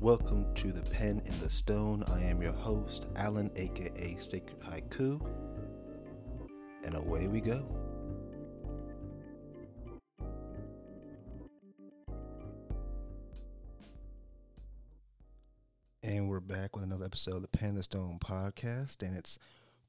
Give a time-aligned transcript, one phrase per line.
[0.00, 2.04] Welcome to the Pen in the Stone.
[2.06, 5.20] I am your host, Alan, aka Sacred Haiku.
[6.84, 7.66] And away we go.
[16.04, 19.02] And we're back with another episode of the Pen in the Stone podcast.
[19.02, 19.36] And it's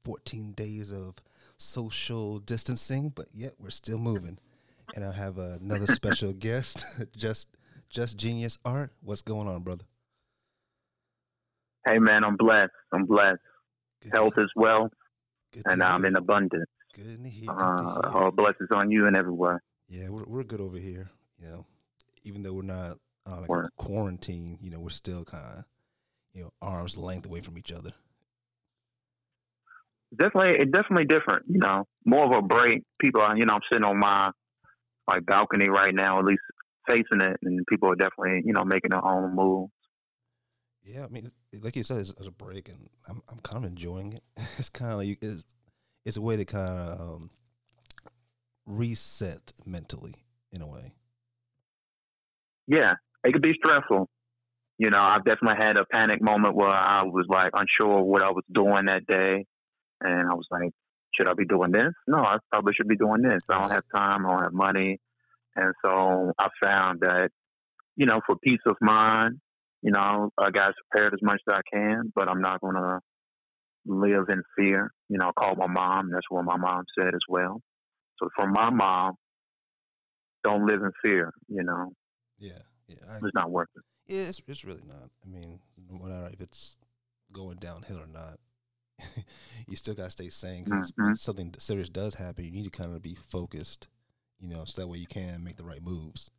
[0.02, 1.14] 14 days of
[1.56, 4.38] social distancing, but yet we're still moving.
[4.96, 6.84] And I have another special guest,
[7.16, 7.46] just
[7.88, 8.92] just Jenus art.
[9.02, 9.84] What's going on, brother?
[11.86, 12.72] Hey man, I'm blessed.
[12.92, 13.40] I'm blessed.
[14.02, 14.92] Good Health is wealth,
[15.52, 16.66] good and I'm in abundance.
[16.94, 17.50] Good to hear.
[17.50, 19.62] Uh, all blessings on you and everywhere.
[19.88, 21.10] Yeah, we're we're good over here.
[21.38, 21.66] You know,
[22.24, 25.64] even though we're not uh, like quarantine, you know, we're still kind of
[26.34, 27.90] you know arms length away from each other.
[30.16, 31.46] Definitely, it's definitely different.
[31.48, 32.82] You know, more of a break.
[33.00, 34.30] People, are, you know, I'm sitting on my
[35.08, 36.42] like balcony right now, at least
[36.88, 39.72] facing it, and people are definitely, you know, making their own moves.
[40.84, 41.30] Yeah, I mean,
[41.62, 44.22] like you said, it's, it's a break, and I'm I'm kind of enjoying it.
[44.58, 45.44] It's kind of like it's
[46.04, 47.30] it's a way to kind of um,
[48.66, 50.14] reset mentally
[50.52, 50.92] in a way.
[52.66, 54.08] Yeah, it could be stressful.
[54.78, 58.30] You know, I've definitely had a panic moment where I was like unsure what I
[58.30, 59.44] was doing that day,
[60.00, 60.70] and I was like,
[61.12, 61.92] should I be doing this?
[62.06, 63.42] No, I probably should be doing this.
[63.48, 64.24] I don't have time.
[64.24, 64.98] I don't have money,
[65.56, 67.30] and so I found that,
[67.96, 69.40] you know, for peace of mind,
[69.82, 73.00] you know, I got prepared as much as I can, but I'm not going to
[73.86, 74.90] live in fear.
[75.08, 76.10] You know, I called my mom.
[76.10, 77.60] That's what my mom said as well.
[78.18, 79.14] So from my mom,
[80.44, 81.32] don't live in fear.
[81.48, 81.92] You know,
[82.38, 82.58] Yeah,
[82.88, 83.82] yeah, I, it's not worth it.
[84.06, 84.22] yeah.
[84.28, 85.10] It's it's really not.
[85.24, 85.60] I mean,
[85.90, 86.78] no matter if it's
[87.32, 88.38] going downhill or not,
[89.66, 91.18] you still gotta stay sane because Mhm.
[91.18, 92.44] something serious does happen.
[92.44, 93.88] You need to kind of be focused,
[94.40, 96.30] you know, so that way you can make the right moves.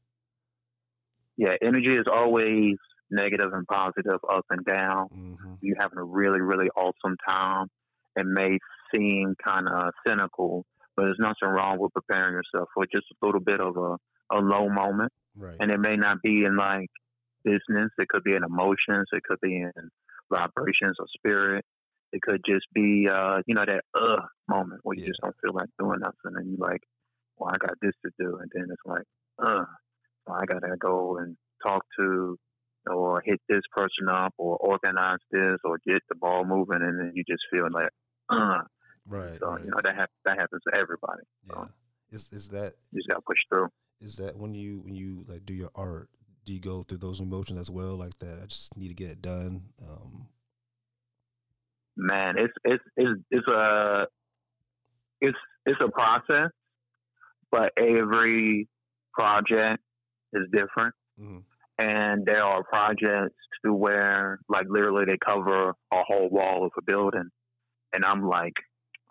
[1.37, 2.75] yeah, energy is always
[3.11, 5.07] negative and positive, up and down.
[5.11, 7.67] hmm You're having a really, really awesome time.
[8.15, 8.57] It may
[8.95, 10.65] seem kind of cynical,
[10.95, 13.97] but there's nothing wrong with preparing yourself for just a little bit of a,
[14.35, 15.11] a low moment.
[15.35, 15.57] Right.
[15.59, 16.89] And it may not be in like
[17.43, 19.71] business, it could be in emotions, it could be in
[20.31, 21.65] vibrations or spirit.
[22.13, 25.07] It could just be, uh, you know, that uh moment where you Yeah.
[25.07, 26.81] just don't feel like doing nothing and you're like,
[27.37, 28.37] well, I got this to do.
[28.37, 29.03] And then it's like,
[29.43, 29.65] uh,
[30.27, 32.37] so I got to go and talk to
[32.87, 36.81] or hit this person up or organize this or get the ball moving.
[36.81, 37.89] And then you just feel like,
[38.29, 38.61] uh,
[39.07, 39.37] right.
[39.39, 39.63] so, right.
[39.63, 41.23] you know, that, hap- that happens to everybody.
[41.47, 41.65] yeah.
[42.11, 43.69] Is is that You just got to push through.
[44.01, 46.09] is that when you when you like do your art?
[46.45, 47.95] Do you go through those emotions as well?
[47.97, 49.61] Like that, I just need to get it done.
[49.81, 50.27] Um,
[51.95, 54.07] man, it's it's it's it's a
[55.21, 56.49] it's it's a process,
[57.51, 58.67] but every
[59.13, 59.81] project
[60.33, 61.43] is different, mhm.
[61.77, 66.81] And there are projects to where like literally they cover a whole wall of a
[66.81, 67.29] building,
[67.93, 68.53] and I'm like,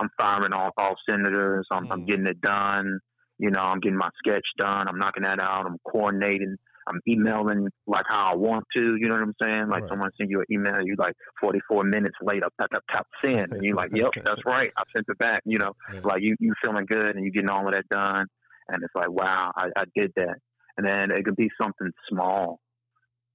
[0.00, 1.66] I'm firing off all senators.
[1.70, 2.06] I'm, I'm Mm.
[2.06, 3.00] getting it done,
[3.38, 6.56] you know, I'm getting my sketch done, I'm knocking that out, I'm coordinating.
[6.86, 9.68] I'm emailing like how I want to, you know what I'm saying?
[9.68, 9.88] Like Right.
[9.88, 13.52] someone send you an email, you like 44 minutes later, tap, tap, tap, send.
[13.52, 14.70] And you're like, yep, that's right.
[14.76, 15.42] I sent it back.
[15.44, 16.00] You know, Yeah.
[16.02, 18.26] like you, you feeling good and you getting all of that done.
[18.68, 20.36] And it's like, wow, I, I did that.
[20.76, 22.60] And then it could be something small.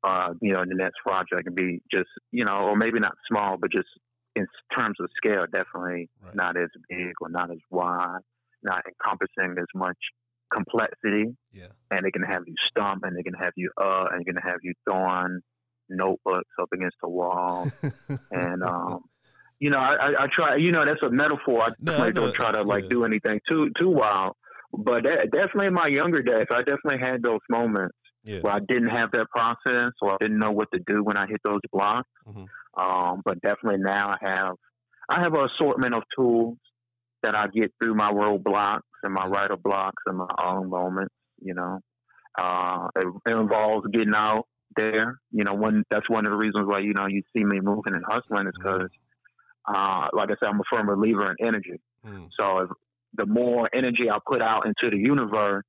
[0.03, 2.99] Uh, you know, in the next project it can be just, you know, or maybe
[2.99, 3.87] not small, but just
[4.35, 4.45] in
[4.77, 6.35] terms of scale, definitely Right.
[6.35, 8.19] not as big or not as wide,
[8.63, 9.97] not encompassing as much
[10.53, 11.67] complexity yeah.
[11.91, 14.35] and it can have you stump and it can have you uh and they can
[14.37, 15.39] have you throwing
[15.89, 17.67] notebooks up against the wall
[18.31, 18.99] and um
[19.59, 22.21] you know I, I, I try you know that's a metaphor I No, definitely know
[22.21, 22.89] don't try to like Yeah.
[22.89, 24.35] do anything too too wild
[24.77, 28.39] but that, definitely in my younger days I definitely had those moments yeah.
[28.41, 31.27] where I didn't have that process or I didn't know what to do when I
[31.27, 32.47] hit those blocks Mhm.
[32.77, 34.55] um but definitely now I have
[35.09, 36.57] I have an assortment of tools
[37.25, 41.13] that I get through my roadblocks and my writer blocks and my own moments.
[41.41, 41.79] You know,
[42.37, 45.19] uh, it, it involves getting out there.
[45.31, 47.93] You know, one that's one of the reasons why you know you see me moving
[47.93, 48.89] and hustling is because,
[49.67, 51.81] uh, like I said, I'm a firm believer in energy.
[52.05, 52.29] Mm.
[52.39, 52.69] So if
[53.17, 55.65] the more energy I put out into the universe,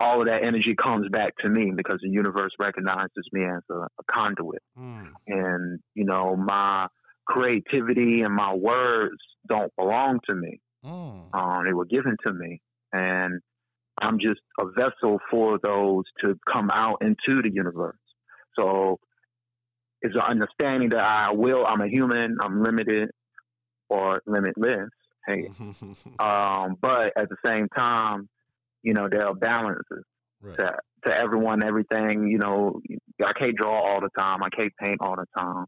[0.00, 3.74] all of that energy comes back to me because the universe recognizes me as a,
[3.74, 5.12] a conduit Mm.
[5.26, 6.86] and you know my
[7.26, 10.60] creativity and my words don't belong to me.
[10.84, 11.34] Mm.
[11.34, 12.60] Um, they were given to me,
[12.92, 13.40] and
[14.00, 17.98] I'm just a vessel for those to come out into the universe.
[18.58, 18.98] So
[20.02, 21.66] it's an understanding that I will.
[21.66, 22.38] I'm a human.
[22.42, 23.10] I'm limited
[23.90, 24.88] or limitless.
[25.30, 25.48] Hey,
[26.18, 28.28] um, but at the same time,
[28.82, 30.04] you know there are balances
[30.42, 30.56] right.
[30.58, 32.28] that to everyone, everything.
[32.28, 32.80] You know,
[33.24, 34.40] I can't draw all the time.
[34.42, 35.66] I can't paint all the time.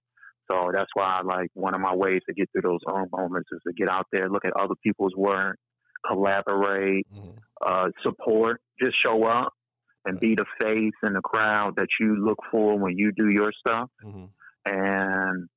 [0.50, 3.48] So that's why, I like, one of my ways to get through those own moments
[3.52, 5.56] is to get out there, look at other people's work,
[6.06, 7.30] collaborate, Mm-hmm.
[7.64, 9.52] uh, support, just show up
[10.04, 13.52] and be the face in the crowd that you look for when you do your
[13.66, 13.88] stuff.
[14.04, 14.24] Mm-hmm.
[14.66, 15.48] And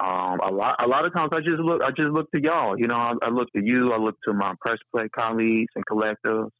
[0.00, 2.78] um, a lot, a lot of times, I just look, I just look to y'all.
[2.78, 3.92] You know, I, I look to you.
[3.92, 6.50] I look to my press play colleagues and collectives,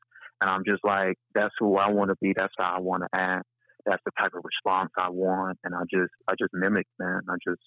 [0.40, 2.34] and I'm just like, that's who I want to be.
[2.36, 3.44] That's how I want to act.
[3.86, 7.22] That's the type of response I want, and I just, I just mimic, man.
[7.30, 7.62] I just,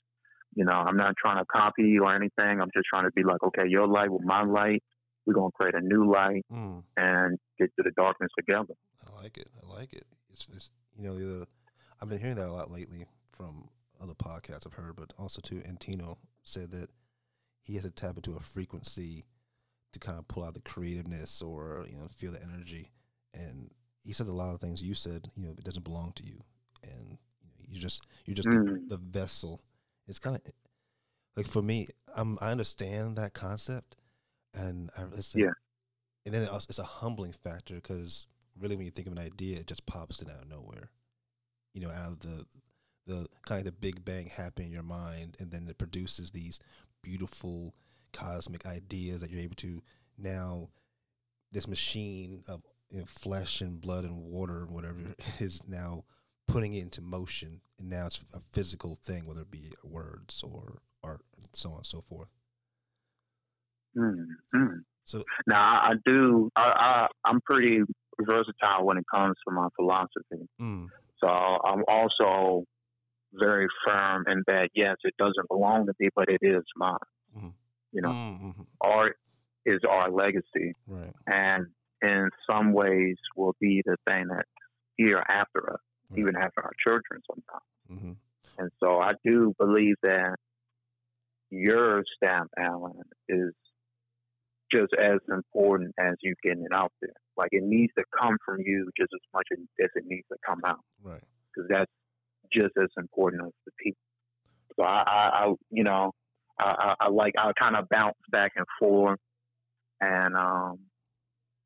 [0.55, 2.61] you know, I'm not trying to copy or anything.
[2.61, 4.83] I'm just trying to be like, okay, your light with my light.
[5.25, 6.83] We're gonna create a new light Mm.
[6.97, 8.73] and get to the darkness together.
[9.07, 9.47] I like it.
[9.63, 10.05] I like it.
[10.31, 11.47] It's, it's you know the
[12.01, 13.69] I've been hearing that a lot lately from
[14.03, 15.61] other podcasts I've heard, but also too.
[15.67, 16.89] Antino said that
[17.63, 19.25] he has to tap into a frequency
[19.93, 22.91] to kind of pull out the creativeness or you know feel the energy.
[23.33, 23.71] And
[24.03, 25.29] he said a lot of things you said.
[25.35, 26.41] You know, it doesn't belong to you,
[26.83, 27.17] and
[27.67, 28.89] you just you're just Mm.
[28.89, 29.61] the, the vessel.
[30.07, 30.41] It's kind of
[31.37, 31.87] like for me.
[32.15, 33.95] I'm I understand that concept,
[34.53, 35.51] and I, it's Yeah.
[36.25, 38.27] and then it's, it's a humbling factor because
[38.59, 40.91] really when you think of an idea it just pops in out of nowhere
[41.73, 42.45] you know out of the
[43.05, 46.59] the kind of the big bang happen in your mind and then it produces these
[47.01, 47.73] beautiful
[48.13, 49.81] cosmic ideas that you're able to
[50.17, 50.69] now
[51.51, 54.99] this machine of you know, flesh and blood and water and whatever
[55.39, 56.03] is now
[56.47, 60.79] putting it into motion and now it's a physical thing whether it be words or
[61.03, 62.29] art and so on and so forth
[63.97, 64.25] Mm,
[64.55, 64.75] mm.
[65.05, 66.49] So- now I, do.
[66.55, 67.81] I, I I'm pretty
[68.21, 70.47] versatile when it comes to my philosophy.
[70.59, 70.87] mm,
[71.19, 72.63] So I'm also
[73.33, 76.97] very firm in that yes, it doesn't belong to me, but it is mine.
[77.37, 77.53] Mhm.
[77.91, 78.67] You know, mm, mhm.
[78.81, 79.17] art
[79.65, 81.67] is our legacy, right and
[82.01, 84.49] in some ways will be the thing that's
[84.97, 86.19] here after us, right.
[86.19, 87.63] even after our children sometimes.
[87.87, 88.13] hmm
[88.57, 90.35] And so I do believe that
[91.49, 93.53] your stamp, Alan, is
[94.71, 97.13] just as important as you getting it out there.
[97.37, 100.61] Like it needs to come from you just as much as it needs to come
[100.65, 101.91] out, right because that's
[102.53, 103.99] just as important as the people.
[104.79, 106.11] So I, I, I you know,
[106.59, 109.19] I, I, I like I kind of bounce back and forth,
[110.01, 110.79] and um,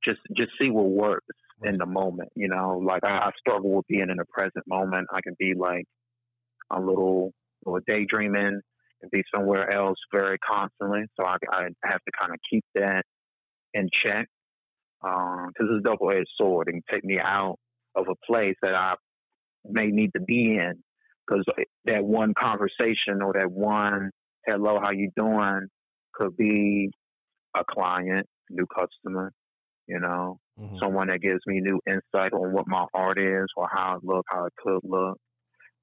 [0.03, 1.25] just just see what works
[1.63, 2.29] in the moment.
[2.35, 5.07] You know, like I, I struggle with being in the present moment.
[5.13, 5.85] I can be like
[6.71, 7.31] a little,
[7.65, 8.61] little daydreaming
[9.01, 11.03] and be somewhere else very constantly.
[11.19, 13.03] So I, I have to kind of keep that
[13.73, 14.27] in check
[15.01, 16.67] because it's a double edged sword.
[16.67, 17.57] and take me out
[17.95, 18.95] of a place that I
[19.69, 20.83] may need to be in
[21.25, 21.45] because
[21.85, 24.11] that one conversation or that one
[24.47, 25.67] hello, how you doing
[26.13, 26.89] could be
[27.55, 29.33] a client, new customer,
[29.87, 30.79] you know, Mhm.
[30.79, 34.25] someone that gives me new insight on what my art is or how it look,
[34.29, 35.17] how it could look.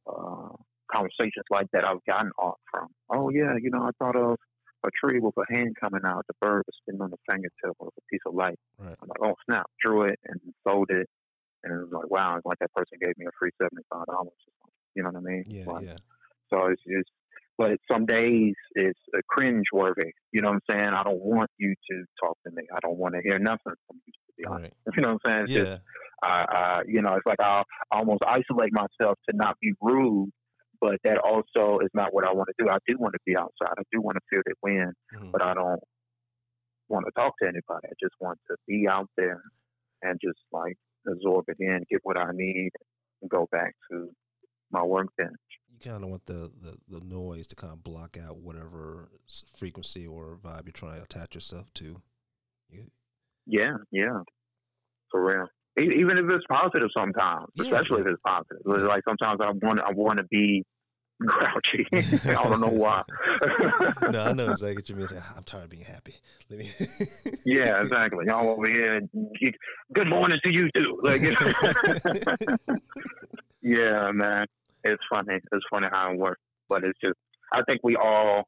[0.07, 0.51] Uh,
[0.95, 2.89] conversations like that I've gotten art from.
[3.11, 4.37] Oh yeah, you know, I thought of
[4.85, 7.89] a tree with a hand coming out, the bird was sitting on the fingertip of
[7.89, 8.59] a piece of light.
[8.79, 11.09] right I'm like, oh snap, drew it and sold it,
[11.65, 14.07] and it was like, wow, it's like that person gave me a free seventy five
[14.07, 14.33] dollars.
[14.95, 15.45] You know what I mean?
[15.49, 15.97] yeah Like, yeah
[16.53, 17.11] so it's just,
[17.59, 20.13] but some days it's cringe worthy.
[20.33, 20.89] You know what I'm saying?
[20.95, 22.63] I don't want you to talk to me.
[22.73, 24.13] I don't want to hear nothing from you.
[24.13, 25.45] To be honest, right you know what I'm saying?
[25.45, 25.79] It's just, yeah
[26.25, 30.31] I, I, you know, it's like I'll almost isolate myself to not be rude,
[30.81, 32.71] but that also is not what I want to do.
[32.71, 33.75] I do want to be outside.
[33.79, 35.33] I do want to feel the wind, mhm.
[35.33, 35.81] but I don't
[36.89, 37.87] want to talk to anybody.
[37.87, 39.43] I just want to be out there
[40.03, 40.77] and just like
[41.11, 42.71] absorb it in, get what I need,
[43.23, 44.11] and go back to
[44.71, 45.31] my workbench.
[45.71, 49.09] you kind of want the, the, the noise to kind of block out whatever
[49.57, 52.01] frequency or vibe you're trying to attach yourself to.
[52.71, 52.87] You,
[53.47, 54.21] Yeah, yeah,
[55.11, 55.47] for real.
[55.77, 57.65] Even if it's positive, sometimes, Yeah.
[57.65, 58.59] especially if it's positive.
[58.67, 60.65] It's like sometimes I want, I want to be
[61.21, 61.87] grouchy.
[61.93, 63.03] I don't know why.
[64.11, 65.09] no, I know exactly what you mean.
[65.17, 66.17] "Ah, I'm tired of being happy.
[66.51, 66.71] Let me.
[67.45, 68.25] yeah, exactly.
[68.27, 69.01] Y'all over here.
[69.93, 71.01] Good morning to you too.
[71.03, 71.23] Like,
[73.63, 74.47] yeah, man.
[74.85, 75.37] It's funny.
[75.53, 77.15] It's funny how it works, but it's just.
[77.53, 78.45] I think we all,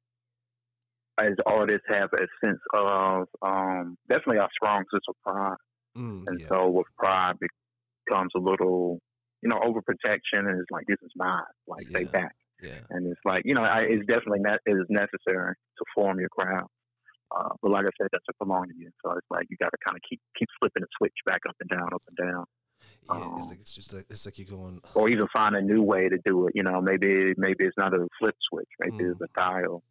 [1.18, 5.56] as artists, have a sense of um, definitely a strong sense of pride.
[5.96, 7.36] mm, And yeah, so with pride
[8.08, 8.98] becomes a little,
[9.42, 12.10] you know, overprotection, and it's like this is mine, like stay Yeah.
[12.10, 12.34] back.
[12.62, 16.18] Yeah, And it's like you know, I, it's definitely ne- it is necessary to form
[16.20, 16.66] your crowd.
[17.34, 18.90] Uh, but like I said, that's a to you.
[19.04, 21.56] So it's like you got to kind of keep keep flipping the switch back up
[21.60, 22.44] and down, up and down,
[23.08, 23.34] yeah.
[23.36, 24.80] It's um, like it's just like it's like you're going.
[24.94, 26.52] or even find a new way to do it.
[26.54, 29.12] You know, maybe maybe it's not a flip switch, maybe Mm.
[29.12, 29.82] it's a dial.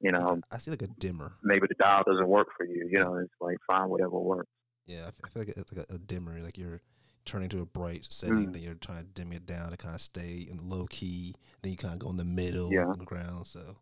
[0.00, 1.32] You know, I see like a dimmer.
[1.42, 2.86] maybe the dial doesn't work for you.
[2.90, 4.50] You know, it's like find whatever works.
[4.86, 6.38] Yeah, I feel like it's like a, a dimmer.
[6.40, 6.80] Like you're
[7.26, 8.52] turning to a bright setting, mm.
[8.52, 11.34] then you're trying to dim it down to kind of stay in the low key.
[11.62, 12.84] Then you kind of go in the middle, yeah.
[12.84, 13.46] on the ground.
[13.46, 13.76] So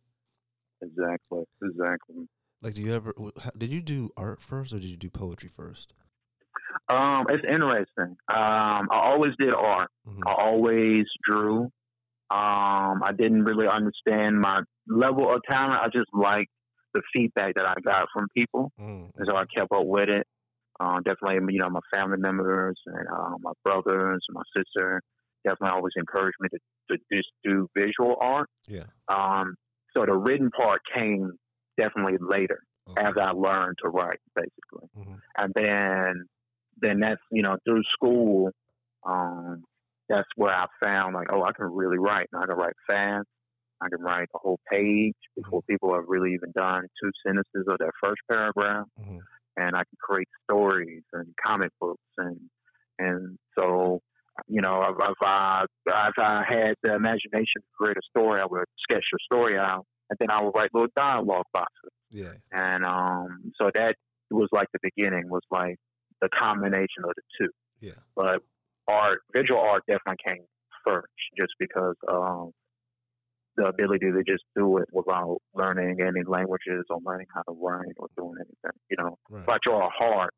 [0.83, 2.29] exactly, exactly.
[2.63, 3.13] Like, do you ever
[3.59, 5.93] did you do art first or did you do poetry first?
[6.89, 8.17] Um, it's interesting.
[8.29, 9.91] Um, I always did art.
[10.09, 10.23] Mm-hmm.
[10.27, 11.71] I always drew.
[12.31, 15.81] Um, I didn't really understand my level of talent.
[15.83, 16.51] I just liked
[16.95, 19.19] the feedback that I got from people, mm-hmm.
[19.19, 20.27] and so I kept up with it.
[20.81, 25.01] Uh, definitely, you know, my family members and uh, my brothers and my sister
[25.45, 26.59] definitely always encouraged me to,
[26.91, 28.49] to just do visual art.
[28.67, 28.87] Yeah.
[29.09, 29.55] Um,
[29.97, 31.31] so the written part came
[31.79, 32.59] definitely later
[32.91, 33.07] okay.
[33.07, 34.89] as I learned to write, basically.
[34.99, 35.15] Mm-hmm.
[35.39, 36.25] And then,
[36.81, 38.51] then that's you know through school,
[39.07, 39.63] um,
[40.09, 42.27] that's where I found like, oh, I can really write.
[42.33, 43.27] And I can write fast.
[43.81, 45.73] I can write a whole page before mm-hmm.
[45.73, 48.87] people have really even done two sentences of their first paragraph.
[49.01, 49.19] Mm-hmm
[49.57, 52.41] and I can create stories and comic books and
[52.99, 54.01] and so
[54.49, 58.65] you know if, I if I had the imagination to create a story, I would
[58.79, 61.91] sketch the story out, and then I would write little dialogue boxes.
[62.11, 63.95] Yeah, and um, so that
[64.31, 65.77] was like the beginning was like
[66.21, 67.51] the combination of the two.
[67.81, 68.43] Yeah, but
[68.89, 70.45] art, visual art, definitely came
[70.85, 71.09] first,
[71.39, 72.51] just because um,
[73.57, 77.95] the ability to just do it without learning any languages or learning how to write
[77.99, 78.79] or doing anything.
[78.91, 79.43] You know, right.
[79.43, 80.35] if I draw a heart,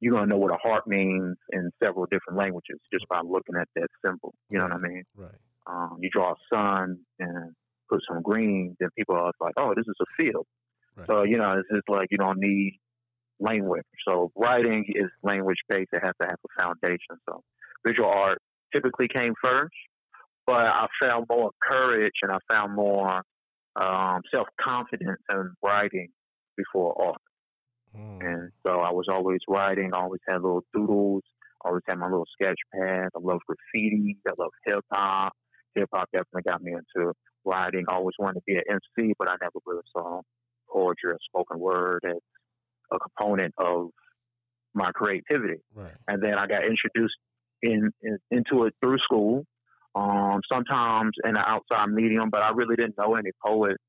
[0.00, 3.68] you're gonna know what a heart means in several different languages just by looking at
[3.76, 4.34] that symbol.
[4.50, 5.02] You know what I mean?
[5.16, 5.30] Right.
[5.66, 7.52] Um, you draw a sun and
[7.88, 10.46] put some green, then people are like, "Oh, this is a field."
[10.96, 11.06] Right.
[11.06, 12.78] So you know, it's just like you don't need
[13.40, 13.84] language.
[14.06, 15.90] So writing is language based.
[15.92, 17.16] It has to have a foundation.
[17.28, 17.42] So
[17.86, 18.38] visual art
[18.72, 19.74] typically came first,
[20.46, 23.22] but I found more courage and I found more
[23.76, 26.08] um, self confidence in writing
[26.56, 27.20] before art.
[27.96, 28.20] Mm.
[28.20, 31.22] And so I was always writing, always had little doodles,
[31.64, 33.08] always had my little sketch pad.
[33.14, 35.32] I love graffiti, I love hip hop.
[35.74, 37.12] Hip hop definitely got me into
[37.44, 37.84] writing.
[37.88, 40.20] I always wanted to be an MC, but I never really saw
[40.70, 42.16] poetry or spoken word as
[42.92, 43.88] a component of
[44.74, 45.60] my creativity.
[45.74, 45.92] Right.
[46.08, 47.16] And then I got introduced
[47.62, 49.44] in, in, into it through school
[49.94, 53.82] um, sometimes in an outside medium, but I really didn't know any poets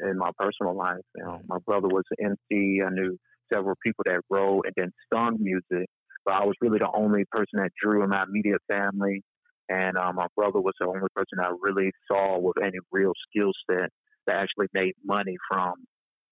[0.00, 1.02] in my personal life.
[1.16, 2.80] You know, my brother was an MC.
[2.82, 3.18] I knew
[3.52, 5.88] several people that wrote and then sung music,
[6.24, 9.22] but I was really the only person that drew in my immediate family.
[9.68, 13.52] And uh, my brother was the only person I really saw with any real skill
[13.70, 13.90] set
[14.26, 15.74] that actually made money from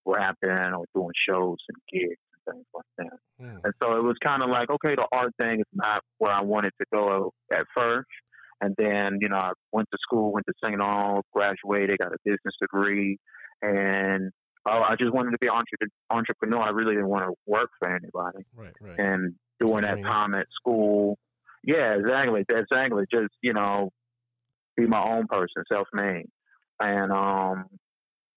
[0.07, 3.45] rapping or doing shows and gigs and things like that.
[3.45, 3.61] Mm.
[3.65, 6.43] And so it was kind of like, okay, the art thing is not where I
[6.43, 8.09] wanted to go at first.
[8.61, 10.79] And then, you know, I went to school, went to St.
[10.79, 13.19] Aug, graduated, got a business degree,
[13.63, 14.31] and
[14.67, 16.61] oh, I just wanted to be an entrepreneur.
[16.61, 18.45] I really didn't want to work for anybody.
[18.55, 18.99] Right, right.
[18.99, 21.19] And during that time at school,
[21.65, 23.05] yeah, exactly, exactly.
[23.11, 23.91] Just you know,
[24.77, 26.27] be my own person, self-made.
[26.81, 27.67] And um,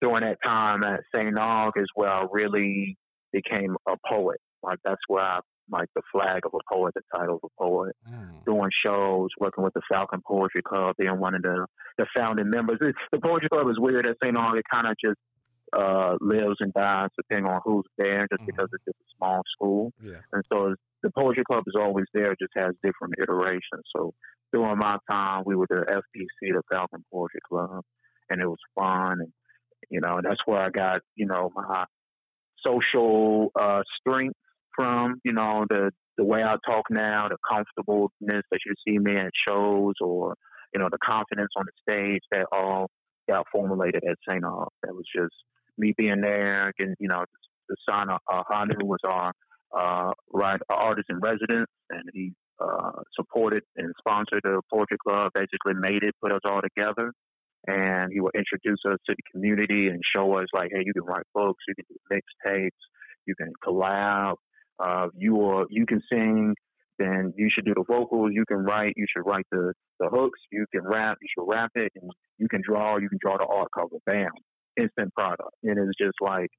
[0.02, 1.36] during that time at St.
[1.36, 2.98] Aug is where I really
[3.32, 4.40] became a poet.
[4.62, 5.40] Like that's where I
[5.74, 8.46] like the flag of a poet, the title of a poet, mm.
[8.46, 11.66] doing shows, working with the Falcon Poetry Club, being one of the,
[11.98, 12.78] the founding members.
[12.82, 14.36] It, the Poetry Club is weird at St.
[14.36, 14.58] Aug.
[14.58, 15.20] It kind of just
[15.76, 18.46] uh, lives and dies depending on who's there, just mm.
[18.46, 19.92] because it's just a small school.
[20.02, 20.20] Yeah.
[20.32, 23.84] And so the Poetry Club is always there, just has different iterations.
[23.96, 24.14] So
[24.54, 27.84] during my time, we were the FPC, the Falcon Poetry Club,
[28.30, 29.20] and it was fun.
[29.20, 29.34] And,
[29.90, 31.86] you know, that's where I got, you know, my
[32.66, 34.38] social uh, strength
[34.76, 39.16] from, you know, the the way I talk now, the comfortableness that you see me
[39.16, 40.36] at shows, or
[40.74, 42.90] you know, the confidence on the stage that all
[43.28, 44.44] got formulated at St.
[44.44, 44.68] Aug.
[44.84, 45.34] That was just
[45.78, 47.24] me being there, and you know,
[47.70, 49.34] the son of uh, Hanu was our
[49.76, 55.32] uh, right artist in residence, and he uh, supported and sponsored the poetry club.
[55.34, 57.12] Basically, made it, put us all together,
[57.68, 61.04] and he would introduce us to the community and show us like, hey, you can
[61.04, 62.70] write books, you can do mixtapes,
[63.26, 64.36] you can collab,
[64.84, 66.56] uh, you are you can sing,
[67.00, 68.32] then you should do the vocals.
[68.34, 68.94] You can write.
[68.96, 70.40] You should write the the hooks.
[70.52, 71.18] You can rap.
[71.22, 72.98] You should rap it, and you can draw.
[72.98, 73.98] You can draw the art cover.
[74.06, 74.32] Bam,
[74.78, 75.54] instant product.
[75.64, 76.50] And it's just like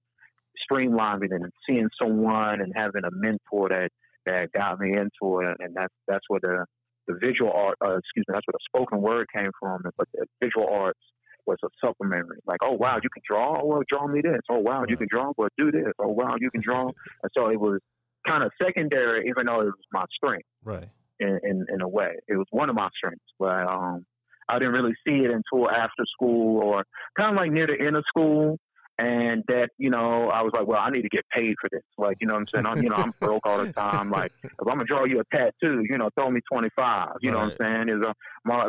[0.71, 3.89] streamlining and seeing someone and having a mentor that
[4.27, 6.65] that got me into it, and that's that's where the
[7.07, 9.83] the visual art, uh, excuse me, that's where the spoken word came from.
[9.97, 11.01] But the visual arts
[11.47, 12.39] was a supplementary.
[12.47, 13.61] Like, oh wow, you can draw.
[13.61, 14.41] Oh well, draw me this.
[14.51, 15.33] Oh wow, you can draw.
[15.37, 15.93] Well, do this.
[15.99, 16.83] Oh wow, you can draw.
[17.23, 17.81] and so it was
[18.27, 20.47] kind of secondary, even though it was my strength.
[20.65, 20.89] Right.
[21.21, 24.05] In, in, in a way, it was one of my strengths, but um,
[24.49, 26.85] I didn't really see it until after school or
[27.17, 28.59] kind of like near the end of school.
[28.99, 31.83] And that you know I was like, well, I need to get paid for this.
[31.99, 32.67] Like, you know what I'm saying?
[32.67, 34.11] I'm, you know, I'm broke all the time.
[34.11, 37.11] Like, if I'm gonna draw you a tattoo, you know, throw me twenty five.
[37.21, 37.89] You know what I'm saying?
[37.89, 38.15] Is if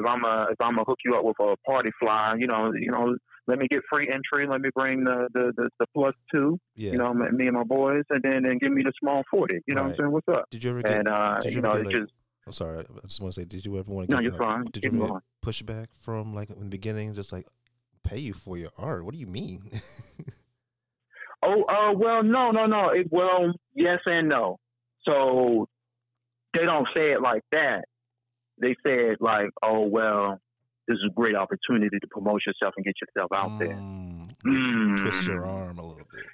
[0.08, 2.92] I'm a if I'm gonna hook you up with a party flyer, you know, you
[2.92, 3.16] know,
[3.48, 4.48] let me get free entry.
[4.48, 6.60] Let me bring the the the, the plus two.
[6.76, 6.94] Yeah.
[6.94, 9.60] You know, me and my boys, and then and give me the small forty.
[9.68, 9.88] You know Right.
[9.88, 10.12] what I'm saying?
[10.12, 10.46] What's up?
[10.50, 10.98] Did you ever get?
[11.00, 12.14] And uh, did you you know, ever it's get, like, just
[12.48, 12.80] I'm sorry.
[12.80, 14.24] I just want to say, did you ever want to no, get?
[14.24, 14.64] you're like, fine.
[14.66, 15.22] Did you Keep ever going.
[15.44, 17.14] get pushback from like in the beginning?
[17.14, 17.48] Just like
[18.06, 19.04] pay you for your art.
[19.06, 19.70] What do you mean?
[21.48, 22.90] Oh, uh, well, no, no, no.
[22.90, 24.58] It, well, yes and no.
[25.08, 25.68] So
[26.56, 27.86] they don't say it like that.
[28.60, 30.40] They say it like, oh, well,
[30.88, 33.76] this is a great opportunity to promote yourself and get yourself out there.
[33.76, 34.98] Mm, Mm.
[34.98, 36.26] Twist your arm a little bit.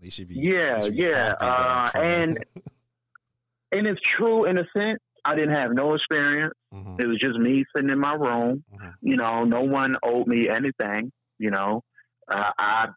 [0.00, 0.34] They should be.
[0.36, 2.44] Yeah, should be yeah, uh, and-
[3.72, 4.98] And it's true in a sense.
[5.24, 6.54] I didn't have no experience.
[6.74, 8.64] Mhm, It was just me sitting in my room.
[8.72, 8.94] mhm.
[9.00, 11.12] You know, no one owed me anything.
[11.38, 11.82] You know,
[12.28, 12.88] uh, I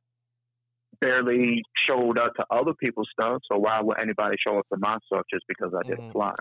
[1.01, 3.41] barely showed up to other people's stuff.
[3.51, 6.11] So why would anybody show up to my stuff just because I didn't Mhm.
[6.13, 6.35] fly?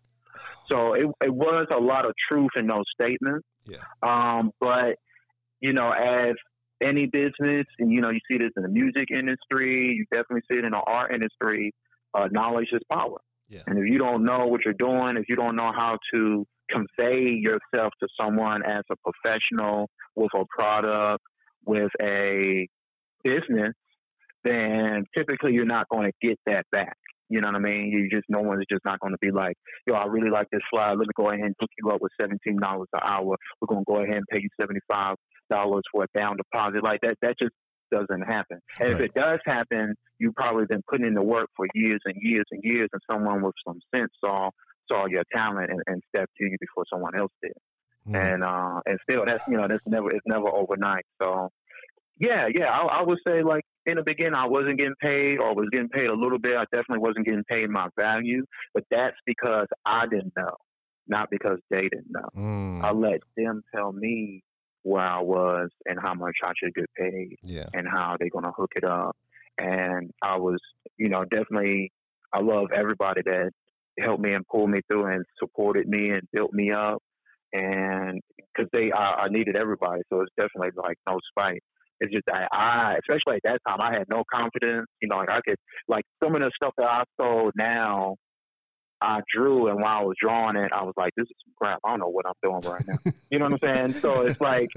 [0.70, 3.46] So it it was a lot of truth in those statements.
[3.66, 3.78] Yeah.
[4.02, 4.98] Um, but
[5.60, 6.34] you know, as
[6.82, 10.58] any business, and you know, you see this in the music industry, you definitely see
[10.58, 11.72] it in the art industry.
[12.12, 13.18] Uh, knowledge is power.
[13.48, 13.62] Yeah.
[13.66, 17.30] And if you don't know what you're doing, if you don't know how to convey
[17.30, 21.22] yourself to someone as a professional with a product,
[21.64, 22.66] with a
[23.22, 23.74] business,
[24.44, 26.96] then typically you're not going to get that back.
[27.30, 27.86] You know what I mean?
[27.90, 30.60] You just no one's just not going to be like, "Yo, I really like this
[30.70, 30.90] slide.
[30.90, 33.36] Let me go ahead and hook you up with seventeen dollars an hour.
[33.60, 35.16] We're going to go ahead and pay you seventy five
[35.50, 37.16] dollars for a down deposit." Like that.
[37.22, 37.52] That just
[37.96, 38.58] doesn't happen.
[38.80, 42.14] And if it does happen, you probably been putting in the work for years and
[42.30, 44.50] years and years, and someone with some sense saw
[44.90, 47.56] saw your talent and, and stepped to you before someone else did
[48.06, 48.16] Mhm.
[48.22, 51.06] and uh, and still that's you know that's never it's never overnight.
[51.22, 51.50] So
[52.18, 55.54] yeah, yeah, I, I would say like in the beginning I wasn't getting paid or
[55.54, 56.54] was getting paid a little bit.
[56.56, 60.54] I definitely wasn't getting paid my value, but that's because I didn't know,
[61.08, 62.28] not because they didn't know.
[62.36, 64.42] Mm, I let them tell me
[64.84, 67.66] where I was and how much I should get paid yeah.
[67.74, 69.16] and how they're gonna hook it up.
[69.58, 70.58] And I was,
[70.96, 71.90] you know, definitely
[72.32, 73.50] I love everybody that
[73.98, 77.02] helped me and pulled me through and supported me and built me up.
[77.52, 81.62] And because they, I, I needed everybody, so it's definitely like no spite.
[82.00, 84.86] It's just I, I, especially at that time, I had no confidence.
[85.00, 85.56] You know, like I could,
[85.88, 88.16] like some of the stuff that I sold now,
[89.04, 91.80] I drew, and while I was drawing it, I was like, "This is some crap.
[91.84, 93.92] I don't know what I'm doing right now." you know what I'm saying?
[94.00, 94.70] So it's like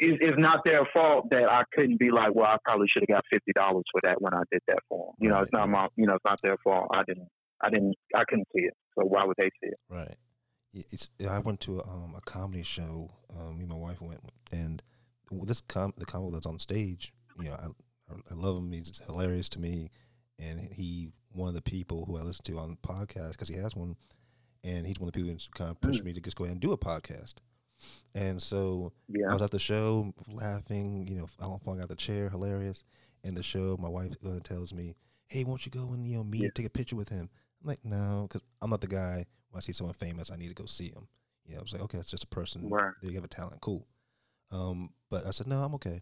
[0.00, 3.16] it's, it's not their fault that I couldn't be like, well, I probably should have
[3.16, 5.14] got fifty dollars for that when I did that for them.
[5.18, 6.88] You know, it's not my, you know, it's not their fault.
[6.92, 7.28] I didn't,
[7.60, 8.74] I didn't, I couldn't see it.
[8.98, 9.78] So why would they see it?
[9.88, 10.16] Right.
[10.72, 11.10] It's.
[11.28, 13.10] I went to a, um, a comedy show.
[13.38, 14.20] Um, me and my wife went,
[14.52, 14.82] and
[15.42, 17.12] this com the comic that's on stage.
[17.38, 18.72] You know, I I love him.
[18.72, 19.90] He's hilarious to me,
[20.38, 23.74] and he one of the people who I listen to on podcast because he has
[23.76, 23.96] one,
[24.64, 26.52] and he's one of the people who's kind of pushed me to just go ahead
[26.54, 27.34] and do a podcast.
[28.14, 29.30] And so yeah.
[29.30, 32.84] I was at the show laughing, you know, I'm falling out the chair, hilarious.
[33.24, 34.14] And the show, my wife
[34.44, 34.96] tells me,
[35.28, 36.48] "Hey, won't you go and you know meet, Yeah.
[36.54, 37.28] take a picture with him?"
[37.62, 39.26] I'm like, "No," because I'm not the guy.
[39.50, 41.06] When I see someone famous, I need to go see him.
[41.44, 42.68] You know, I was like, "Okay, it's just a person.
[42.68, 42.92] Right.
[43.02, 43.86] They have a talent, cool."
[44.50, 46.00] Um, but I said, "No, I'm okay."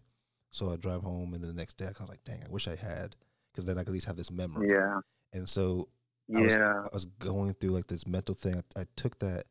[0.51, 2.67] So I drive home, and then the next day, I was like, "Dang, I wish
[2.67, 3.15] I had,"
[3.51, 4.69] because then I could at least have this memory.
[4.69, 4.99] yeah,
[5.33, 5.89] And so
[6.35, 8.61] I was- yeah, I was going through like this mental thing.
[8.75, 9.45] I, I took that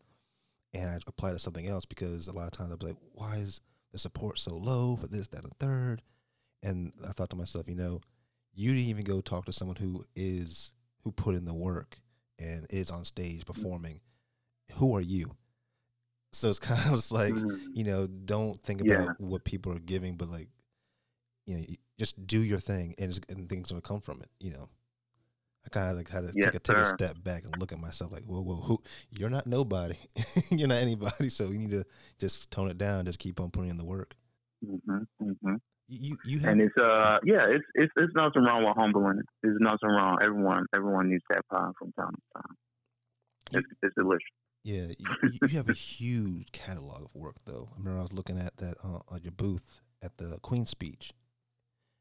[0.74, 2.96] and I applied it to something else because a lot of times I'd be like,
[3.12, 3.60] why is
[3.92, 6.02] the support so low for this, that, and third?
[6.62, 8.00] And I thought to myself, you know,
[8.54, 10.72] you didn't even go talk to someone who is
[11.04, 11.98] who put in the work
[12.38, 14.00] and is on stage performing.
[14.74, 15.36] Who are you?
[16.32, 17.60] So it's kind of just like, Mhm.
[17.74, 19.02] you know, don't think Yeah.
[19.02, 20.48] about what people are giving, but like,
[21.46, 24.28] you know, you just do your thing and, and things gonna come from it.
[24.40, 24.68] You know,
[25.66, 27.72] I kind of like had to Yes, take a take a step back and look
[27.72, 28.78] at myself like, whoa, whoa, who?
[29.10, 29.96] You're not nobody.
[30.50, 31.28] you're not anybody.
[31.28, 31.84] So you need to
[32.18, 33.04] just tone it down.
[33.04, 34.14] Just keep on putting in the work.
[34.64, 35.54] hmm hmm
[35.88, 39.20] You you, have And it's uh, yeah, it's it's it's nothing wrong with humbling.
[39.42, 40.18] There's nothing wrong.
[40.22, 42.56] Everyone everyone needs that pie from time to time.
[43.50, 44.22] You- It's, it's delicious.
[44.64, 47.68] yeah you, you have a huge catalog of work though.
[47.72, 51.12] I remember I was looking at that uh, on your booth at the Queen's speech,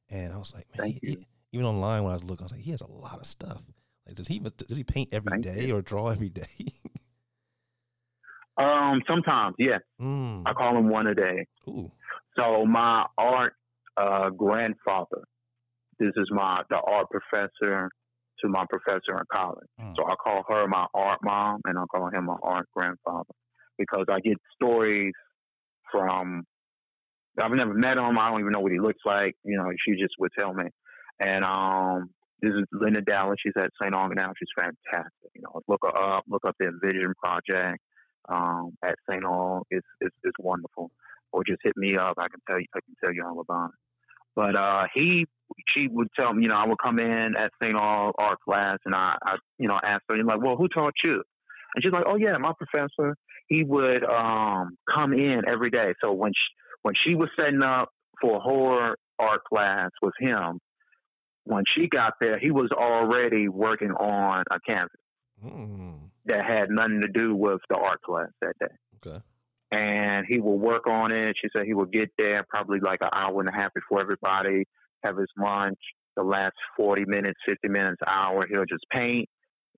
[0.09, 1.23] and I was like, man, Thank he- you.
[1.51, 3.61] Even online when I was looking, I was like, he has a lot of stuff.
[4.05, 5.75] Like, does he does he paint every Thank day you.
[5.75, 6.45] or draw every day?
[8.59, 10.41] Um, sometimes, yeah, mm.
[10.45, 11.45] I call him one a day.
[11.67, 11.91] Ooh,
[12.35, 13.53] So my art
[13.95, 15.21] uh, grandfather,
[15.99, 17.89] this is my the art professor
[18.39, 19.67] to my professor in college.
[19.79, 19.93] Mm.
[19.95, 23.29] So I call her my art mom, and I call him my art grandfather
[23.77, 25.13] because I get stories
[25.91, 26.43] from
[27.39, 28.17] I've never met him.
[28.17, 29.35] I don't even know what he looks like.
[29.43, 30.63] You know, she just would tell me.
[31.19, 32.09] And um,
[32.41, 33.37] this is Linda Dallas.
[33.43, 33.93] She's at St.
[33.93, 34.33] Augustine now.
[34.37, 35.31] She's fantastic.
[35.35, 36.23] You know, look her up.
[36.27, 37.79] Look up the Envision Project
[38.29, 39.23] um, at St.
[39.23, 39.63] Aug.
[39.71, 40.91] It's, it's it's wonderful.
[41.31, 42.13] Or just hit me up.
[42.17, 42.67] I can tell you.
[42.75, 43.75] I can tell you all about it.
[44.35, 45.25] But uh, he,
[45.67, 46.43] she would tell me.
[46.43, 47.75] You know, I would come in at St.
[47.75, 51.23] Aug art class, and I, I, you know, ask her, like, well, who taught you?
[51.75, 53.15] And she's like, oh yeah, my professor.
[53.47, 55.93] He would um, come in every day.
[56.03, 56.45] So when she,
[56.83, 57.89] when she was setting up
[58.21, 60.59] for her art class with him,
[61.47, 64.99] when she got there, he was already working on a canvas
[65.43, 65.99] mm.
[66.25, 68.75] that had nothing to do with the art class that day.
[69.05, 69.19] Okay.
[69.71, 71.35] And he will work on it.
[71.41, 74.65] She said he will get there probably like an hour and a half before everybody,
[75.03, 75.79] have his lunch.
[76.15, 79.29] The last 40 minutes, 50 minutes, hour, he'll just paint.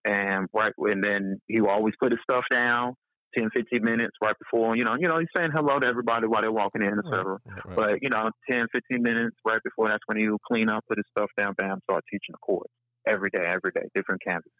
[0.05, 2.95] And right, and then he will always put his stuff down
[3.37, 6.41] 10, 15 minutes right before, you know, you know, he's saying hello to everybody while
[6.41, 7.39] they're walking in, etc.
[7.45, 7.75] Right, right.
[7.75, 11.05] But, you know, 10, 15 minutes right before that's when he'll clean up, put his
[11.11, 12.69] stuff down, bam, start teaching the course.
[13.07, 14.51] Every day, every day, different canvas.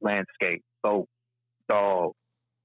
[0.00, 1.08] Landscape, boat,
[1.68, 2.12] dog,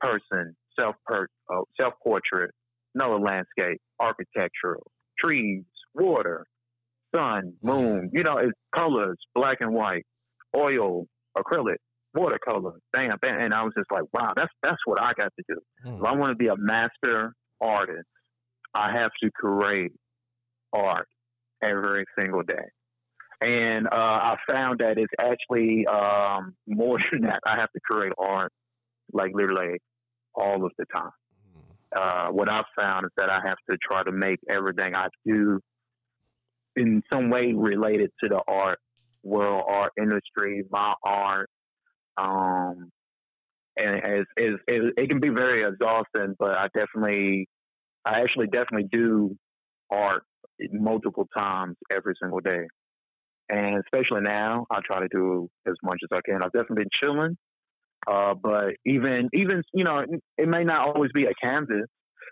[0.02, 2.52] person, self uh, self portrait,
[2.94, 4.92] another landscape, architectural,
[5.24, 5.64] trees,
[5.96, 6.46] water,
[7.16, 10.06] sun, moon, you know, it's colors, black and white,
[10.56, 11.06] oil,
[11.38, 11.78] acrylic,
[12.14, 13.40] watercolor, bam, bam.
[13.40, 15.60] And I was just like, wow, that's that's what I got to do.
[15.86, 16.00] Mm.
[16.00, 18.08] If I want to be a master artist,
[18.74, 19.92] I have to create
[20.72, 21.08] art
[21.62, 22.66] every single day.
[23.42, 27.40] And uh, I found that it's actually um, more than that.
[27.46, 28.52] I have to create art
[29.12, 29.80] like literally
[30.34, 31.12] all of the time.
[31.54, 32.02] Hmm.
[32.02, 35.60] Uh, what I've found is that I have to try to make everything I do
[36.76, 38.80] in some way related to the art
[39.24, 41.50] world, art industry, my art,
[42.18, 42.90] um,
[43.78, 47.48] and as, as, it can be very exhausting, but I definitely,
[48.06, 49.36] I actually definitely do
[49.92, 50.24] art
[50.72, 52.68] multiple times every single day.
[53.50, 56.42] And especially now, I try to do as much as I can.
[56.44, 57.38] I've definitely been chilling,
[58.08, 60.00] uh, but even even you know,
[60.38, 61.88] it may not always be a canvas.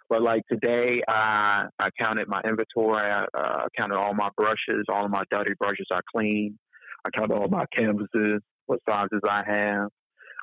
[0.10, 3.12] But like today, I I counted my inventory.
[3.12, 6.58] I uh, counted all my brushes, all of my dirty brushes I cleaned.
[7.06, 8.42] I counted all my canvases
[8.72, 9.90] what sizes I have,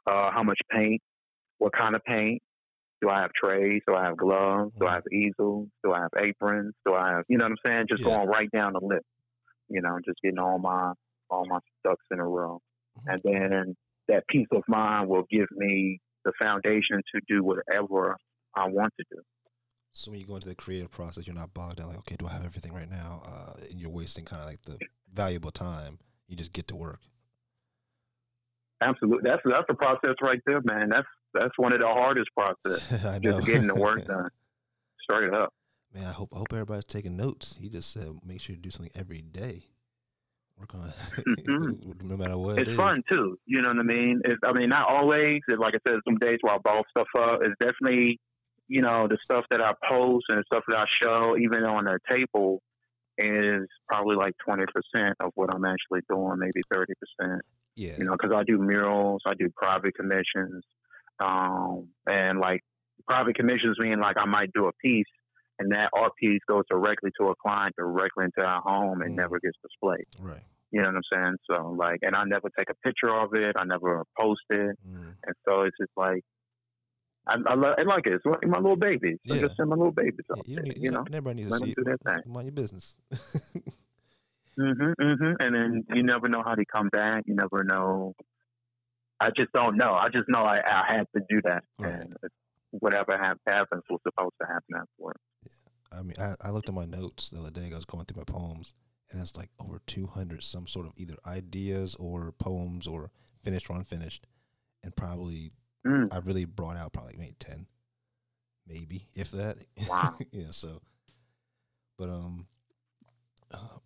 [0.06, 1.00] uh, how much paint,
[1.56, 2.42] what kind of paint.
[3.00, 3.80] Do I have trays?
[3.86, 4.72] Do I have gloves?
[4.78, 5.68] Do I have easels?
[5.82, 6.74] Do I have aprons?
[6.84, 7.86] Do I have, you know what I'm saying?
[7.88, 8.08] Just yeah.
[8.08, 9.06] going right down the list,
[9.68, 10.92] you know, just getting all my
[11.30, 12.60] all my ducks in a row,
[12.98, 13.10] mm-hmm.
[13.10, 13.76] and then
[14.08, 18.16] that peace of mind will give me the foundation to do whatever
[18.56, 19.20] I want to do.
[19.92, 22.26] So when you go into the creative process, you're not bogged down like, okay, do
[22.26, 23.22] I have everything right now?
[23.26, 24.78] Uh, and you're wasting kind of like the
[25.12, 25.98] valuable time.
[26.28, 27.00] You just get to work.
[28.80, 30.88] Absolutely, that's that's the process right there, man.
[30.90, 33.04] That's that's one of the hardest process.
[33.04, 33.32] I know.
[33.32, 34.30] Just getting the work done,
[35.02, 35.52] straight up.
[35.94, 37.56] Man, I hope I hope everybody's taking notes.
[37.60, 39.66] He just said make sure you do something every day.
[40.58, 41.92] Work on it, mm-hmm.
[42.08, 42.58] no matter what.
[42.58, 43.38] It's it fun too.
[43.46, 44.20] You know what I mean?
[44.24, 45.40] It's, I mean, not always.
[45.46, 47.40] It's, like I said, some days where I ball stuff up.
[47.42, 48.18] It's definitely,
[48.66, 51.84] you know, the stuff that I post and the stuff that I show, even on
[51.84, 52.60] the table,
[53.18, 57.42] is probably like twenty percent of what I'm actually doing, maybe thirty percent.
[57.78, 57.94] Yeah.
[57.96, 60.64] You know, because I do murals, I do private commissions,
[61.20, 62.60] um, and like
[63.06, 65.06] private commissions mean like I might do a piece,
[65.60, 69.16] and that art piece goes directly to a client, directly into our home, and mm.
[69.16, 70.06] never gets displayed.
[70.18, 70.42] Right.
[70.72, 71.36] You know what I'm saying?
[71.50, 73.54] So like, and I never take a picture of it.
[73.56, 75.14] I never post it, mm.
[75.24, 76.24] and so it's just like
[77.28, 78.14] I, I, love, I like it.
[78.14, 79.18] It's like my little babies.
[79.22, 79.36] Yeah.
[79.36, 80.24] I just send my little babies.
[80.28, 81.74] Yeah, you, need, you know, everybody needs to see.
[81.74, 82.22] Do their thing.
[82.26, 82.96] Mind your business.
[84.58, 85.36] Mhm, mhm.
[85.40, 87.24] And then you never know how they come back.
[87.26, 88.14] You never know.
[89.20, 89.94] I just don't know.
[89.94, 91.92] I just know I, I had to do that, right.
[91.94, 92.16] and
[92.70, 95.20] whatever happens was supposed to happen afterwards.
[95.42, 95.98] Yeah.
[95.98, 97.70] I mean, I, I looked at my notes the other day.
[97.72, 98.74] I was going through my poems,
[99.10, 103.10] and it's like over two hundred some sort of either ideas or poems or
[103.42, 104.26] finished or unfinished,
[104.82, 105.52] and probably
[105.86, 106.08] mm.
[106.12, 107.66] I really brought out probably maybe ten,
[108.66, 109.58] maybe if that.
[109.88, 110.14] Wow.
[110.32, 110.50] yeah.
[110.50, 110.80] So,
[111.98, 112.46] but um,
[113.50, 113.78] uh,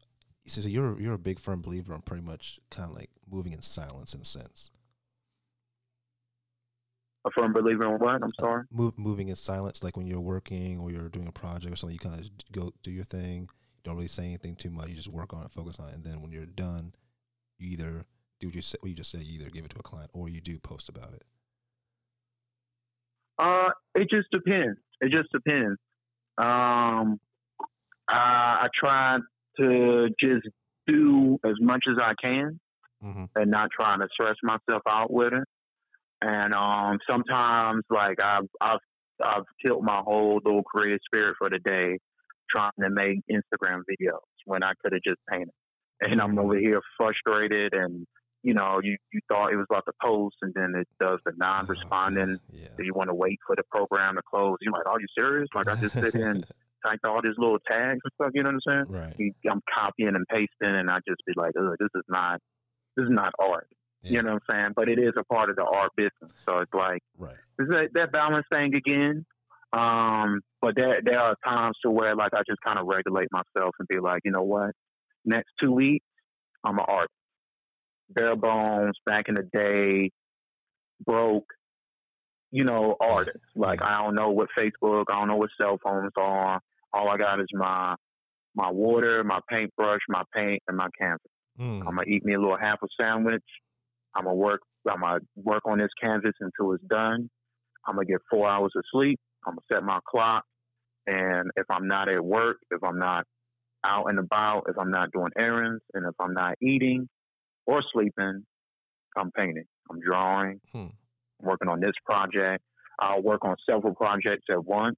[0.47, 3.63] so you're you're a big firm believer on pretty much kind of like moving in
[3.63, 4.71] silence in a sense.
[7.25, 8.17] A firm believer in what?
[8.17, 8.63] I'm uh, sorry.
[8.63, 11.77] Uh, move, moving in silence, like when you're working or you're doing a project or
[11.77, 13.43] something, you kind of go do your thing.
[13.43, 13.49] You
[13.85, 14.89] don't really say anything too much.
[14.89, 16.95] You just work on it, focus on it, and then when you're done,
[17.59, 18.05] you either
[18.41, 19.23] do what you, say, what you just said.
[19.23, 21.25] You either give it to a client or you do post about it.
[23.39, 24.79] Uh, it just depends.
[25.01, 25.79] It just depends.
[26.39, 27.21] Um,
[28.09, 29.19] I, I try
[29.59, 30.49] to just
[30.87, 32.59] do as much as I can
[33.05, 33.25] mm-hmm.
[33.37, 35.45] and not trying to stress myself out with it.
[36.23, 38.79] And um, sometimes, like I've I've
[39.23, 41.99] I've killed my whole little creative spirit for the day,
[42.51, 45.51] trying to make Instagram videos when I could have just painted.
[46.01, 46.65] And I'm over Mm-hmm.
[46.65, 48.07] here frustrated and
[48.45, 51.33] you know, you, you thought it was about to post and then it does the
[51.37, 52.39] non responding.
[52.41, 52.67] Oh, yeah.
[52.77, 54.57] So you want to wait for the program to close.
[54.61, 55.49] You're like, Are you serious?
[55.55, 56.35] Like I just sit here
[56.87, 59.03] typed all these little tags and stuff, you know what I'm saying?
[59.03, 59.33] right.
[59.51, 62.41] I'm copying and pasting and I just be like, Ugh, this is not
[62.97, 63.69] this is not art.
[64.03, 64.11] Yeah.
[64.13, 64.73] You know what I'm saying?
[64.77, 66.33] But it is a part of the art business.
[66.49, 67.35] So it's like Right.
[67.59, 69.25] it's that, that balance thing again.
[69.73, 73.75] Um, but there there are times to where like I just kind of regulate myself
[73.79, 74.73] and be like, you know what?
[75.25, 76.05] Next two weeks,
[76.65, 77.09] I'm an artist.
[78.11, 80.11] Bare bones, back in the day,
[81.07, 81.47] broke,
[82.51, 83.39] you know, artist.
[83.57, 86.61] Like I don't know what Facebook, I don't know what cell phones are.
[86.93, 87.95] All I got is my
[88.55, 91.21] my water, my paintbrush, my paint, and my canvas.
[91.59, 91.81] Mm.
[91.81, 93.45] I'm gonna eat me a little half a sandwich.
[94.15, 94.61] I'm gonna work.
[94.89, 97.31] I'm gonna work on this canvas until it's done.
[97.87, 99.19] I'm gonna get four hours of sleep.
[99.47, 100.45] I'm gonna set my clock,
[101.07, 103.25] and if I'm not at work, if I'm not
[103.85, 107.09] out and about, if I'm not doing errands, and if I'm not eating
[107.67, 108.45] or sleeping,
[109.17, 109.65] I'm painting.
[109.91, 110.61] I'm drawing.
[110.73, 110.79] Hmm.
[111.41, 112.63] I'm working on this project.
[113.01, 114.97] I'll work on several projects at once.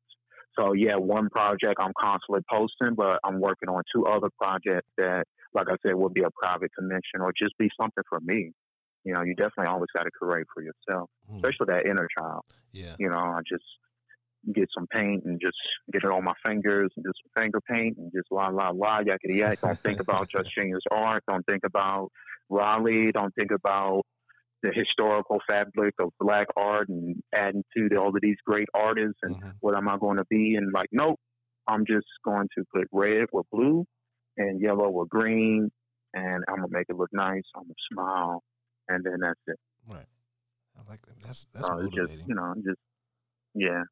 [0.58, 5.24] So yeah, one project I'm constantly posting, but I'm working on two other projects that,
[5.52, 8.52] like I said, will be a private commission or just be something for me.
[9.04, 11.36] You know, you definitely always got to create for yourself, Mm.
[11.36, 12.42] especially that inner child.
[12.72, 12.94] Yeah.
[12.98, 13.64] You know, I just
[14.54, 15.56] get some paint and just
[15.92, 19.36] get it on my fingers and just finger paint and just la la la yakety
[19.36, 19.60] yak.
[19.60, 21.22] Don't think about just Jenus art.
[21.28, 22.10] Don't think about
[22.50, 23.10] Raleigh.
[23.12, 24.02] Don't think about
[24.64, 29.18] the historical fabric of black art and adding to the, all of these great artists
[29.22, 29.52] and Mhm.
[29.60, 30.56] what am I going to be?
[30.56, 31.20] And like, nope,
[31.68, 33.84] I'm just going to put red with blue
[34.38, 35.70] and yellow with green,
[36.14, 37.42] and I'm gonna make it look nice.
[37.54, 38.42] I'm gonna smile,
[38.88, 39.58] and then that's it.
[39.86, 40.06] Right.
[40.76, 41.20] I like that.
[41.20, 42.80] That's that's So it's just you know, just
[43.54, 43.82] yeah.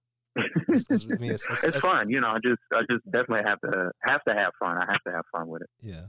[0.69, 2.29] It's- it's- I mean, it's- it's- it's it's- fun, you know.
[2.29, 4.77] I just, I just definitely have to have to have fun.
[4.79, 5.71] I have to have fun with it.
[5.81, 6.07] Yeah,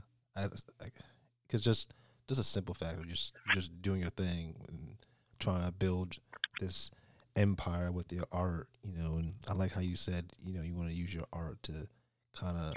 [1.46, 1.94] because just
[2.28, 4.96] just a simple fact of just just doing your thing and
[5.38, 6.18] trying to build
[6.58, 6.90] this
[7.36, 9.16] empire with your art, you know.
[9.16, 11.88] And I like how you said, you know, you want to use your art to
[12.34, 12.74] kind of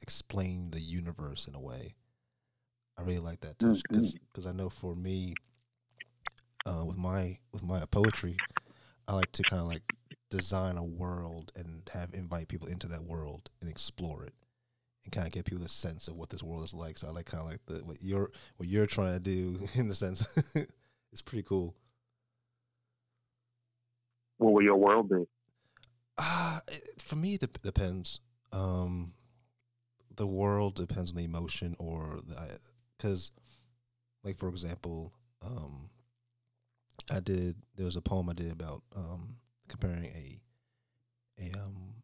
[0.00, 1.94] explain the universe in a way.
[2.98, 4.46] I really like that touch because Mhm.
[4.46, 5.34] I know for me,
[6.66, 8.42] uh, with my with my poetry,
[9.08, 9.82] I like to kind of like
[10.30, 14.34] design a world and have invite people into that world and explore it
[15.04, 16.98] and kind of give people a sense of what this world is like.
[16.98, 19.88] So I like kind of like the what you're what you're trying to do in
[19.88, 20.26] the sense
[21.12, 21.74] it's pretty cool.
[24.38, 25.24] What will your world be?
[26.18, 28.20] Ah, it, for me, it dep- depends.
[28.52, 29.12] Um,
[30.16, 32.58] the world depends on the emotion or the
[32.96, 33.30] because,
[34.24, 35.12] like for example,
[35.42, 35.90] um,
[37.10, 39.36] I did there was a poem I did about um
[39.68, 40.40] comparing a
[41.40, 42.01] a um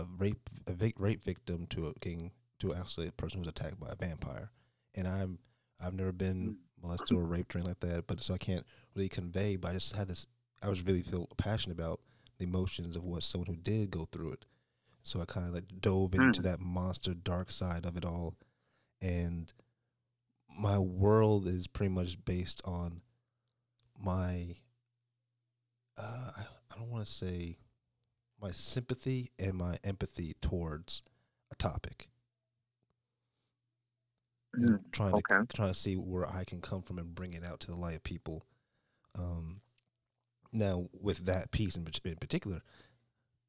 [0.00, 3.48] a rape a vic- rape victim to a king to actually a person who was
[3.48, 4.50] attacked by a vampire,
[4.94, 5.38] and I'm
[5.84, 9.08] I've never been molested or raped or anything like that, but so I can't really
[9.08, 9.56] convey.
[9.56, 10.26] But I just had this.
[10.62, 12.00] I was really feel passionate about
[12.38, 14.44] the emotions of what someone who did go through it.
[15.02, 16.44] So I kind of like dove into Mm.
[16.44, 18.34] that monster dark side of it all,
[19.02, 19.52] and
[20.58, 23.02] my world is pretty much based on
[24.02, 24.54] my.
[25.96, 26.40] Uh, I,
[26.72, 27.56] I don't want to say
[28.40, 31.02] my sympathy and my empathy towards
[31.50, 32.08] a topic.
[34.58, 35.44] Mm, trying to okay.
[35.54, 37.96] trying to see where I can come from and bring it out to the light
[37.96, 38.46] of people.
[39.18, 39.60] Um,
[40.52, 42.62] now with that piece in, in particular,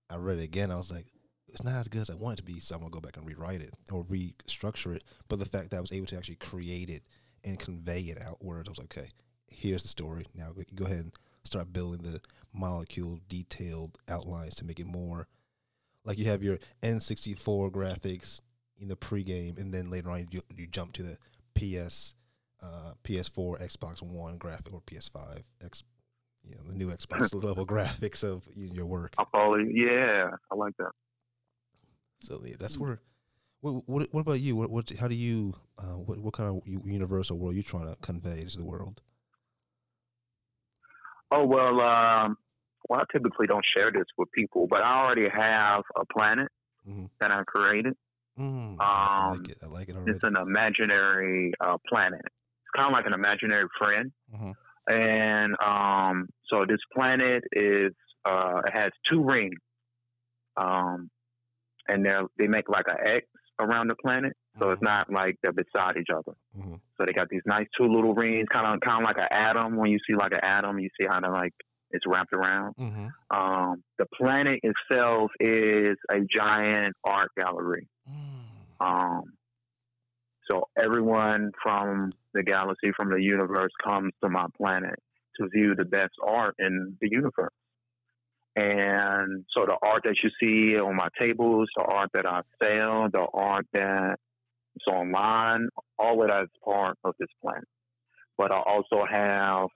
[0.09, 0.71] I read it again.
[0.71, 1.05] I was like,
[1.47, 3.17] it's not as good as I want it to be, so I'm gonna go back
[3.17, 5.03] and rewrite it or restructure it.
[5.27, 7.03] But the fact that I was able to actually create it
[7.43, 9.09] and convey it outwards, I was like, okay,
[9.47, 10.25] here's the story.
[10.33, 11.13] Now go ahead and
[11.45, 12.21] start building the
[12.53, 15.27] molecule detailed outlines to make it more
[16.05, 18.41] like you have your N64 graphics
[18.79, 21.17] in the pregame, and then later on you, you jump to the
[21.55, 22.13] PS,
[22.61, 25.83] uh, PS4, Xbox One graphic or PS5, X,
[26.43, 29.15] you know, the new Xbox level graphics of your work.
[29.19, 29.87] You.
[29.87, 30.91] Yeah, I like that.
[32.21, 32.99] So yeah, that's where.
[33.61, 34.55] What, what what about you?
[34.55, 37.99] What what how do you uh, what what kind of universal world you trying to
[38.01, 39.01] convey to the world?
[41.35, 42.37] Oh well, um,
[42.89, 46.49] well, I typically don't share this with people, but I already have a planet
[46.87, 47.09] Mhm.
[47.19, 47.95] that I created.
[48.39, 49.57] Mm, I Um, like it.
[49.63, 50.11] I like it already.
[50.11, 52.21] It's an imaginary uh, planet.
[52.23, 54.11] It's kind of like an imaginary friend.
[54.33, 54.53] Mhm.
[54.87, 57.91] And um, so this planet is
[58.25, 59.59] uh, it has two rings,
[60.57, 61.09] um,
[61.87, 63.25] and they they make like an X
[63.59, 64.33] around the planet.
[64.59, 64.85] So it's Mhm.
[64.85, 66.33] not like they're beside each other.
[66.57, 66.79] Mhm.
[66.97, 69.75] So they got these nice two little rings, kind of kind of like an atom.
[69.75, 71.53] When you see like an atom, you see how they like
[71.91, 72.75] it's wrapped around.
[72.75, 73.07] Mm-hmm.
[73.37, 77.87] Um, the planet itself is a giant art gallery.
[78.09, 78.85] Mm.
[78.85, 79.23] Um,
[80.49, 84.99] so everyone from the galaxy, from the universe, comes to my planet
[85.39, 87.53] to view the best art in the universe.
[88.55, 93.09] And so the art that you see on my tables, the art that I sell,
[93.11, 94.17] the art that
[94.75, 97.61] is online, all of that is part of this plan.
[98.37, 99.67] But I also have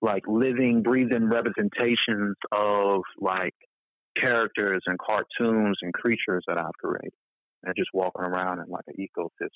[0.00, 3.54] like living, breathing representations of like
[4.16, 7.12] characters and cartoons and creatures that I've created.
[7.62, 9.48] And just walking around in like an ecosystem.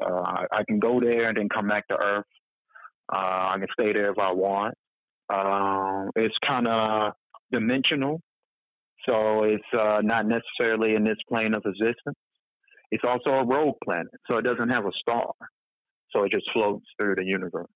[0.00, 2.24] Uh, I, I can go there and then come back to Earth.
[3.12, 4.74] Uh, I can stay there if I want.
[5.28, 7.12] Um, it's kind of
[7.52, 8.20] dimensional,
[9.08, 12.16] so it's uh, not necessarily in this plane of existence.
[12.90, 15.32] It's also a rogue planet, so it doesn't have a star,
[16.10, 17.68] so it just floats through the universe.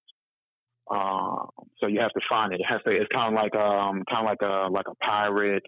[0.91, 1.49] Um,
[1.83, 2.61] so you have to find it.
[2.61, 2.93] It has to.
[2.93, 5.63] It's kind of like um, kind of like a like a pirate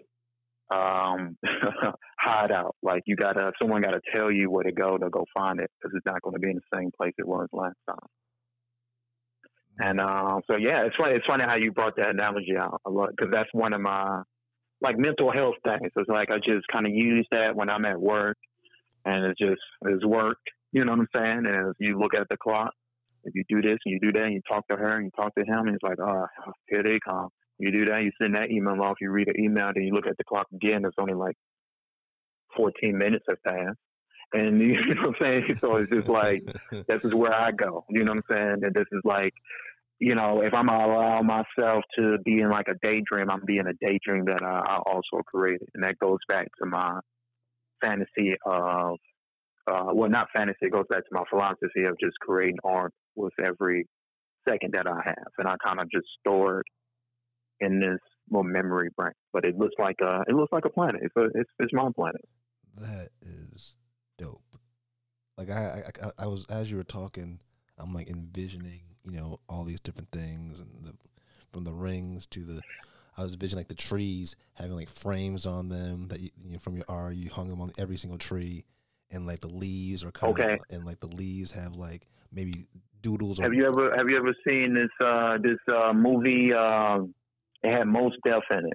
[0.73, 1.37] um,
[2.19, 2.75] hideout.
[2.83, 5.95] Like you gotta, someone gotta tell you where to go to go find it because
[5.95, 7.97] it's not going to be in the same place it was last time.
[9.79, 11.15] And um, so yeah, it's funny.
[11.15, 14.21] It's funny how you brought that analogy out a lot because that's one of my
[14.81, 15.91] like mental health things.
[15.95, 18.37] It's like I just kind of use that when I'm at work,
[19.07, 20.37] and it just it's work.
[20.71, 21.45] You know what I'm saying?
[21.47, 22.71] And if you look at the clock,
[23.23, 25.11] if you do this and you do that, and you talk to her and you
[25.15, 26.25] talk to him, and it's like, oh,
[26.67, 27.29] here they come.
[27.57, 30.05] You do that, you send that email off, you read the email, then you look
[30.05, 30.85] at the clock again.
[30.85, 31.35] It's only like
[32.55, 33.77] 14 minutes have passed.
[34.33, 35.57] And you know what I'm saying?
[35.59, 37.85] So it's just like, this is where I go.
[37.89, 38.59] You know what I'm saying?
[38.63, 39.33] And this is like,
[39.99, 43.85] you know, if I'm allow myself to be in like a daydream, I'm being a
[43.85, 45.69] daydream that I, I also created.
[45.73, 46.99] And that goes back to my
[47.81, 48.97] fantasy of,
[49.69, 53.33] uh, well, not fantasy, it goes back to my philosophy of just creating art with
[53.43, 53.87] every
[54.47, 55.27] second that I have.
[55.37, 56.65] And I kind of just stored
[57.59, 59.13] in this little memory bank.
[59.33, 61.01] But it looks like a it looks like a planet.
[61.01, 62.21] It's a, it's, it's my planet.
[62.77, 63.75] That is
[64.17, 64.41] dope.
[65.37, 67.39] Like I, I, I was as you were talking,
[67.77, 70.93] I'm like envisioning, you know, all these different things and the
[71.51, 72.61] from the rings to the.
[73.17, 76.59] I was envisioning like the trees having like frames on them that you, you know
[76.59, 78.65] from your art you hung them on every single tree,
[79.11, 80.53] and like the leaves are kind Okay.
[80.53, 82.67] of and like the leaves have like maybe
[83.01, 83.39] doodles.
[83.39, 86.53] Have or, you ever have you ever seen this uh, this uh, movie?
[86.53, 87.13] Um,
[87.63, 88.73] it had Mos Def in it.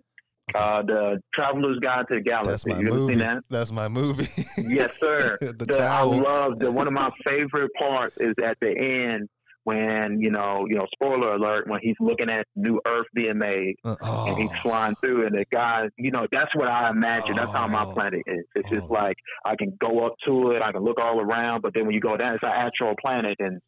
[0.55, 2.51] Uh, the Traveler's Guide to the Galaxy.
[2.51, 3.15] That's my You movie.
[3.15, 3.45] that?
[3.49, 4.27] That's my movie.
[4.59, 5.39] Yes, sir.
[5.41, 9.29] the, The, I love the one of my favorite parts is at the end
[9.65, 13.75] when you know you know spoiler alert when he's looking at new Earth being made
[13.85, 17.37] Uh, oh, and he's flying through and the guy you know that's what I imagine.
[17.37, 17.93] That's how my Oh.
[17.93, 18.45] planet is.
[18.55, 18.95] It's just Oh.
[18.95, 21.95] like I can go up to it I can look all around but then when
[21.95, 23.61] you go down it's an actual planet and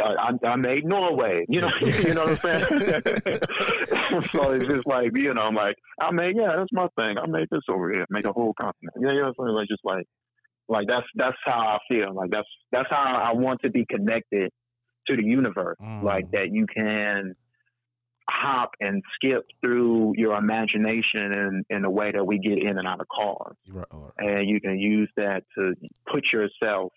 [0.00, 3.38] uh, I, I made Norway you know you know what I'm saying?
[4.32, 7.18] So it's just like you know I'm like I made yeah that's my thing.
[7.18, 8.94] I made this over here make a whole continent.
[9.00, 10.06] Yeah yeah so like just like
[10.68, 12.14] like that's that's how I feel.
[12.14, 14.50] Like that's that's how I want to be connected
[15.06, 16.02] to the universe Mm.
[16.02, 17.34] like that you can
[18.30, 22.86] hop and skip through your imagination in, in a way that we get in and
[22.86, 23.56] out of cars.
[23.64, 25.74] You're right, And you can use that to
[26.10, 26.92] put yourself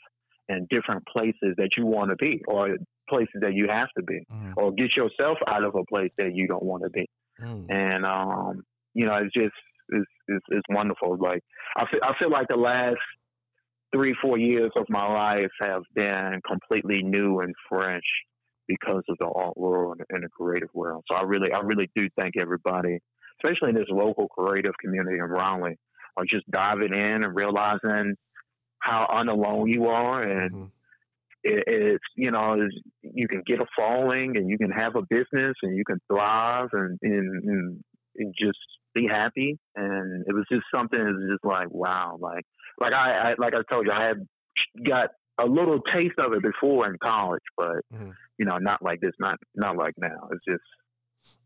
[0.47, 2.77] in different places that you want to be or
[3.09, 6.35] places that you have to be mm, or get yourself out of a place that
[6.35, 7.07] you don't want to be.
[7.41, 7.65] mm.
[7.69, 8.63] And, um,
[8.93, 9.53] you know, it's just,
[9.89, 11.17] it's, it's, it's wonderful.
[11.19, 11.41] Like,
[11.75, 12.97] I feel, I feel like the last
[13.95, 18.03] three, four years of my life have been completely new and fresh
[18.67, 21.03] because of the art world and the creative world.
[21.09, 22.99] So I really, I really do thank everybody,
[23.39, 25.77] especially in this local creative community in Raleigh,
[26.17, 28.15] on just diving in and realizing
[28.79, 30.71] how unalone you are and Mhm.
[31.43, 35.01] it, it's you know it's, you can get a following and you can have a
[35.09, 37.83] business and you can thrive and, and, and, and
[38.37, 38.57] just
[38.93, 42.43] be happy and it was just something that was just like wow like
[42.79, 44.25] like I, I like I told you I had
[44.87, 48.13] got a little taste of it before in college but Mhm.
[48.37, 50.63] you know not like this not not like now it's just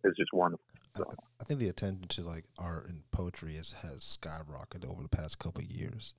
[0.04, 0.64] it's just wonderful
[0.96, 1.02] I,
[1.42, 5.40] I think the attention to like art and poetry has has skyrocketed over the past
[5.40, 6.14] couple of years.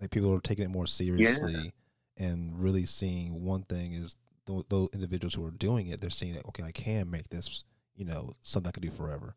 [0.00, 1.72] Like people are taking it more seriously
[2.18, 4.16] and really seeing one thing is
[4.46, 6.00] those, those individuals who are doing it.
[6.00, 9.36] They're seeing that okay, I can make this, you know, something I can do forever.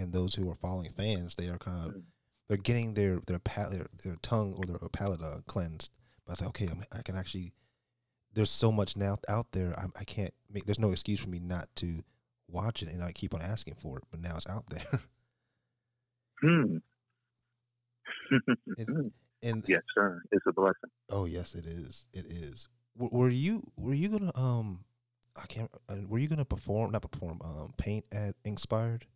[0.00, 2.02] And those who are following fans, they are kind of Mm.
[2.48, 5.90] they're getting their their palate their, their tongue or their palate uh, cleansed.
[6.26, 7.52] But it's like okay, I'm, I can actually.
[8.32, 9.76] There's so much now out there.
[9.78, 10.64] I, I can't make.
[10.64, 12.02] There's no excuse for me not to
[12.48, 14.04] watch it, and I keep on asking for it.
[14.10, 15.00] But now it's out there.
[16.40, 16.76] hmm.
[18.78, 19.10] It's-
[19.42, 22.06] and yes sir it's a blessing oh yes, it is.
[22.12, 22.68] It is.
[22.98, 24.84] W- were you were you gonna um
[25.34, 29.06] I can't uh, were you gonna perform not perform um paint at Inspired?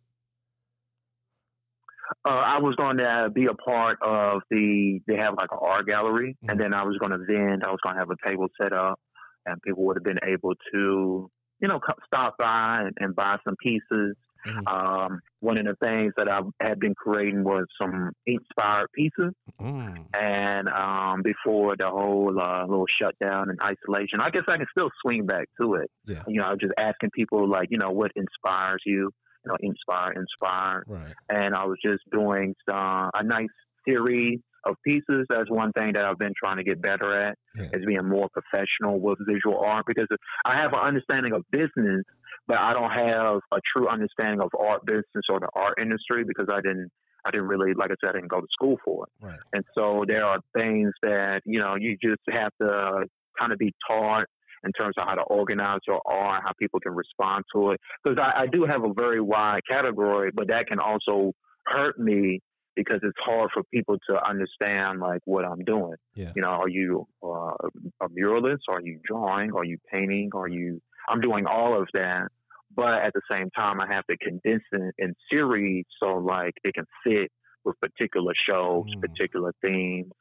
[2.27, 4.99] Uh, I was going to be a part of the.
[5.07, 6.51] They have like an art gallery, Mhm.
[6.51, 7.63] and then I was going to vend.
[7.63, 8.99] I was going to have a table set up,
[9.45, 13.55] and people would have been able to, you know, stop by and, and buy some
[13.61, 14.15] pieces.
[14.47, 14.67] Mhm.
[14.71, 20.05] Um, one of the things that I had been creating was some inspired pieces, Mm.
[20.19, 24.89] and um, before the whole uh, little shutdown and isolation, I guess I can still
[25.01, 25.89] swing back to it.
[26.05, 26.23] Yeah.
[26.27, 29.11] You know, just asking people like, you know, what inspires you.
[29.45, 31.13] You know, inspire, inspired Right.
[31.29, 33.47] and I was just doing some, a nice
[33.87, 35.27] series of pieces.
[35.29, 37.67] That's one thing that I've been trying to get better at Yeah.
[37.73, 40.07] is being more professional with visual art because
[40.43, 42.03] I have an understanding of business,
[42.47, 46.47] but I don't have a true understanding of art business or the art industry because
[46.51, 46.91] I didn't.
[47.27, 49.25] I didn't really, like I said, I didn't go to school for it.
[49.25, 49.39] Right.
[49.51, 53.05] And so there are things that, you know, you just have to
[53.39, 54.25] kind of be taught
[54.65, 57.81] in terms of how to organize your art, how people can respond to it.
[58.03, 61.33] Because I, I do have a very wide category, but that can also
[61.67, 62.39] hurt me
[62.75, 65.95] because it's hard for people to understand like what I'm doing.
[66.15, 66.31] Yeah.
[66.35, 67.53] You know, are you uh,
[68.01, 68.63] a muralist?
[68.69, 69.53] Are you drawing?
[69.53, 70.31] Are you painting?
[70.35, 70.81] Are you?
[71.07, 72.27] I'm doing all of that,
[72.75, 76.73] but at the same time, I have to condense it in series so like it
[76.73, 77.31] can fit
[77.63, 79.01] with particular shows, Mm.
[79.01, 80.11] particular themes,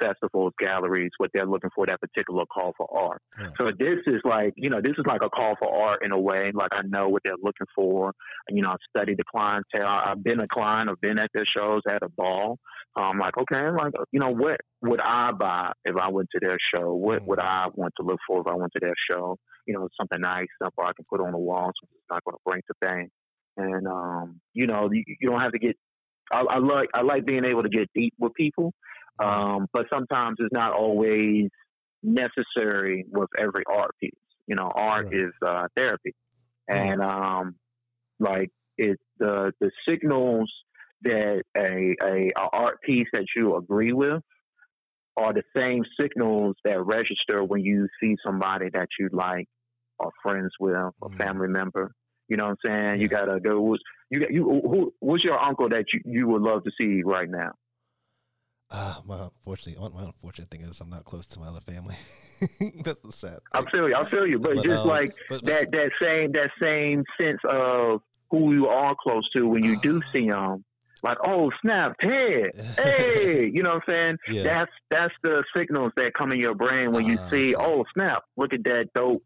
[0.00, 3.22] festivals, galleries, what they're looking for, that particular call for art.
[3.38, 3.50] Right.
[3.60, 6.18] So this is like, you know, this is like a call for art in a
[6.18, 6.50] way.
[6.54, 8.12] Like I know what they're looking for.
[8.48, 9.86] You know, I've studied the clientele.
[9.86, 10.88] I've been a client.
[10.90, 12.58] I've been at their shows, had a ball.
[12.96, 16.56] I'm like, okay, like, you know, what would I buy if I went to their
[16.74, 16.92] show?
[16.92, 17.26] What Mm.
[17.26, 19.36] would I want to look for if I went to their show?
[19.66, 22.34] You know, something nice, simple I can put on the wall, so it's not going
[22.34, 23.08] to break the thing.
[23.56, 25.76] And, um, you know, you, you don't have to get,
[26.32, 28.72] I, I like, I like being able to get deep with people.
[29.22, 31.48] Um, but sometimes it's not always
[32.02, 34.12] necessary with every art piece.
[34.46, 35.12] You know, art Right.
[35.12, 36.14] is uh, therapy,
[36.68, 37.56] and um,
[38.18, 40.52] like it's the the signals
[41.02, 44.22] that a, a a art piece that you agree with
[45.16, 49.46] are the same signals that register when you see somebody that you like
[49.98, 51.18] or friends with, a Mhm.
[51.22, 51.92] family member.
[52.28, 53.00] You know what I'm saying?
[53.00, 53.64] You gotta go.
[53.66, 54.44] Who's, you you?
[54.44, 54.94] Who?
[55.00, 57.52] What's your uncle that you, you would love to see right now?
[58.72, 61.96] Ah, my unfortunately, my unfortunate thing is I'm not close to my other family.
[62.84, 63.38] That's the sad.
[63.52, 63.70] I thing.
[63.72, 63.96] feel you.
[63.96, 64.38] I feel you.
[64.38, 68.00] But, just um, like but- but that, that same that same sense of
[68.30, 70.10] who you are close to when you do Ah.
[70.12, 70.64] see them.
[71.02, 72.44] Like, oh snap, hey,
[72.76, 74.16] hey, you know what I'm saying?
[74.28, 77.84] yeah, That's that's the signals that come in your brain when you I see, oh
[77.94, 79.24] snap, look at that dope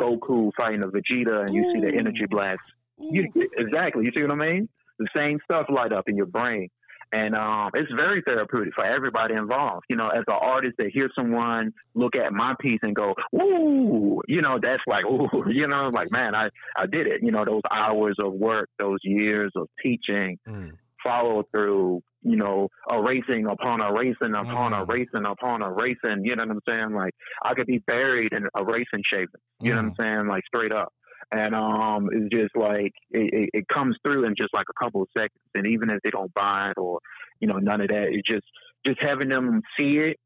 [0.00, 2.60] Goku fighting a Vegeta, and you see the energy blast.
[2.98, 4.06] You, exactly.
[4.06, 4.68] You see what I mean?
[4.98, 6.68] The same stuff light up in your brain.
[7.12, 9.84] And um, it's very therapeutic for everybody involved.
[9.90, 14.22] You know, as an artist to hear someone look at my piece and go, "Ooh,"
[14.28, 17.22] you know, that's like, "Ooh," you know, like, man, I I did it.
[17.22, 20.72] You know, those hours of work, those years of teaching, Mm.
[21.04, 22.02] follow through.
[22.24, 24.88] You know, erasing upon erasing upon Mm.
[24.88, 26.24] erasing upon erasing.
[26.24, 26.92] You know what I'm saying?
[26.94, 29.26] Like, I could be buried in erasing shaving.
[29.60, 30.26] You know what I'm saying?
[30.28, 30.92] Like straight up.
[31.32, 35.08] And um, it's just like it, it, comes through in just like a couple of
[35.16, 35.40] seconds.
[35.54, 36.98] And even if they don't buy it or
[37.40, 38.44] you know none of that, it's just
[38.86, 40.18] just having them see it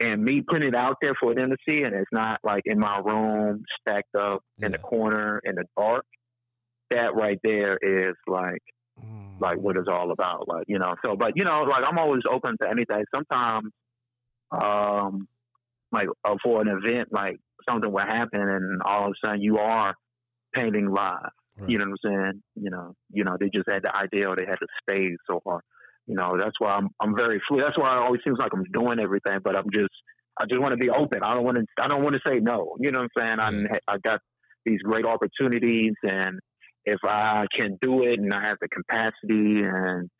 [0.00, 1.82] and me putting it out there for them to see.
[1.82, 6.04] And it's not like in my room stacked up in the corner in the dark.
[6.90, 8.62] That right there is like
[9.02, 9.40] Mm.
[9.40, 10.46] like what it's all about.
[10.46, 13.04] Like, you know, so but you know, like I'm always open to anything.
[13.12, 13.72] Sometimes
[14.52, 15.26] um
[15.90, 17.38] like uh, for an event like
[17.68, 19.94] something will happen and all of a sudden you are
[20.54, 21.30] painting live.
[21.56, 21.70] Right.
[21.70, 22.42] You know what I'm saying?
[22.56, 25.62] You know, you know, they just had the idea or they had the space or
[26.06, 27.64] you know, that's why I'm I'm very fluid.
[27.64, 29.94] That's why it always seems like I'm doing everything, but I'm just
[30.38, 31.22] I just want to be open.
[31.22, 32.76] I don't want to I don't want to say no.
[32.80, 33.64] You know what I'm saying?
[33.64, 33.78] Yeah.
[33.88, 34.20] I I got
[34.66, 36.40] these great opportunities and
[36.86, 40.10] if I can do it and I have the capacity and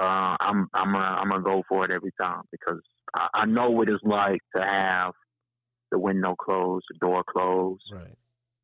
[0.00, 2.80] uh, I'm I'm a, I'm gonna go for it every time because
[3.14, 5.12] I, I know what it's like to have
[5.90, 7.82] the window closed, the door closed.
[7.92, 8.16] Right.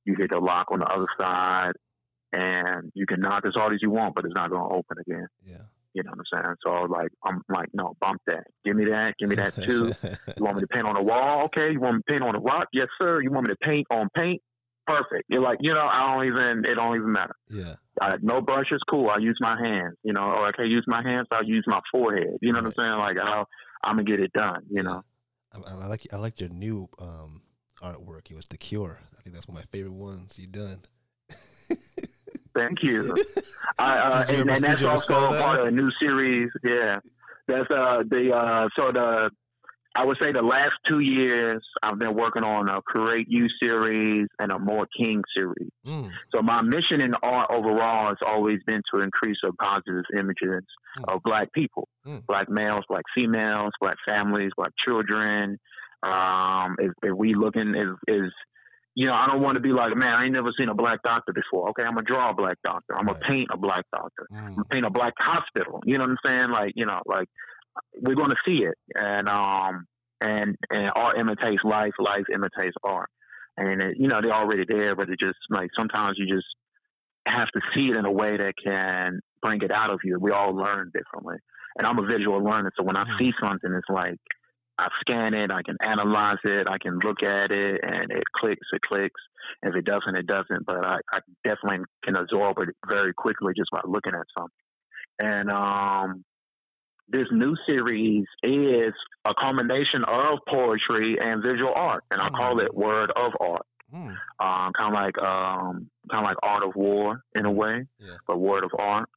[0.09, 1.73] You hit the lock on the other side,
[2.33, 5.27] and you can knock as hard as you want, but it's not gonna open again.
[5.45, 5.59] Yeah.
[5.93, 6.55] You know what I'm saying?
[6.65, 8.45] So like I'm like, no, bump that.
[8.65, 9.17] Give me that.
[9.19, 9.93] Give me that too.
[10.37, 11.45] You want me to paint on the wall?
[11.47, 11.73] Okay.
[11.73, 12.69] You want me to paint on the rock?
[12.73, 13.21] Yes, sir.
[13.21, 14.41] You want me to paint on paint?
[14.87, 15.25] Perfect.
[15.29, 16.65] You're like, you know, I don't even.
[16.65, 17.35] It don't even matter.
[17.51, 17.75] yeah.
[18.01, 19.11] Uh, no brushes, cool.
[19.11, 19.97] I use my hands.
[20.05, 21.27] You know, or I can't use my hands.
[21.31, 22.39] I'll use my forehead.
[22.41, 22.99] You know what I'm saying?
[22.99, 23.47] Like I'll,
[23.85, 24.63] I'm gonna get it done.
[24.71, 25.03] You know.
[25.53, 27.43] I, I like I like your new um,
[27.83, 28.31] artwork.
[28.31, 29.01] It was the Cure.
[29.29, 30.79] Think that's one of my favorite ones you've done.
[32.55, 33.15] Thank you.
[33.79, 36.49] I, uh, you and, ever- and that's also part of a new series.
[36.65, 37.01] Yeah,
[37.47, 39.29] that's uh the uh so the
[39.95, 44.29] I would say the last two years I've been working on a Create You series
[44.39, 45.69] and a More King series.
[45.87, 46.11] Mm.
[46.35, 50.65] So my mission in art overall has always been to increase the positive images
[50.99, 51.15] Mm.
[51.15, 52.25] of black people, Mm.
[52.27, 55.59] black males, black females, black families, black children.
[56.03, 58.33] Um, if, if we looking is is
[58.99, 61.03] you know, I don't want to be like, man, I ain't never seen a black
[61.05, 61.69] doctor before.
[61.71, 62.97] Okay, I'm gonna draw a black doctor.
[62.99, 63.29] I'm gonna Right.
[63.29, 64.29] paint a black doctor.
[64.57, 64.65] I'm Mm.
[64.65, 65.81] gonna paint a black hospital.
[65.87, 66.51] You know what I'm saying?
[66.51, 67.29] Like, you know, like
[68.03, 69.87] we're gonna see it, and um,
[70.21, 73.09] and and art imitates life, life imitates art,
[73.57, 76.49] and it, you know they're already there, but it just like sometimes you just
[77.29, 80.19] have to see it in a way that can bring it out of you.
[80.21, 81.37] We all learn differently,
[81.79, 83.19] and I'm a visual learner, so when I Mhm.
[83.21, 84.19] see something, it's like
[84.79, 88.67] I scan it, I can analyze it, I can look at it, and it clicks,
[88.73, 89.21] it clicks.
[89.63, 90.67] If it doesn't, it doesn't.
[90.67, 94.53] But I, I definitely can absorb it very quickly just by looking at something.
[95.21, 96.25] And um,
[97.09, 98.93] this new series is
[99.27, 103.67] a combination of poetry and visual art, and I call it Word of Art.
[103.93, 104.11] Mm.
[104.39, 108.17] Um, kind of like um, kind of like Art of War in a way, Yeah.
[108.27, 109.09] but Word of Art.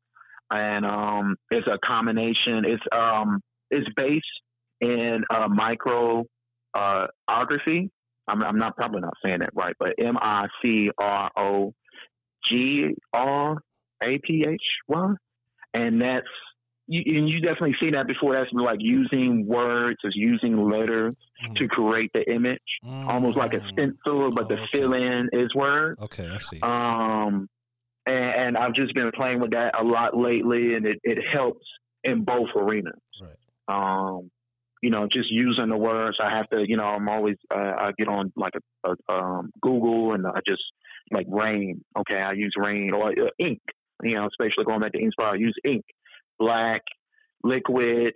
[0.50, 2.64] And um, it's a combination.
[2.66, 4.26] It's um, it's based
[4.82, 6.26] in uh, micro
[6.74, 7.08] uh.
[8.28, 11.74] I'm, I'm not probably not saying that right, but M I C R O
[12.48, 13.58] G R
[14.04, 15.14] A P H Y,
[15.74, 16.28] and that's
[16.88, 18.34] you, and you definitely see that before.
[18.34, 21.56] That's like using words, is using letters Mm.
[21.56, 22.60] to create the image,
[23.08, 23.72] almost like a Mm.
[23.72, 24.68] stencil, but the Okay.
[24.74, 26.00] fill in is words.
[26.00, 26.60] Okay, I see.
[26.62, 27.50] Um,
[28.06, 31.66] and, and I've just been playing with that a lot lately, and it, it helps
[32.04, 32.94] in both arenas.
[33.20, 33.38] Right.
[33.68, 34.30] Um,
[34.82, 36.18] you know, just using the words.
[36.22, 39.52] I have to, you know, I'm always, uh, I get on like a, a um,
[39.62, 40.64] Google and I just
[41.12, 41.84] like rain.
[41.98, 43.60] Okay, I use rain or uh, ink.
[44.04, 45.86] You know, especially going back to Inspire, I use ink,
[46.40, 46.82] black,
[47.44, 48.14] liquid,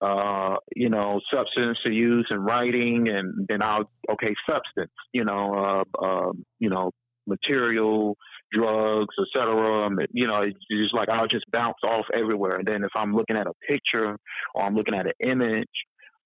[0.00, 5.84] uh, you know, substance to use in writing, and then I'll okay, substance, you know,
[6.00, 6.92] uh, um, you know,
[7.26, 8.16] material,
[8.52, 9.90] drugs, etc.
[10.12, 12.56] You know, it's just like I'll just bounce off everywhere.
[12.56, 14.16] And then if I'm looking at a picture
[14.54, 15.68] or I'm looking at an image,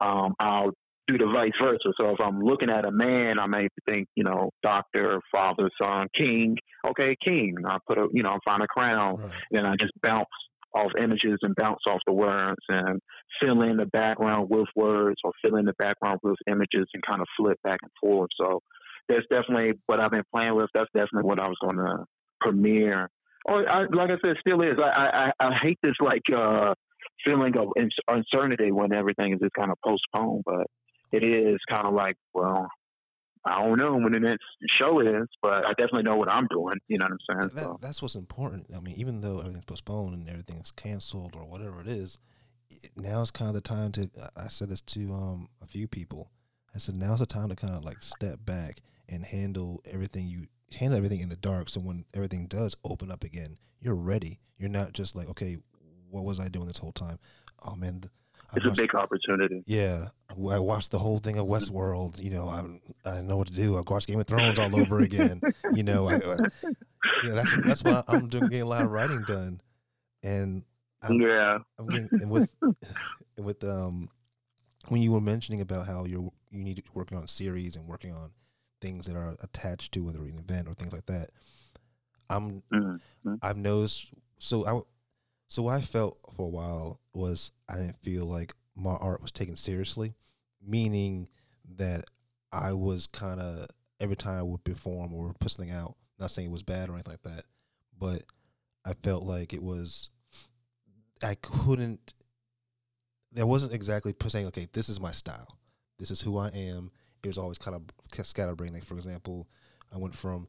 [0.01, 0.73] um, I'll
[1.07, 1.93] do the vice versa.
[2.01, 6.07] So if I'm looking at a man, I may think, you know, doctor, father, son,
[6.17, 6.57] king.
[6.87, 7.57] Okay, king.
[7.67, 9.31] I put a, you know, I find a crown Right.
[9.51, 10.27] then I just bounce
[10.75, 13.01] off images and bounce off the words and
[13.41, 17.21] fill in the background with words or fill in the background with images and kind
[17.21, 18.31] of flip back and forth.
[18.41, 18.61] So
[19.09, 20.71] that's definitely what I've been playing with.
[20.75, 22.05] That's definitely what I was going to
[22.41, 23.09] premiere.
[23.47, 24.79] Or I, like I said, still is.
[24.79, 26.75] I, I, I hate this like uh,
[27.25, 27.69] feeling of
[28.09, 30.67] uncertainty when everything is just kind of postponed, but
[31.13, 32.69] it is kind of like, well,
[33.45, 36.77] I don't know when the next show is, but I definitely know what I'm doing.
[36.89, 37.55] You know what I'm saying?
[37.55, 38.67] That, So, that's what's important.
[38.77, 42.19] I mean, even though everything's postponed and everything's canceled or whatever it is,
[42.71, 44.11] it, now is kind of the time to.
[44.37, 46.31] I I said this to um a few people.
[46.75, 50.47] I said now's the time to kind of like step back and handle everything you
[50.77, 51.69] handle everything in the dark.
[51.69, 54.39] So when everything does open up again, you're ready.
[54.59, 55.57] You're not just like, okay,
[56.11, 57.19] what was I doing this whole time?
[57.65, 58.03] Oh man,
[58.53, 59.63] I it's a big opportunity.
[59.67, 62.23] yeah, I watched the whole thing of Westworld.
[62.23, 63.77] You know, I I know what to do.
[63.77, 65.43] I watched Game of Thrones all over again.
[65.73, 66.39] You know, I, I,
[67.21, 69.61] yeah, that's that's why I'm doing getting a lot of writing done,
[70.23, 70.65] and
[71.03, 71.59] I'm, Yeah.
[71.79, 72.51] I'm getting and with
[73.39, 74.09] with um
[74.89, 77.87] when you were mentioning about how you're you need to be working on series and
[77.87, 78.31] working on
[78.81, 81.31] things that are attached to whether an event or things like that.
[82.29, 83.01] I'm Mhm.
[83.43, 84.81] I've noticed so I
[85.51, 89.33] so what I felt for a while was I didn't feel like my art was
[89.33, 90.15] taken seriously,
[90.65, 91.29] meaning
[91.77, 92.05] that
[92.53, 93.67] I was kind of
[93.99, 96.93] every time I would perform or put something out, not saying it was bad or
[96.93, 97.45] anything like that,
[97.99, 98.23] but
[98.85, 100.09] I felt like it was
[101.21, 102.15] I couldn't
[103.33, 105.59] there wasn't exactly saying okay this is my style.
[105.99, 106.93] This is who I am.
[107.25, 108.75] It was always kind of scatterbrained.
[108.75, 109.49] Like for example
[109.93, 110.47] I went from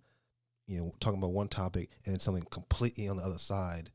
[0.68, 3.90] you know talking about one topic and then something completely on the other side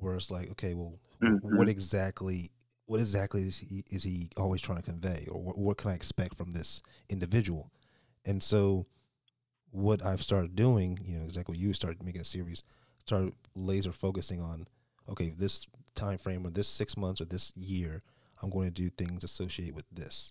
[0.00, 2.50] where it's like okay well wh- what exactly
[2.86, 5.94] what exactly is he is he always trying to convey or what, what can I
[5.94, 7.70] expect from this individual?
[8.24, 8.86] And so
[9.70, 12.64] what I've started doing you know exactly what you started making a series
[12.98, 14.66] started laser focusing on
[15.08, 18.02] okay this time frame or this six months or this year
[18.42, 20.30] i'm going to do things associated with this.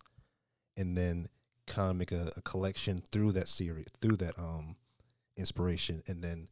[0.77, 1.27] And then
[1.67, 4.75] kind of make a, a collection through that series through that um
[5.37, 6.47] inspiration and then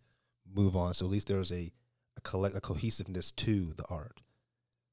[0.53, 0.93] move on.
[0.93, 1.71] So at least there's a
[2.17, 4.21] a collect a cohesiveness to the art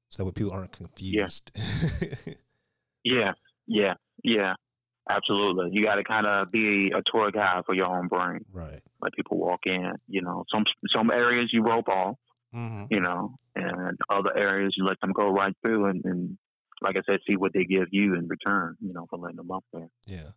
[0.09, 1.51] so that way people aren't confused
[3.05, 3.33] Yeah.
[3.67, 3.93] Yeah.
[4.23, 4.55] Yeah.
[5.07, 5.69] Absolutely.
[5.71, 8.43] You got to kind of be a tour guide for your own brain.
[8.51, 9.93] right Let people walk in.
[10.07, 12.17] You know, some some areas you rope off.
[12.53, 12.85] mm-hmm.
[12.89, 16.37] You know, and other areas you let them go right through and, and
[16.81, 18.75] like I said, see what they give you in return.
[18.81, 19.89] You know, for letting them up there.
[20.07, 20.31] Yeah.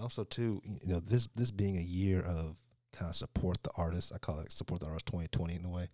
[0.00, 2.56] Also, too, you know, this this being a year of
[2.92, 5.88] kind of support the artist, I call it support the artist 2020 in a way.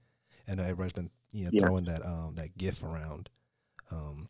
[0.47, 1.61] And everybody's been you know Yeah.
[1.67, 3.29] throwing that um that gif around.
[3.91, 4.29] Um,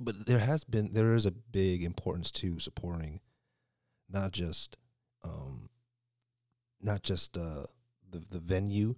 [0.00, 3.20] but there has been there is a big importance to supporting
[4.08, 4.76] not just
[5.24, 5.68] um
[6.80, 7.64] not just uh
[8.10, 8.96] the the venue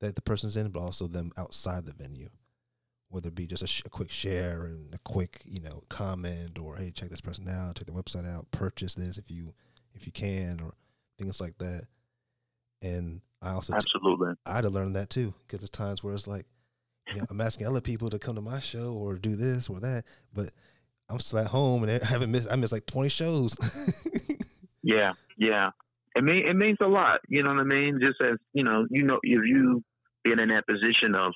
[0.00, 2.28] that the person's in, but also them outside the venue.
[3.08, 6.58] Whether it be just a, sh- a quick share and a quick, you know, comment,
[6.58, 9.54] or hey, check this person out, check the website out, purchase this if you
[9.94, 10.74] if you can, or
[11.18, 11.84] things like that.
[12.84, 14.34] And I also Absolutely.
[14.46, 16.46] I had to learn that too because there's times where it's like,
[17.12, 19.80] you know, I'm asking other people to come to my show or do this or
[19.80, 20.50] that, but
[21.10, 22.48] I'm still at home and I haven't missed.
[22.50, 23.56] I missed like 20 shows.
[24.84, 25.70] Yeah, yeah.
[26.14, 27.20] It mean it means a lot.
[27.28, 27.98] You know what I mean?
[28.00, 29.82] Just as you know, you know, if you
[30.22, 31.32] being in that position of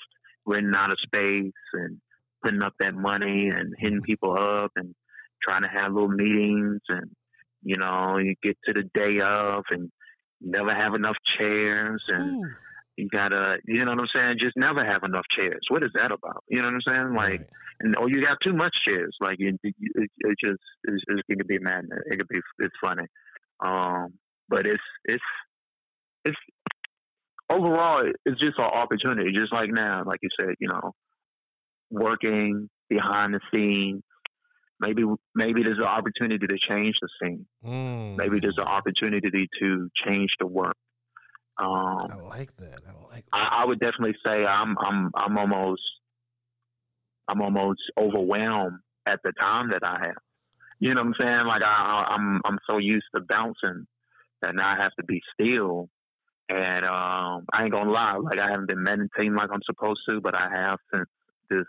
[0.46, 1.98] renting out of space and
[2.44, 4.04] putting up that money and hitting mm-hmm.
[4.04, 4.94] people up and
[5.42, 7.10] trying to have little meetings and
[7.62, 9.90] you know you get to the day of and
[10.40, 12.48] never have enough chairs and Ooh.
[12.96, 16.12] you gotta you know what I'm saying just never have enough chairs what is that
[16.12, 17.46] about you know what I'm saying like Right.
[17.80, 19.16] and or you got too much chairs.
[19.20, 22.00] Like you, you, it, it just it's, it's, it could be madness.
[22.06, 23.04] It could be it's funny,
[23.64, 24.14] um,
[24.48, 25.22] but it's it's
[26.24, 26.36] it's
[27.50, 29.32] overall it's just an opportunity.
[29.32, 30.92] Just like now, like you said, you know,
[31.90, 34.02] working behind the scenes.
[34.80, 35.04] Maybe
[35.34, 37.46] maybe there's an opportunity to change the scene.
[37.64, 38.16] Mm.
[38.16, 40.76] Maybe there's an opportunity to change the work.
[41.56, 42.80] Um, I like that.
[42.86, 43.32] I like that.
[43.32, 45.82] I, I would definitely say I'm I'm I'm almost
[47.26, 50.22] I'm almost overwhelmed at the time that I have.
[50.78, 51.46] You know what I'm saying?
[51.46, 53.86] Like I, I I'm I'm so used to bouncing
[54.42, 55.88] that now I have to be still.
[56.48, 60.20] And um, I ain't gonna lie, like I haven't been meditating like I'm supposed to,
[60.20, 61.08] but I have since
[61.50, 61.66] this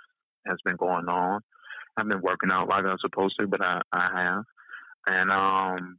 [0.48, 1.42] has been going on.
[2.00, 4.44] I've been working out like I'm supposed to, but I, I have.
[5.08, 5.98] And um,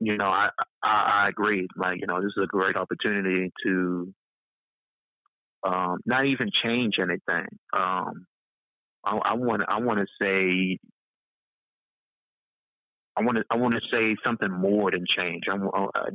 [0.00, 0.50] you know, I,
[0.82, 1.66] I I agree.
[1.76, 4.14] Like you know, this is a great opportunity to
[5.66, 7.46] um, not even change anything.
[7.76, 8.26] Um,
[9.04, 10.78] I want I want to say
[13.16, 15.44] I want to I want to say something more than change.
[15.50, 16.10] I, wa- uh,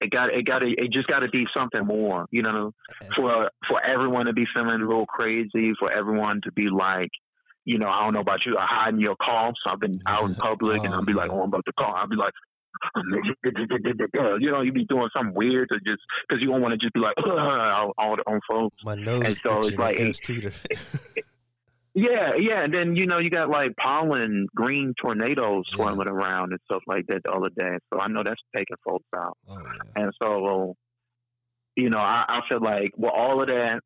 [0.00, 2.26] it got it got it just got to be something more.
[2.30, 2.72] You know,
[3.16, 7.10] for for everyone to be feeling a little crazy, for everyone to be like.
[7.70, 8.56] You know, I don't know about you.
[8.56, 9.52] I hide in your car.
[9.62, 11.66] So I've been out in public, and Oh, I'll be like, oh, "Oh, I'm about
[11.66, 11.92] to call.
[11.94, 12.32] I'll be like,
[14.40, 16.92] you know, you be doing something weird to just because you don't want to just
[16.94, 18.76] be like all, all the on folks.
[18.84, 20.52] My nose and is so it's like- ears teeter.
[21.94, 25.76] Yeah, yeah, and then you know you got like pollen, green tornadoes Yeah.
[25.76, 27.76] swirling around and stuff like that the other day.
[27.92, 30.02] So I know that's taking folks out, oh yeah.
[30.04, 30.76] and so
[31.74, 33.80] you know I, I feel like with all of that,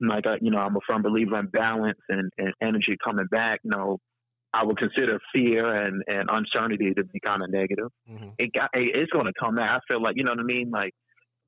[0.00, 3.60] like I, you know I'm a firm believer in balance and, and energy coming back.
[3.64, 3.98] You know,
[4.52, 7.88] I would consider fear and, and uncertainty to be kind of negative.
[8.06, 9.70] hmm It got it- it's going to come back.
[9.70, 10.70] I feel like you know what I mean.
[10.70, 10.92] Like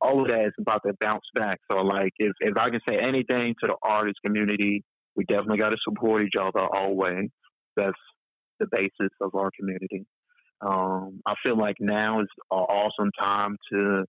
[0.01, 1.59] all of that is about to bounce back.
[1.71, 4.85] So like if if I can say anything to the artist community,
[5.17, 7.29] we definitely got to support each other always.
[7.77, 7.99] That's
[8.61, 10.05] the basis of our community.
[10.61, 14.05] Um, I feel like now is an awesome time to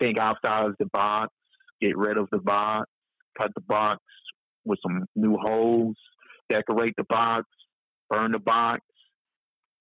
[0.00, 1.28] think outside of the box,
[1.80, 2.86] get rid of the box,
[3.38, 3.98] cut the box
[4.64, 5.96] with some new holes,
[6.48, 7.44] decorate the box,
[8.10, 8.80] burn the box,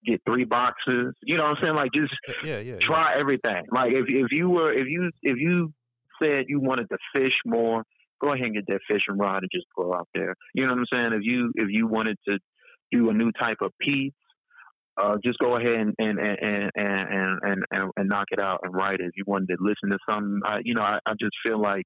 [0.05, 1.13] get three boxes.
[1.23, 1.75] You know what I'm saying?
[1.75, 2.73] Like just Yeah, yeah.
[2.73, 2.79] yeah.
[2.79, 3.63] try everything.
[3.71, 5.73] Like if if you were if you if you
[6.21, 7.83] said you wanted to fish more,
[8.21, 10.35] go ahead and get that fishing rod and just go out there.
[10.53, 11.13] You know what I'm saying?
[11.13, 12.39] If you if you wanted to
[12.91, 14.13] do a new type of piece,
[15.01, 18.59] uh, just go ahead and and and and and, and, and, and knock it out
[18.63, 19.05] and write it.
[19.05, 21.85] If you wanted to listen to something, I, you know, I, I just feel like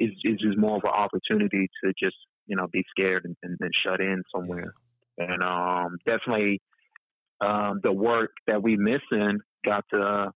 [0.00, 3.56] it's it's just more of an opportunity to just you know be scared and, and,
[3.60, 4.74] and shut in somewhere.
[5.18, 6.60] And um, definitely
[7.40, 10.32] um, the work that we missing got to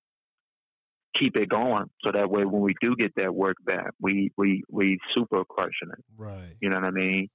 [1.18, 4.62] keep it going so that way when we do get that work back, we we
[4.70, 6.04] we super crushing it.
[6.16, 6.54] Right.
[6.60, 7.28] You know what I mean?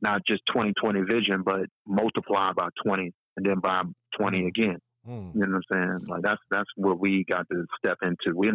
[0.00, 3.82] Not just 2020 vision, but multiply by 20 and then by
[4.18, 4.46] 20 Mm.
[4.46, 4.78] again.
[5.08, 5.34] Mm.
[5.34, 6.08] You know what I'm saying?
[6.08, 8.36] Like that's that's what we got to step into.
[8.36, 8.50] We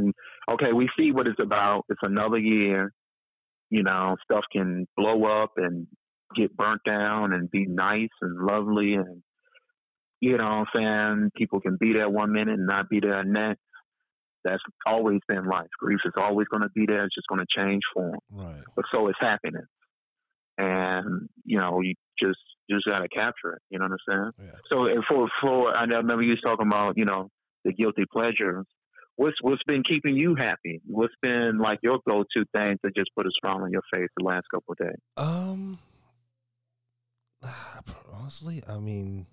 [0.51, 1.85] okay, we see what it's about.
[1.89, 2.91] It's another year.
[3.71, 5.87] You know, stuff can blow up and
[6.35, 9.23] get burnt down and be nice and lovely and
[10.21, 11.31] you know what I'm saying?
[11.35, 13.59] People can be there one minute and not be there next.
[14.43, 15.67] That's always been life.
[15.79, 17.05] Grief is always going to be there.
[17.05, 18.19] It's just going to change form.
[18.31, 18.61] Right.
[18.75, 19.65] But so is happiness.
[20.59, 23.61] And, you know, you just you just got to capture it.
[23.69, 24.47] You know what I'm saying?
[24.47, 24.59] Yeah.
[24.71, 27.29] So for for I I remember you was talking about you know
[27.65, 28.65] the guilty pleasures.
[29.15, 30.81] What's what's been keeping you happy?
[30.85, 34.09] What's been like your go to thing to just put a smile on your face
[34.17, 34.99] the last couple of days?
[35.17, 35.79] Um,
[38.13, 39.27] Honestly, I mean,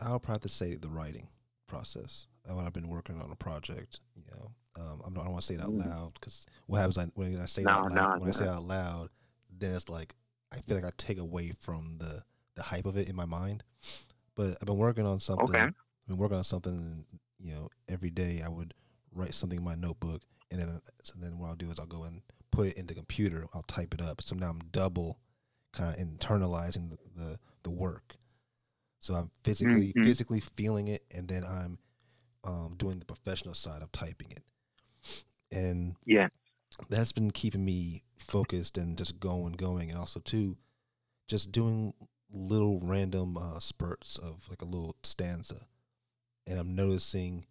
[0.00, 1.28] I'll probably have to say the writing
[1.66, 2.26] process.
[2.44, 5.54] When I've been working on a project, you know, um, not, don't want to say
[5.54, 5.86] it out Mm.
[5.86, 8.32] loud because what happens I, when I say it No, out loud, no, when I
[8.32, 9.10] say it out loud,
[9.56, 10.14] then it's like
[10.52, 12.22] I feel like I take away from the
[12.56, 13.62] the hype of it in my mind.
[14.34, 15.48] But I've been working on something.
[15.50, 15.60] Okay.
[15.64, 15.74] I've
[16.08, 17.04] been working on something.
[17.42, 18.74] You know, every day I would
[19.12, 22.04] write something in my notebook, and then so then what I'll do is I'll go
[22.04, 23.46] and put it in the computer.
[23.54, 24.22] I'll type it up.
[24.22, 25.18] So now I'm double
[25.72, 28.16] kind of internalizing the, the the work.
[29.00, 30.04] So I'm physically Mhm.
[30.04, 31.78] physically feeling it, and then I'm
[32.44, 34.42] um, doing the professional side of typing it,
[35.50, 36.28] and Yeah.
[36.88, 40.56] that's been keeping me focused and just going, going, and also too,
[41.28, 41.94] just doing
[42.32, 45.66] little random uh, spurts of like a little stanza,
[46.46, 47.46] and I'm noticing,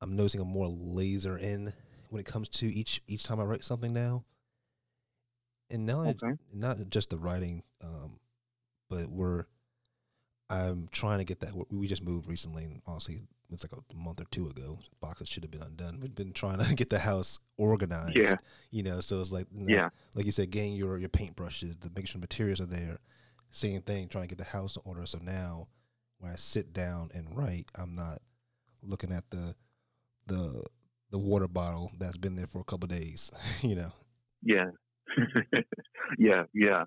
[0.00, 1.72] I'm noticing I'm more laser in
[2.10, 4.24] when it comes to each each time I write something now,
[5.70, 6.32] and now I, Okay.
[6.52, 8.18] not just the writing, um,
[8.88, 9.44] but we're
[10.48, 11.54] I'm trying to get that.
[11.54, 13.18] We we just moved recently, and honestly,
[13.52, 14.78] it's like a month or two ago.
[15.00, 16.00] Boxes should have been undone.
[16.00, 18.16] We've been trying to get the house organized.
[18.16, 18.34] Yeah.
[18.70, 19.88] You know, so it's like you know, Yeah.
[20.14, 22.98] like you said, getting your your paintbrushes, the making sure materials are there.
[23.52, 25.06] Same thing, trying to get the house in order.
[25.06, 25.68] So now,
[26.20, 28.20] when I sit down and write, I'm not
[28.82, 29.54] looking at the
[30.26, 30.64] the
[31.10, 33.30] the water bottle that's been there for a couple days.
[33.62, 33.92] you know.
[34.42, 34.66] Yeah.
[36.18, 36.84] yeah, yeah.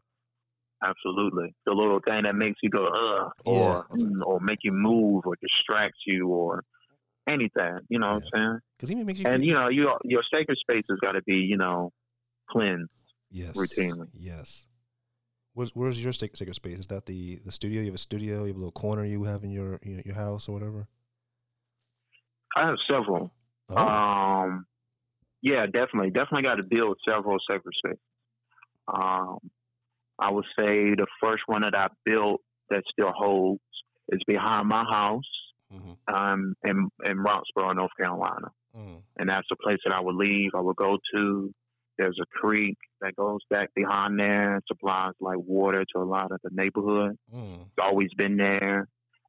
[0.86, 1.54] Absolutely.
[1.66, 3.96] The little thing that makes you go, ugh, or Yeah.
[3.96, 6.64] mm, or make you move or distract you or
[7.28, 7.80] anything.
[7.90, 8.60] You know what I'm saying?
[8.78, 11.36] Because even makes you And you know, you your sacred space has got to be,
[11.36, 11.92] you know,
[12.50, 12.90] cleansed.
[13.32, 14.08] yes, routinely.
[14.14, 14.66] Yes.
[15.56, 16.80] Where's, where's your sacred space?
[16.80, 17.82] Is that the the studio?
[17.82, 18.42] You have a studio.
[18.42, 20.88] You have a little corner you have in your your, your house or whatever.
[22.56, 23.32] I have several.
[23.70, 24.66] Oh, Um,
[25.42, 28.00] yeah, definitely, definitely got to build several sacred spaces.
[28.88, 29.38] Um,
[30.20, 33.62] I would say the first one that I built that still holds
[34.10, 35.32] is behind my house
[35.74, 40.16] mhm, um, in in Roxboro, North Carolina, mm, and that's the place that I would
[40.16, 40.52] leave.
[40.56, 41.54] I would go to.
[41.98, 46.40] There's a creek that goes back behind there, supplies like water to a lot of
[46.44, 47.18] the neighborhood.
[47.34, 48.88] mm, It's always been there.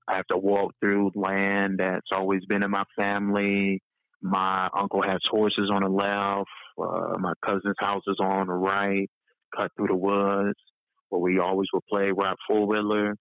[0.08, 3.80] I have to walk through land that's always been in my family.
[4.22, 6.48] My uncle has horses on the left.
[6.78, 9.08] Uh, my cousin's house is on the right.
[9.56, 10.58] Cut through the woods,
[11.10, 13.16] where we always would play rock four wheelers.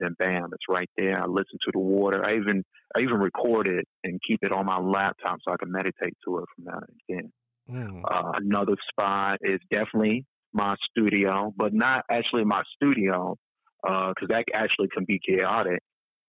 [0.00, 1.20] Then bam, it's right there.
[1.20, 2.24] I listen to the water.
[2.24, 2.62] I even
[2.96, 6.38] I even record it and keep it on my laptop so I can meditate to
[6.38, 7.32] it from now and again.
[7.70, 8.02] Mm.
[8.04, 13.36] Uh, another spot is definitely my studio, but not actually my studio
[13.82, 15.80] because that actually can be chaotic.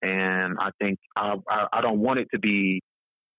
[0.02, 2.82] And I think I, I, I don't want it to be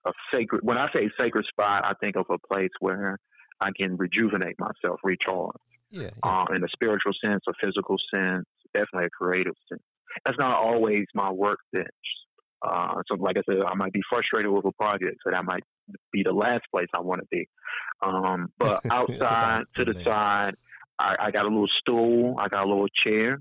[0.06, 0.60] a sacred.
[0.62, 3.18] When I say sacred spot, I think of a place where
[3.60, 5.56] I can rejuvenate myself, recharge,
[5.90, 6.02] Yeah.
[6.02, 6.08] yeah.
[6.22, 8.44] uh, in a spiritual sense, a physical sense,
[8.74, 9.82] definitely a creative sense.
[10.24, 11.86] That's not always my workbench.
[12.62, 15.62] Uh, so, like I said, I might be frustrated with a project, so that might
[16.12, 17.48] be the last place I want to be.
[18.02, 20.54] Um, but outside to the side,
[20.98, 22.36] I, I got a little stool.
[22.38, 23.40] I got a little chair.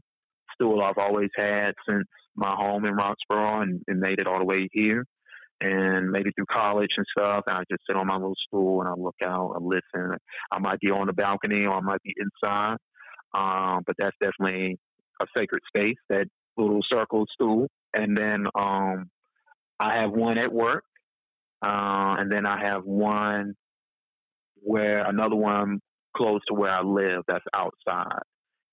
[0.54, 4.46] Stool I've always had since my home in Roxboro, and, and made it all the
[4.46, 5.06] way here.
[5.62, 7.44] And made it through college and stuff.
[7.48, 10.18] And I just sit on my little stool and I look out, I listen.
[10.52, 12.78] I might be on the balcony or I might be inside.
[13.38, 14.80] Um, but that's definitely
[15.22, 16.28] a sacred space, that
[16.58, 17.68] little circle stool.
[17.94, 19.10] And then um,
[19.80, 20.84] I have one at work.
[21.62, 23.56] Uh, and then I have one
[24.62, 25.80] where another one
[26.16, 28.22] close to where I live that's outside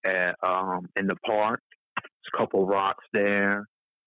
[0.04, 1.60] at um, in the park.
[1.96, 3.66] There's a couple rocks there.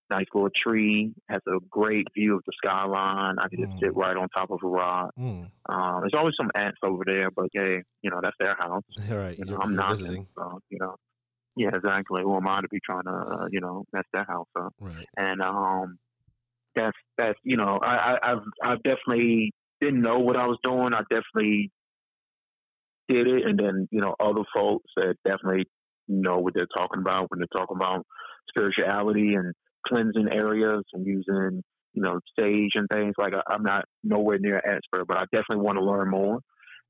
[0.10, 1.14] Nice little tree.
[1.30, 3.38] Has a great view of the skyline.
[3.38, 3.96] I can just sit Mm.
[3.96, 5.12] right on top of a rock.
[5.20, 5.52] Mm.
[5.70, 8.84] Um, there's always some ants over there, but hey, you know that's their house.
[9.12, 9.38] All right.
[9.38, 10.26] You know, You're, I'm not visiting.
[10.36, 10.96] So, you know,
[11.56, 12.24] yeah, exactly.
[12.24, 14.74] Who am I to be trying to, uh, you know, mess their house up?
[14.80, 15.06] Right.
[15.16, 16.00] And um,
[16.80, 20.94] that's that's you know, I, I I've I've definitely didn't know what I was doing.
[20.94, 21.72] I definitely
[23.08, 25.66] did it, and then you know, other folks that definitely
[26.08, 28.06] know what they're talking about when they're talking about
[28.50, 29.54] spirituality and
[29.88, 31.64] cleansing areas and using
[31.94, 33.14] you know sage and things.
[33.18, 36.40] Like I, I'm not nowhere near an expert, but I definitely want to learn more.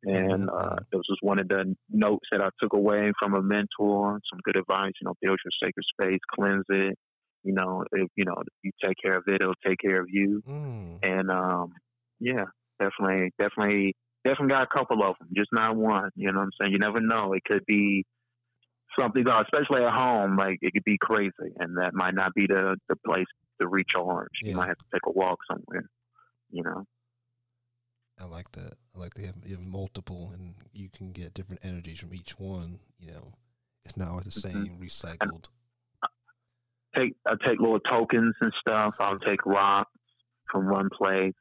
[0.04, 3.42] And Mhm, uh, this was one of the notes that I took away from a
[3.44, 4.20] mentor.
[4.32, 6.98] Some good advice, you know, build your sacred space, cleanse it.
[7.44, 10.42] You know, if you know you take care of it, it'll take care of you.
[10.48, 11.00] Mm.
[11.04, 11.72] And um,
[12.20, 12.46] yeah,
[12.80, 16.10] definitely, definitely, definitely got a couple of them, just not one.
[16.16, 16.74] You know what I'm saying?
[16.74, 17.34] You never know.
[17.34, 18.06] It could be
[19.00, 20.36] something, especially at home.
[20.36, 23.28] Like it could be crazy, and that might not be the the place
[23.62, 24.30] to recharge.
[24.42, 24.52] Yeah.
[24.52, 25.90] You might have to take a walk somewhere.
[26.52, 26.86] You know.
[28.22, 28.74] I like that.
[28.94, 32.38] I like they have, you have multiple, and you can get different energies from each
[32.38, 32.80] one.
[33.00, 33.32] You know,
[33.86, 34.52] it's not always the Mhm.
[34.52, 35.46] same recycled
[36.96, 38.96] take I take little tokens and stuff.
[39.00, 39.92] I'll take rocks
[40.52, 41.34] from one place,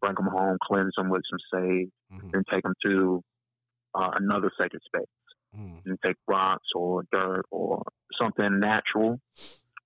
[0.00, 3.22] bring them home, cleanse them with some sage, hmm then take them to
[3.94, 5.06] uh, another sacred space.
[5.56, 5.80] Mm.
[5.86, 7.82] and take rocks or dirt or
[8.20, 9.20] something natural.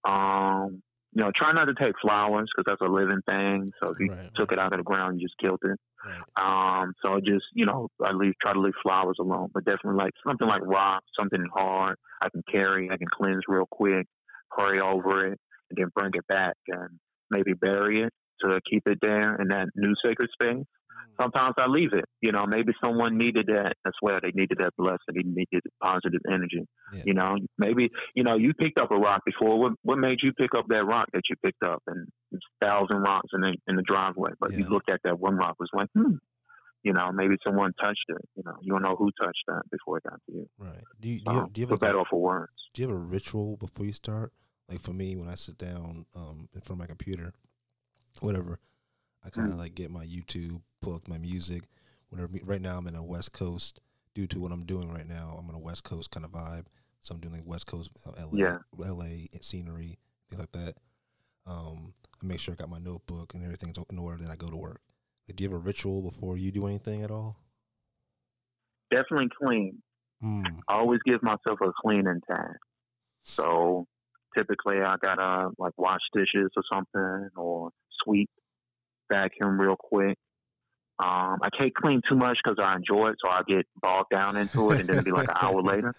[0.05, 0.83] Um,
[1.13, 3.73] you know, try not to take flowers because that's a living thing.
[3.83, 5.79] So if you Right, took it out of the ground, you just killed it.
[6.05, 6.23] Right.
[6.37, 9.99] Um, so I just you know, I leave try to leave flowers alone, but definitely
[9.99, 14.07] like something like rocks, something hard I can carry, I can cleanse real quick,
[14.57, 15.39] pray over it,
[15.71, 16.89] and then bring it back and
[17.31, 18.13] maybe bury it
[18.45, 20.65] to keep it there in that new sacred space
[21.13, 21.23] Mm.
[21.23, 22.05] sometimes I leave it.
[22.21, 24.19] You know, maybe someone needed that as well.
[24.23, 24.99] They needed that blessing.
[25.09, 26.63] They needed positive energy.
[26.93, 27.03] Yeah.
[27.07, 29.59] You know, maybe you know you picked up a rock before.
[29.59, 31.83] What what made you pick up that rock that you picked up?
[31.87, 34.69] And it's thousand rocks in the in the driveway, but you Yeah.
[34.69, 36.17] looked at that one rock was like, hmm.
[36.83, 38.29] You know, maybe someone touched it.
[38.37, 40.49] You know, you don't know who touched that before it got to you.
[40.59, 40.83] Right.
[41.01, 42.51] Do you do you Um, have, do you have a, or for worse.
[42.75, 44.33] do you have a ritual before you start?
[44.69, 47.33] Like for me, when I sit down um, in front of my computer,
[48.21, 48.59] whatever,
[49.25, 49.53] I kind Mm.
[49.53, 51.65] of like get my YouTube, pull up my music.
[52.09, 53.81] Whenever right now I'm in a West Coast
[54.15, 55.37] due to what I'm doing right now.
[55.39, 56.67] I'm in a West Coast kind of vibe,
[57.01, 58.57] so I'm doing like West Coast, uh, LA, Yeah.
[58.77, 60.75] LA scenery, things like that.
[61.47, 64.19] Um, I make sure I got my notebook and everything's in order.
[64.19, 64.81] Then I go to work.
[65.29, 67.37] Like, do you have a ritual before you do anything at all?
[68.91, 69.83] Definitely clean.
[70.23, 70.61] Mm.
[70.69, 72.59] I always give myself a cleaning task.
[73.23, 73.87] So
[74.37, 77.71] typically I gotta like wash dishes or something or
[78.05, 78.31] sweep,
[79.11, 80.17] vacuum real quick.
[81.03, 84.37] Um, I can't clean too much because I enjoy it, so I get bogged down
[84.37, 85.95] into it and then it'll be like an hour later.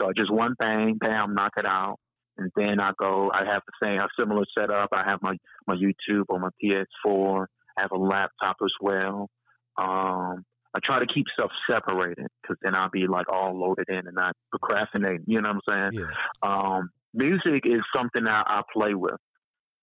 [0.00, 1.98] So just one thing, bam, knock it out.
[2.36, 4.88] And then I go, I have the same, a similar setup.
[4.92, 7.46] I have my, my YouTube on my PS4.
[7.78, 9.28] I have a laptop as well.
[9.76, 10.44] Um,
[10.76, 14.14] I try to keep stuff separated because then I'll be like all loaded in and
[14.14, 15.24] not procrastinating.
[15.26, 16.04] You know what I'm saying?
[16.04, 16.48] Yeah.
[16.48, 19.18] Um, music is something that I play with.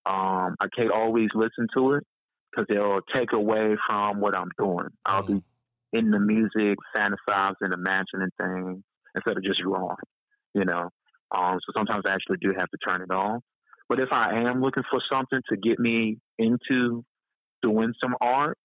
[0.06, 2.04] Um, I can't always listen to it
[2.52, 4.88] because it'll take away from what I'm doing.
[5.06, 5.44] I'll be Mm.
[5.94, 8.84] in the music, fantasizing, imagining things
[9.16, 9.96] instead of just drawing.
[10.54, 10.90] You know,
[11.36, 13.42] um, so sometimes I actually do have to turn it off.
[13.88, 17.04] But if I am looking for something to get me into
[17.62, 18.58] doing some art.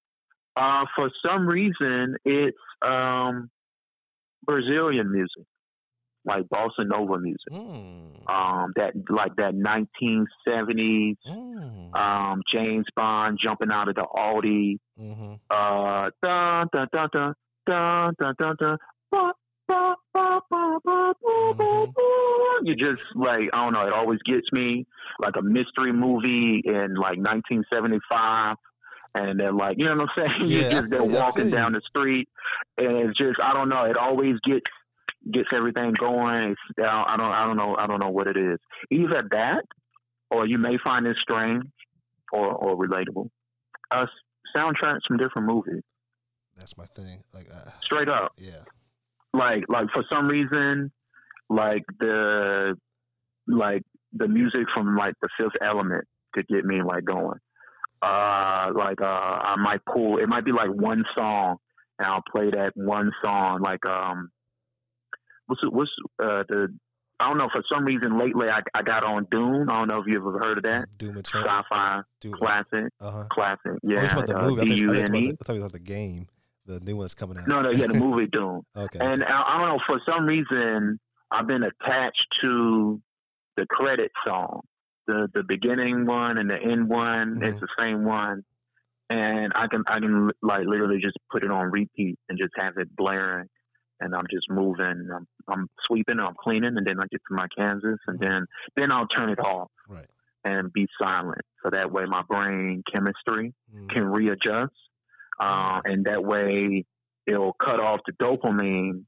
[0.57, 3.51] Uh, for some reason, it's um,
[4.45, 5.45] Brazilian music,
[6.25, 8.31] like bossa nova music, mm.
[8.31, 11.99] um, that like that 1970s mm.
[11.99, 15.35] um, James Bond jumping out of the Audi, mm-hmm.
[15.51, 17.35] uh, dun dun dun
[17.67, 18.79] dun dun dun dun.
[22.63, 23.83] You just like I don't know.
[23.83, 24.87] It always gets me
[25.21, 28.57] like a mystery movie in like 1975
[29.17, 30.43] and they're like, you know what I'm saying?
[30.51, 32.29] Yeah, just they're I walking down the street,
[32.79, 33.85] and it's just I don't know.
[33.85, 34.71] It always gets
[35.33, 36.51] gets everything going.
[36.51, 38.59] It's, I don't I don't know I don't know what it is.
[38.91, 39.65] Either that,
[40.31, 41.65] or you may find it strange
[42.33, 43.31] or or relatable.
[43.91, 44.07] Uh,
[44.55, 45.83] soundtracks from different movies,
[46.57, 47.23] That's my thing.
[47.33, 48.33] Like, uh, straight up.
[48.37, 48.65] yeah.
[49.33, 50.91] Like like for some reason,
[51.49, 52.75] like the
[53.47, 57.39] like the music from like the Fifth Element could get me like going.
[58.03, 60.19] Uh, like uh, I might pull.
[60.19, 61.57] It might be like one song,
[61.99, 63.61] and I'll play that one song.
[63.63, 64.31] Like um,
[65.47, 65.91] what's what's
[66.23, 66.77] uh the
[67.19, 67.49] I don't know.
[67.51, 69.69] For some reason, lately I, I got on Dune.
[69.71, 70.87] I don't know if you've ever heard of that.
[70.99, 71.17] Doom.
[71.17, 72.33] Sci-fi Doom.
[72.35, 73.25] classic, Uh huh.
[73.31, 73.61] classic.
[73.67, 74.61] Oh, Yeah, talking about the uh, movie?
[74.61, 76.27] I thought, you- I, about the, I thought about the game,
[76.67, 77.49] the new one that's coming out.
[77.49, 78.61] No, no, yeah, the movie Dune.
[78.77, 78.99] Okay.
[79.01, 83.01] And I, I don't know, for some reason, I've been attached to
[83.57, 84.61] the credit song,
[85.07, 87.41] the the beginning one and the end one.
[87.43, 87.61] It's Mhm.
[87.61, 88.45] the same one,
[89.11, 92.79] and I can I can like literally just put it on repeat and just have
[92.79, 93.49] it blaring,
[94.01, 95.09] and I'm just moving.
[95.15, 98.47] I'm, I'm sweeping, I'm cleaning, and then I get to my canvas, and then
[98.77, 100.09] then I'll turn it off right.
[100.45, 103.89] and be silent, so that way my brain chemistry Mm.
[103.91, 104.75] can readjust,
[105.41, 106.85] uh, and that way
[107.27, 109.05] it'll cut off the dopamine,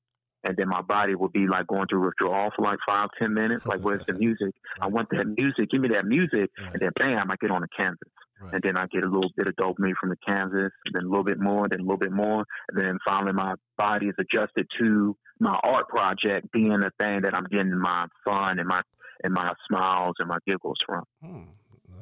[0.49, 3.65] and then my body will be like going through withdrawal for like five ten minutes.
[3.67, 4.55] Like, where's the music?
[4.81, 5.71] I want that music.
[5.71, 8.09] Give me that music, and then bam, I get on the canvas,
[8.41, 8.55] Right.
[8.55, 11.09] and then I get a little bit of dopamine from the canvas, and then a
[11.09, 14.67] little bit more, then a little bit more, and then finally my body is adjusted
[14.81, 18.81] to my art project being the thing that I'm getting my fun and my
[19.25, 21.05] and my smiles and my giggles from.
[21.23, 21.43] Hmm.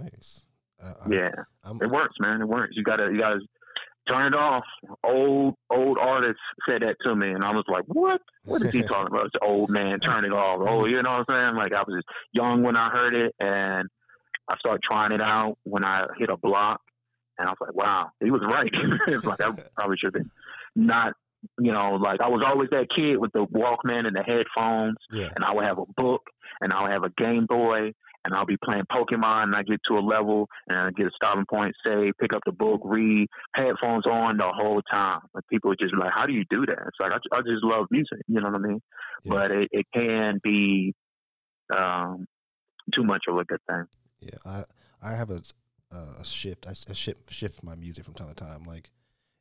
[0.03, 0.45] Nice.
[0.83, 1.31] I, Yeah.
[1.65, 2.43] I'm, It works, man.
[2.43, 2.73] It works.
[2.77, 3.41] You gotta, you gotta
[4.09, 4.65] turn it off.
[5.05, 8.21] Old, old artists said that to me, and I was like, "What?
[8.45, 9.27] What is he talking about?
[9.27, 9.99] It's old man.
[10.01, 11.57] Turn it off." Oh, you know what I'm saying?
[11.57, 12.03] Like I was
[12.33, 13.89] young when I heard it, and
[14.49, 16.81] I started trying it out when I hit a block,
[17.39, 18.71] and I was like, "Wow, he was right."
[19.09, 20.31] it's like I probably should have been
[20.75, 21.15] not.
[21.61, 25.31] You know, like I was always that kid with the Walkman and the headphones, yeah.
[25.35, 26.23] and I would have a book,
[26.61, 27.93] and I would have a Game Boy
[28.27, 31.11] and I'll be playing Pokemon and I get to a level and I get a
[31.15, 35.21] stopping point, say, pick up the book, read, headphones on the whole time.
[35.33, 36.79] Like people are just like, how do you do that?
[36.89, 38.83] It's like, I, I just love music, you know what I mean?
[39.25, 39.33] Yeah.
[39.33, 40.93] But it, it can be
[41.75, 42.27] um,
[42.93, 43.85] too much of a good thing.
[44.21, 44.65] Yeah, I
[45.03, 45.41] I have a
[45.93, 46.67] a shift.
[46.67, 48.65] I shift shift my music from time to time.
[48.65, 48.91] Like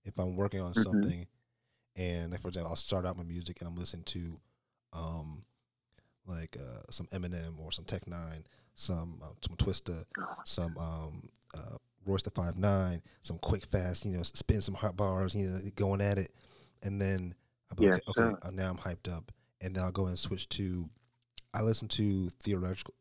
[0.03, 0.83] if I'm working on Mhm.
[0.83, 1.27] something,
[1.95, 4.39] and like for example, I'll start out my music and I'm listening to,
[4.93, 5.43] um,
[6.27, 8.43] like uh, some Eminem or some Tech N9ne,
[8.75, 10.03] some uh, some Twista,
[10.43, 14.95] some um uh, Royce the Five Nine, some quick fast, you know, spin some hot
[14.95, 16.31] bars, you know, going at it,
[16.83, 17.33] and then
[17.71, 20.19] I'm like, Yes, okay, okay uh, now I'm hyped up, and then I'll go and
[20.19, 20.87] switch to,
[21.53, 22.93] I listen to theoretical,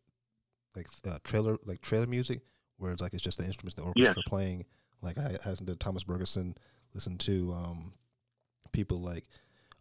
[0.75, 2.41] like uh, trailer like trailer music,
[2.79, 4.31] where it's like it's just the instruments, the orchestra Yes.
[4.31, 4.65] playing.
[5.03, 6.57] Like I listen to Thomas Bergersen,
[6.95, 7.93] listen to um
[8.73, 9.25] people like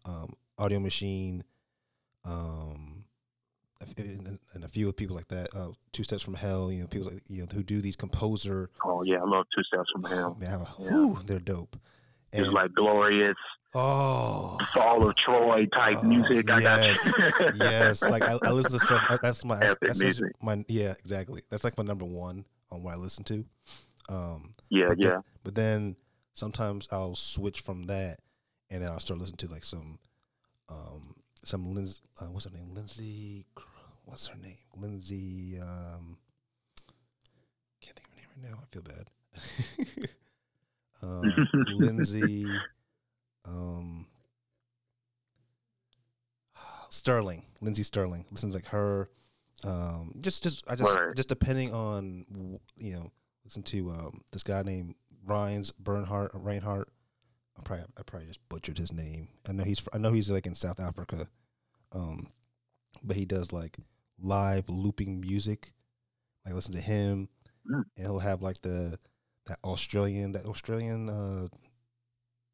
[0.04, 1.44] um Audio Machine,
[2.24, 3.03] um
[3.98, 5.48] and, and a few of people like that.
[5.54, 8.70] Uh, Two Steps from Hell, you know, people like you know who do these composer.
[8.84, 10.36] Oh yeah, I love Two Steps from Hell.
[10.40, 10.88] Man, I'm- Yeah.
[10.90, 11.76] whew, they're dope.
[12.32, 13.36] It's And- like glorious
[13.76, 16.48] oh Fall of Troy type Oh, music.
[16.50, 18.02] I yes, got yes.
[18.02, 19.02] Like I, I listen to stuff.
[19.20, 20.32] That's my Epic that's music.
[20.42, 21.42] my yeah, exactly.
[21.50, 23.44] That's like my number one on what I listen to.
[24.08, 25.10] Um, yeah, but yeah.
[25.10, 25.96] then- but then
[26.32, 28.18] sometimes I'll switch from that,
[28.70, 29.98] and then I'll start listening to like some,
[30.68, 31.16] um,
[31.46, 32.00] some Lindsey.
[32.20, 32.74] Uh, what's her name?
[32.74, 33.46] Lindsey.
[34.04, 34.58] What's her name?
[34.76, 35.58] Lindsey.
[35.60, 36.18] Um,
[37.80, 38.58] can't think of her name right now.
[38.62, 40.08] I feel bad.
[41.02, 42.46] um, Lindsey.
[43.44, 44.06] Um,
[46.88, 47.44] Stirling.
[47.60, 48.24] Lindsey Stirling.
[48.30, 49.10] Listens like her.
[49.64, 53.10] Um, just, just, I just, just depending on, you know,
[53.44, 54.94] listen to um, this guy named
[55.26, 56.88] Ryan's Bernhardt Reinhardt.
[57.58, 59.28] I probably I probably just butchered his name.
[59.48, 61.28] I know he's I know he's like in South Africa,
[61.92, 62.28] um,
[63.02, 63.76] but he does like
[64.20, 65.72] live looping music.
[66.44, 67.28] Like listen to him,
[67.70, 67.82] Mm.
[67.96, 68.98] and he'll have like the
[69.46, 71.48] that Australian that Australian uh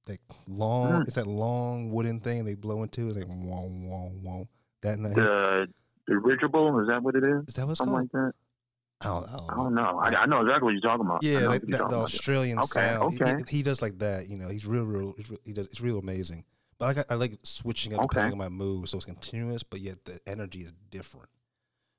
[0.06, 1.06] like long Mm.
[1.06, 3.08] it's that long wooden thing they blow into.
[3.08, 4.44] It's like wah wah wah.
[4.82, 5.66] That and The
[6.06, 7.44] dirigible is that what it is?
[7.48, 8.02] is that what's Something called?
[8.02, 8.32] like that.
[9.02, 9.62] I don't, I don't I know.
[9.64, 9.98] don't know.
[10.00, 11.22] I, I know exactly what you're talking about.
[11.22, 12.04] Yeah, like you're the, about.
[12.04, 13.14] Australian Okay, sound.
[13.14, 13.42] He- okay.
[13.48, 14.28] He, he does like that.
[14.28, 15.14] You know, he's real, real.
[15.44, 15.66] He does.
[15.66, 16.44] It's real amazing.
[16.78, 18.08] But I, got, I like switching up Okay.
[18.20, 21.28] depending on my mood, so it's continuous, but yet the energy is different.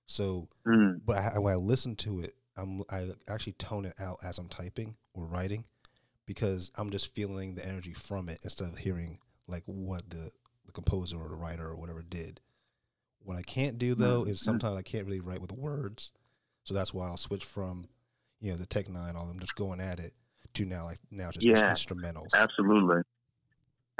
[0.08, 4.18] So, Mm, but I, when I listen to it, I'm I actually tone it out
[4.24, 5.66] as I'm typing or writing,
[6.26, 10.32] because I'm just feeling the energy from it instead of hearing like what the
[10.66, 12.41] the composer or the writer or whatever did.
[13.24, 14.45] What I can't do though is Mhm.
[14.45, 16.12] sometimes I can't really write with words,
[16.64, 17.88] so that's why I'll switch from,
[18.39, 20.14] you know, the Tech N9ne, all them just going at it,
[20.53, 22.30] to now like now just Yeah, instrumentals.
[22.34, 23.01] absolutely.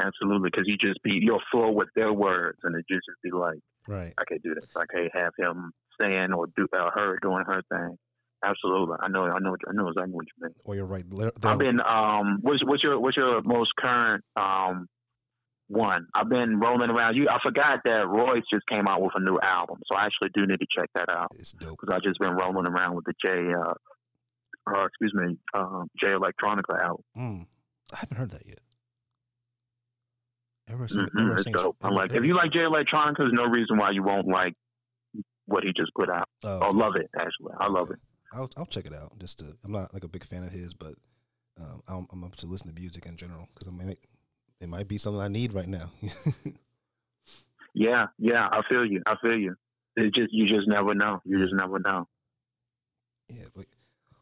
[0.02, 3.60] Absolutely, because you just be you'll flow with their words, and it just be like,
[3.88, 4.14] Right.
[4.18, 4.66] I can't do this.
[4.76, 7.98] I can't have him saying or do uh, her doing her thing.
[8.44, 9.26] Absolutely, I know.
[9.26, 9.56] I know.
[9.68, 10.56] I know exactly what you mean.
[10.64, 11.04] Or you're right.
[11.08, 14.88] They're- I've been um what's what's your what's your most current um
[15.72, 16.06] one?
[16.14, 19.40] I've been rolling around you I forgot that Royce just came out with a new
[19.42, 21.78] album, so I actually do need to check that out it's dope.
[21.80, 23.74] because I just been rolling around with the J uh
[24.76, 27.04] uh excuse me, um Jay Electronica album.
[27.18, 27.46] Mm,
[27.94, 28.60] I haven't heard that yet.
[30.70, 31.76] Ever since, Mhm, it's dope.
[31.82, 34.54] I'm like if you like Jay Electronica, there's no reason why you won't like
[35.46, 36.30] what he just put out.
[36.44, 36.78] oh, I okay.
[36.78, 37.54] love it actually.
[37.60, 37.94] I love Okay.
[37.94, 38.00] it.
[38.34, 39.18] I'll I'll check it out.
[39.20, 40.94] Just to, I'm not like a big fan of his, but
[41.60, 44.00] um, I'm, I'm up to listen to music in general because I might
[44.62, 45.92] it might be something I need right now.
[47.74, 49.02] Yeah, yeah, I feel you.
[49.08, 49.56] I feel you.
[49.96, 51.22] It's just you just never know.
[51.26, 52.06] You just never know.
[53.30, 53.68] yeah, like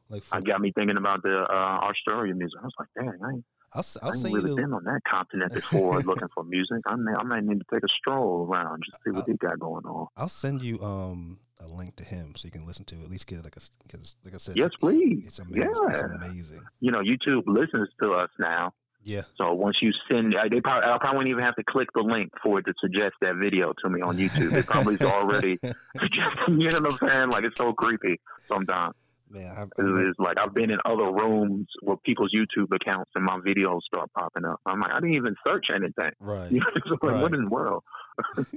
[0.09, 2.59] like for, I got me thinking about the uh, Australia music.
[2.61, 5.01] I was like, dang, I ain't, I'll s- I I'll ain't really been on that
[5.07, 6.77] continent before looking for music.
[6.85, 9.33] I may, I might need to take a stroll around just see what Uh, they
[9.33, 10.07] got going on.
[10.15, 13.09] I'll send you um a link to him so you can listen to it, at
[13.09, 15.23] least get it like a because like I said Yes, please.
[15.25, 15.89] it's amazing Yeah.
[15.89, 18.73] it's amazing You know, YouTube listens to us now.
[19.03, 21.87] Yeah So once you send, uh, they probably, I probably won't even have to click
[21.95, 24.55] the link for it to suggest that video to me on YouTube.
[24.55, 25.57] It probably is already
[26.01, 26.59] suggesting.
[26.61, 27.29] You know what I'm saying?
[27.29, 28.93] Like it's so creepy sometimes.
[29.29, 29.65] man I, I,
[30.09, 34.09] It's like I've been in other rooms with people's YouTube accounts and my videos start
[34.17, 34.59] popping up.
[34.65, 36.11] I'm like, I didn't even search anything.
[36.19, 37.21] right You know, it's like, Right.
[37.21, 37.83] what in the world?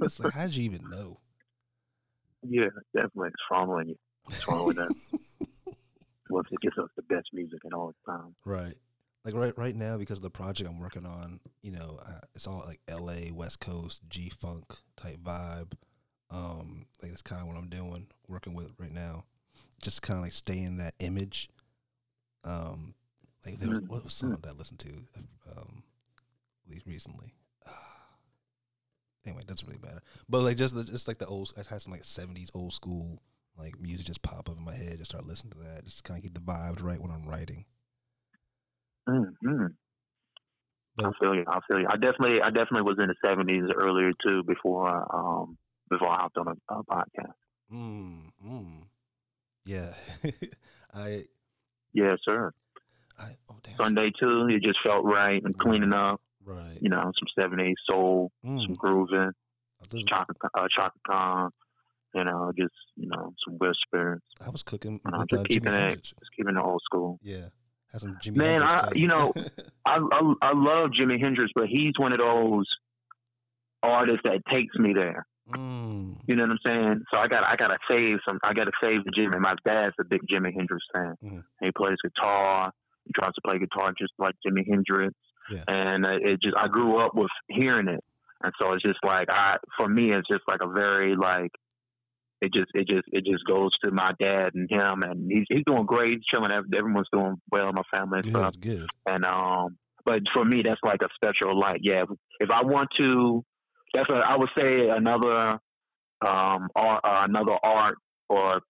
[0.03, 1.18] it's like how'd you even know
[2.43, 3.28] Yeah, definitely.
[3.28, 3.97] It's following you.
[4.28, 5.38] It's following us.
[6.30, 8.34] Once it gives us the best music in all time.
[8.45, 8.74] Right.
[9.25, 12.47] Like right right now because of the project I'm working on, you know, uh, it's
[12.47, 13.31] all like L.A.
[13.33, 14.64] West Coast G funk
[14.97, 15.73] type vibe.
[16.31, 19.25] Um, like that's kind of what I'm doing, working with right now.
[19.81, 21.49] Just kind of like stay in that image.
[22.45, 22.95] Um,
[23.45, 24.91] like there was Mm, what was song that I listened to
[25.57, 25.83] um
[26.87, 27.35] recently.
[29.27, 30.03] anyway, it doesn't really matter.
[30.29, 33.23] But like just the, just like the old, I had some like seventies old school
[33.59, 34.99] like music just pop up in my head.
[34.99, 35.85] Just start listening to that.
[35.85, 37.64] Just kind of get the vibes right when I'm writing.
[39.09, 39.67] Mm-hmm.
[41.01, 41.45] I feel you.
[41.49, 41.87] I feel you.
[41.89, 45.57] I definitely, I definitely was in the seventies earlier too before, I, um,
[45.91, 47.33] before I hopped on a, a podcast.
[47.73, 48.83] Mm, mm.
[49.65, 49.93] Yeah.
[50.95, 51.25] I
[51.95, 52.53] Yes, sir.
[53.19, 53.77] I oh damn.
[53.77, 54.47] Sunday too.
[54.51, 56.21] It just felt right and cleaning up.
[56.45, 56.79] Right.
[56.81, 58.67] You know, some seventies soul, Mm.
[58.67, 59.31] some grooving,
[59.93, 61.51] was- Chaka, uh, Chaka Khan.
[62.15, 64.21] You know, just you know, some whispers.
[64.45, 67.19] I was cooking You know, just uh, keeping it, just keeping it old school.
[67.23, 67.49] Yeah.
[67.93, 69.01] Had some Jimmy Man, Hendrix I- play.
[69.01, 69.32] you know,
[69.86, 72.66] I, I I love Jimi Hendrix, but he's one of those
[73.82, 75.26] artists that takes me there.
[75.51, 77.03] mm, You know what I'm saying?
[77.12, 78.38] So I got I gotta save some.
[78.45, 79.38] I gotta save the Jimmy.
[79.40, 81.14] My dad's a big Jimi Hendrix fan.
[81.22, 81.43] Mhm.
[81.61, 82.72] He plays guitar.
[83.05, 85.14] He tries to play guitar just like Jimi Hendrix.
[85.51, 85.64] Yeah.
[85.68, 88.03] And uh, it just I grew up with hearing it,
[88.45, 91.51] and so it's just like I for me it's just like a very like
[92.43, 95.64] it just it just it just goes to my dad and him, and he's he's
[95.66, 96.11] doing great.
[96.18, 96.51] He's chilling.
[96.53, 98.55] Everyone's doing well in my family and stuff.
[98.61, 98.86] good, good.
[99.07, 102.05] And um, but for me, that's like a special like yeah.
[102.40, 103.45] If I want to,
[103.95, 105.59] that's a, I would say another
[106.26, 107.97] um art, uh, another art
[108.28, 108.61] or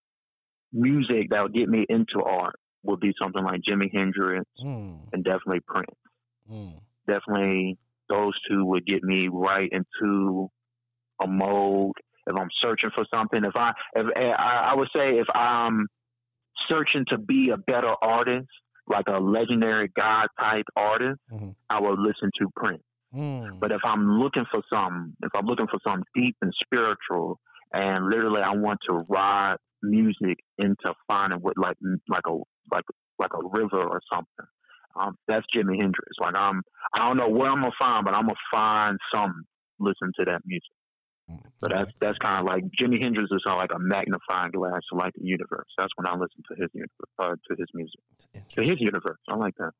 [0.72, 5.24] music that would get me into art would be something like Jimi Hendrix Mm, and
[5.24, 5.86] definitely Prince.
[6.50, 10.48] mm, Definitely those two would get me right into
[11.22, 11.92] a mode.
[12.26, 15.86] If I'm searching for something, if I, if I, I would say if I'm
[16.70, 18.48] searching to be a better artist,
[18.86, 21.54] like a legendary God type artist, Mhm.
[21.70, 22.82] I would listen to Prince.
[23.14, 23.58] mm.
[23.60, 27.38] But if I'm looking for some, if I'm looking for something deep and spiritual,
[27.72, 31.76] and literally I want to ride music into finding what like
[32.08, 32.32] like a
[32.70, 32.84] like
[33.18, 34.46] like a river or something,
[34.96, 36.12] um, that's Jimi Hendrix.
[36.20, 36.62] Like I'm,
[36.94, 39.44] I don't know where I'm gonna find, but I'm gonna find some.
[39.78, 40.70] Listen to that music.
[41.58, 45.12] So that's that's kind of like Jimi Hendrix is like a magnifying glass to like
[45.14, 45.68] the universe.
[45.78, 46.70] That's when I listen to his
[47.18, 48.00] uh, to his music,
[48.56, 49.18] to his universe.
[49.28, 49.72] I like that.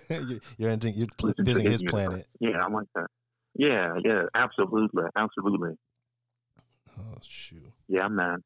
[0.28, 2.06] you're you're, entering, you're pl- visiting his universe.
[2.06, 2.26] planet.
[2.40, 3.06] Yeah, I like that.
[3.54, 5.70] Yeah, yeah, absolutely, absolutely.
[6.98, 7.72] Oh shoot.
[7.88, 8.42] Yeah, man.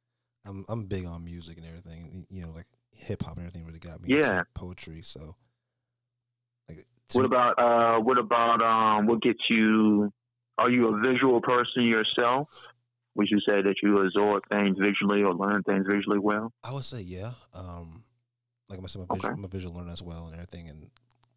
[0.46, 2.26] I'm I'm big on music and everything.
[2.30, 4.14] You know, like hip hop and everything really got me.
[4.14, 4.38] Yeah.
[4.38, 5.02] into poetry.
[5.02, 5.36] So,
[6.68, 10.12] like, What about uh what about um what gets you
[10.58, 12.48] are you a visual person yourself?
[13.14, 16.52] Would you say that you absorb things visually or learn things visually well?
[16.64, 17.32] I would say yeah.
[17.54, 18.04] Um,
[18.68, 19.34] like I said, I'm a, visual, Okay.
[19.38, 20.90] I'm a visual learner as well and everything, and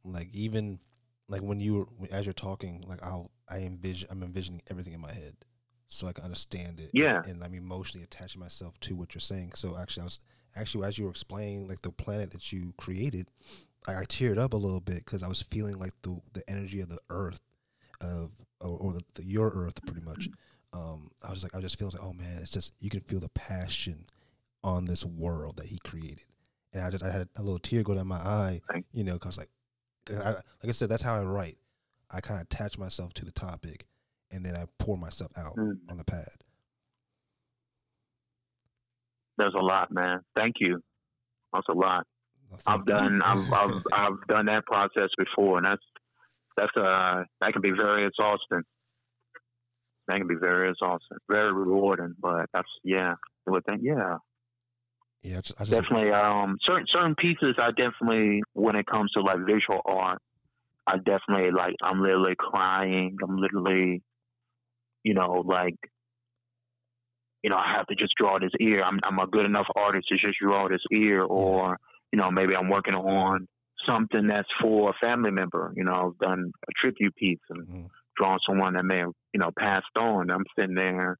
[0.05, 0.79] like even
[1.27, 5.01] like when you were as you're talking, like I'll I envision I'm envisioning everything in
[5.01, 5.33] my head,
[5.87, 6.91] so I can understand it.
[6.93, 7.21] and- Yeah.
[7.25, 9.53] and, I'm emotionally attaching myself to what you're saying.
[9.55, 10.19] So actually, I was
[10.55, 13.27] actually as you were explaining like the planet that you created,
[13.87, 16.79] I, I teared up a little bit because I was feeling like the the energy
[16.79, 17.41] of the earth,
[18.01, 18.31] of
[18.65, 20.27] or, or the, the your earth pretty much.
[20.73, 23.01] Um, I was like I was just feeling like oh man, it's just you can
[23.01, 24.05] feel the passion
[24.63, 26.21] on this world that he created.
[26.73, 28.61] And I just I had a little tear go down my eye,
[28.91, 29.49] you know, cause like,
[30.11, 31.57] I, like I said, that's how I write.
[32.11, 33.85] I kind of attach myself to the topic,
[34.31, 35.77] and then I pour myself out Mm.
[35.89, 36.27] on the pad.
[39.37, 40.21] There's a lot, man.
[40.35, 40.81] Thank you.
[41.53, 42.05] That's a lot.
[42.49, 42.85] Well, I've you.
[42.85, 45.81] done I've, I've I've done that process before and that's
[46.57, 48.61] that's uh that can be very exhausting.
[50.07, 51.17] That can be very exhausting.
[51.29, 53.15] Very rewarding, but that's yeah.
[53.47, 54.17] With that, yeah.
[55.21, 59.11] yeah, I just, I just definitely um certain certain pieces I definitely when it comes
[59.11, 60.19] to like visual art
[60.87, 64.01] I definitely like I'm literally crying I'm literally
[65.03, 65.75] you know like
[67.43, 70.07] you know I have to just draw this ear I'm I'm a good enough artist
[70.07, 71.77] to just draw this ear or
[72.11, 73.47] you know maybe I'm working on
[73.87, 77.89] something that's for a family member you know I've done a tribute piece and Mhm.
[78.17, 81.17] drawn someone that may have you know passed on I'm sitting there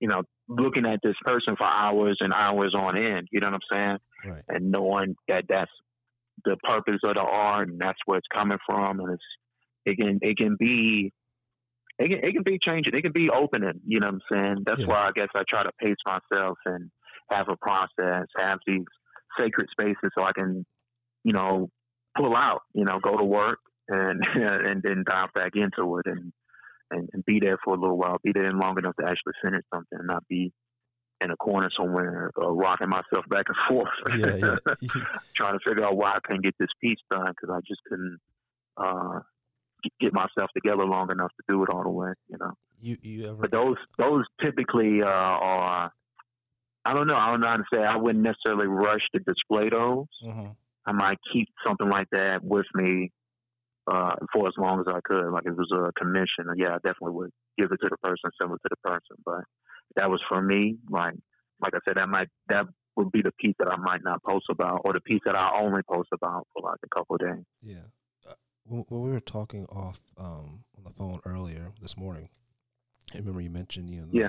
[0.00, 3.54] you know looking at this person for hours and hours on end you know what
[3.54, 4.44] I'm saying right.
[4.48, 5.70] and knowing that that's
[6.44, 9.24] the purpose of the art and that's where it's coming from and it's
[9.84, 11.12] it can it can be
[11.98, 14.56] it can, it can be changing it can be opening you know what i'm saying
[14.66, 14.86] that's Yeah.
[14.86, 16.90] why i guess i try to pace myself and
[17.30, 18.84] have a process have these
[19.38, 20.64] sacred spaces so i can
[21.24, 21.68] you know
[22.16, 23.58] pull out you know go to work
[23.88, 26.32] and and then dive back into it and,
[26.90, 29.62] and and be there for a little while be there long enough to actually finish
[29.72, 30.52] something and not be
[31.22, 35.04] in a corner somewhere uh, rocking myself back and forth Yeah, yeah.
[35.36, 38.18] trying to figure out why I couldn't get this piece done because I just couldn't
[38.76, 39.20] uh,
[40.00, 42.12] get myself together long enough to do it all the way.
[42.28, 43.34] You know, you you ever?
[43.34, 45.92] but those those typically uh, are.
[46.84, 47.14] I don't know.
[47.14, 47.80] I don't know how to say.
[47.80, 50.06] I wouldn't necessarily rush to display those.
[50.26, 50.56] Mhm.
[50.86, 53.10] I might keep something like that with me
[53.90, 55.30] uh, for as long as I could.
[55.30, 58.30] Like if it was a commission, yeah, I definitely would give it to the person,
[58.40, 59.16] send it to the person.
[59.24, 59.44] But
[59.96, 60.76] that was for me.
[60.90, 61.14] Like
[61.60, 64.46] like I said, that might that would be the piece that I might not post
[64.50, 67.44] about, or the piece that I only post about for like a couple of days.
[67.62, 67.86] Yeah.
[68.28, 68.34] Uh,
[68.64, 72.28] when, when, we were talking off um, on the phone earlier this morning,
[73.14, 74.28] I remember you mentioned you know the, yeah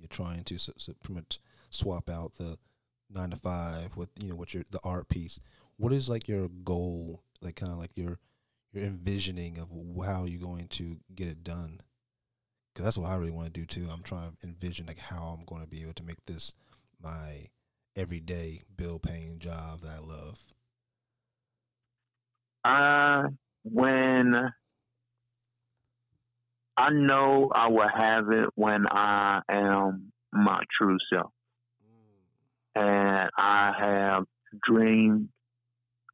[0.00, 1.38] you're trying to so, so pretty much
[1.70, 2.58] swap out the
[3.10, 5.38] nine to five with you know what your the art piece.
[5.80, 7.22] What is like your goal?
[7.40, 8.18] Like kind of like your
[8.70, 9.70] your envisioning of
[10.04, 11.80] how you're going to get it done.
[12.68, 13.88] Because that's what I really want to do too.
[13.90, 16.52] I'm trying to envision like how I'm going to be able to make this
[17.02, 17.46] my
[17.96, 20.44] everyday bill paying job that I love.
[22.62, 23.28] Uh,
[23.64, 24.34] when
[26.76, 31.32] I know I will have it when I am my true self.
[32.74, 34.24] And I have
[34.62, 35.30] dreamed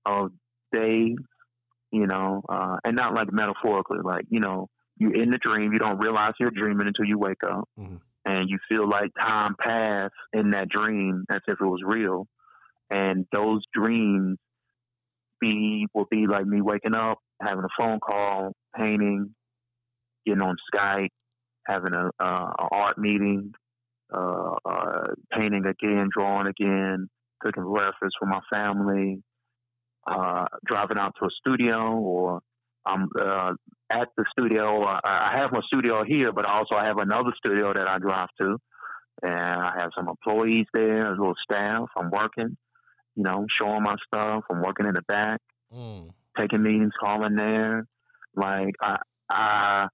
[0.07, 0.31] of
[0.73, 1.17] days
[1.93, 4.69] you know, uh, and not like metaphorically, like, you know,
[4.99, 7.69] you're in the dream, you don't realize you're dreaming until you wake up.
[7.79, 7.97] Mm-hmm.
[8.25, 12.27] And you feel like time passed in that dream as if it was real.
[12.91, 14.37] And those dreams
[15.41, 19.35] be will be like me waking up, having a phone call, painting,
[20.27, 21.11] getting on Skype,
[21.67, 23.53] having a, uh, a art meeting,
[24.13, 27.09] uh, uh, painting again, drawing again,
[27.41, 29.23] cooking breakfast for my family,
[30.07, 32.41] uh, driving out to a studio or
[32.87, 33.53] I'm uh,
[33.91, 34.83] at the studio.
[34.85, 38.59] I have my studio here, but also I have another studio that I drive to.
[39.23, 41.89] And I have some employees there, a little staff.
[41.97, 42.57] I'm working,
[43.15, 44.45] you know, showing my stuff.
[44.51, 45.41] I'm working in the back,
[45.75, 46.11] mm.
[46.39, 47.87] taking meetings, calling there.
[48.35, 48.97] Like I,
[49.31, 49.87] I,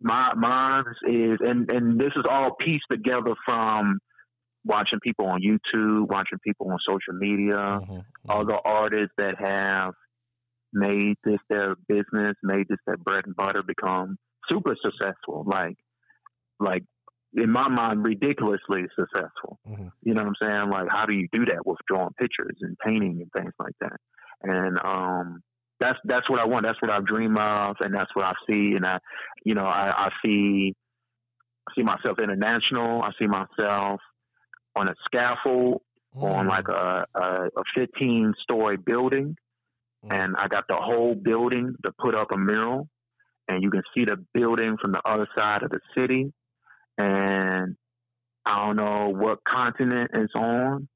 [0.00, 3.98] my mine is, and and this is all pieced together from
[4.66, 8.30] watching people on YouTube, watching people on social media, mm-hmm, mm-hmm.
[8.30, 9.94] other artists that have
[10.72, 14.16] made this their business, made this their bread and butter, become
[14.50, 15.44] super successful.
[15.46, 15.76] Like,
[16.58, 16.82] like
[17.34, 19.58] in my mind, ridiculously successful.
[19.68, 19.88] Mm-hmm.
[20.02, 20.70] You know what I'm saying?
[20.70, 23.96] Like, how do you do that with drawing pictures and painting and things like that?
[24.42, 25.42] And um,
[25.80, 26.64] that's that's what I want.
[26.64, 28.74] That's what I dream of, and that's what I see.
[28.76, 28.98] And I,
[29.44, 30.74] you know, I, I see
[31.68, 33.02] I see myself international.
[33.02, 34.00] I see myself
[34.76, 35.80] on a scaffold
[36.16, 36.22] mm.
[36.22, 39.36] on like a, a, a 15 story building.
[40.04, 40.18] Mm.
[40.18, 42.88] And I got the whole building to put up a mural.
[43.48, 46.32] And you can see the building from the other side of the city.
[46.98, 47.76] And
[48.44, 50.88] I don't know what continent it's on.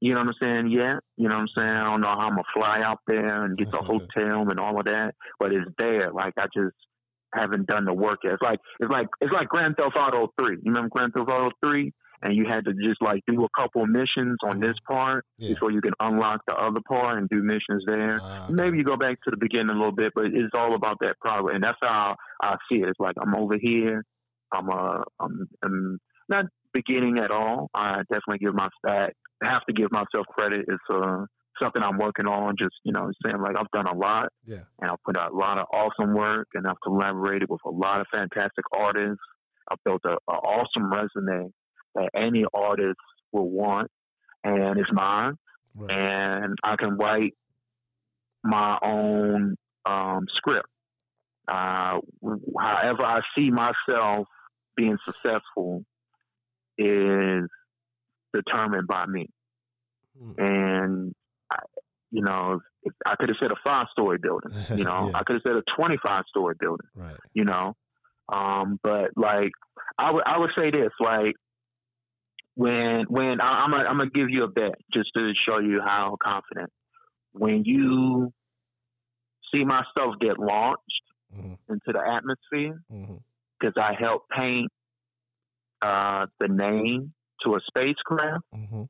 [0.00, 0.70] You know what I'm saying?
[0.70, 0.96] Yeah.
[1.16, 1.70] you know what I'm saying?
[1.70, 4.78] I don't know how I'm gonna fly out there and get the hotel and all
[4.78, 6.10] of that, but it's there.
[6.10, 6.74] Like I just
[7.32, 8.34] haven't done the work yet.
[8.34, 10.56] It's like it's like it's like Grand Theft Auto Three.
[10.56, 11.92] You remember Grand Theft Auto Three?
[12.22, 15.50] And you had to just like do a couple missions on this part yeah.
[15.50, 18.20] before you can unlock the other part and do missions there.
[18.22, 18.52] Uh, okay.
[18.52, 21.18] Maybe you go back to the beginning a little bit, but it's all about that
[21.20, 22.88] progress, and that's how I see it.
[22.88, 24.04] It's like I'm over here,
[24.52, 27.68] I'm uh, I'm, I'm not beginning at all.
[27.74, 30.66] I definitely give my stat have to give myself credit.
[30.68, 31.24] It's uh
[31.60, 32.54] something I'm working on.
[32.58, 35.36] Just you know, saying like I've done a lot, yeah, and I've put out a
[35.36, 39.18] lot of awesome work, and I've collaborated with a lot of fantastic artists.
[39.70, 41.52] I've built a, a awesome resume
[41.94, 42.98] that any artist
[43.32, 43.90] will want,
[44.44, 45.34] and it's mine.
[45.74, 45.90] Right.
[45.90, 47.34] And I can write
[48.44, 49.56] my own
[49.86, 50.68] um, script.
[51.48, 51.98] Uh,
[52.58, 54.26] however, I see myself
[54.76, 55.84] being successful
[56.78, 57.48] is
[58.32, 59.28] determined by me.
[60.20, 60.34] Mm.
[60.38, 61.14] And,
[61.50, 61.58] I,
[62.10, 65.18] you know, if I could have said a five story building, you know, yeah.
[65.18, 67.16] I could have said a 25 story building, right.
[67.34, 67.74] you know.
[68.32, 69.50] Um, but like,
[69.98, 71.34] I would, I would say this, like,
[72.54, 75.80] when when I, am gonna I'm gonna give you a bet just to show you
[75.84, 76.70] how confident.
[77.32, 78.32] When you
[79.54, 81.02] see my stuff get launched
[81.34, 81.54] mm-hmm.
[81.72, 83.80] into the atmosphere, because mm-hmm.
[83.80, 84.70] I helped paint
[85.80, 87.12] uh, the name
[87.44, 88.82] to a spacecraft, mm-hmm.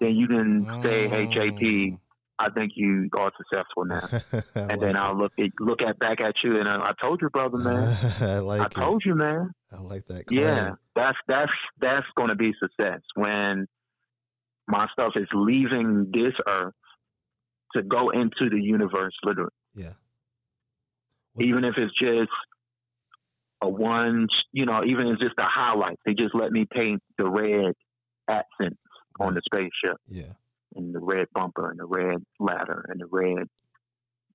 [0.00, 1.98] then you can say, "Hey, JP, mm.
[2.38, 4.08] I think you are successful now.
[4.54, 7.20] and like then I'll look at, look at back at you and I, I told
[7.22, 7.96] you, brother, man.
[8.20, 9.52] I like I told you, man.
[9.72, 10.26] I like that.
[10.26, 10.40] Claim.
[10.40, 13.66] Yeah, that's that's that's going to be success when
[14.66, 16.74] my stuff is leaving this earth
[17.76, 19.50] to go into the universe, literally.
[19.74, 19.92] Yeah.
[21.34, 21.46] What?
[21.46, 22.30] Even if it's just
[23.60, 27.00] a one, you know, even if it's just a highlight, they just let me paint
[27.16, 27.74] the red
[28.28, 28.78] accents
[29.20, 29.98] on the spaceship.
[30.06, 30.32] Yeah
[30.74, 33.48] and the red bumper and the red ladder and the red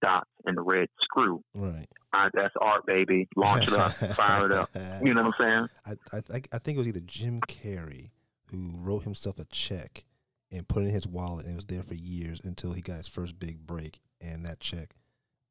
[0.02, 1.44] dots and the red screw.
[1.54, 1.88] Right.
[2.34, 3.28] That's art, baby.
[3.36, 4.70] Launch it up, fire it up.
[5.02, 5.98] You know what I'm saying?
[6.14, 8.12] I I, th- I think it was either Jim Carrey
[8.46, 10.04] who wrote himself a check
[10.52, 12.98] and put it in his wallet, and it was there for years until he got
[12.98, 14.00] his first big break.
[14.22, 14.96] And that check,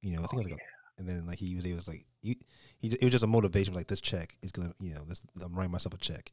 [0.02, 0.62] you know, I think it was oh, like
[0.98, 2.34] and then like he was, he was like, you,
[2.76, 3.74] he, it was just a motivation.
[3.74, 6.32] Like this check is gonna, you know, this I'm writing myself a check,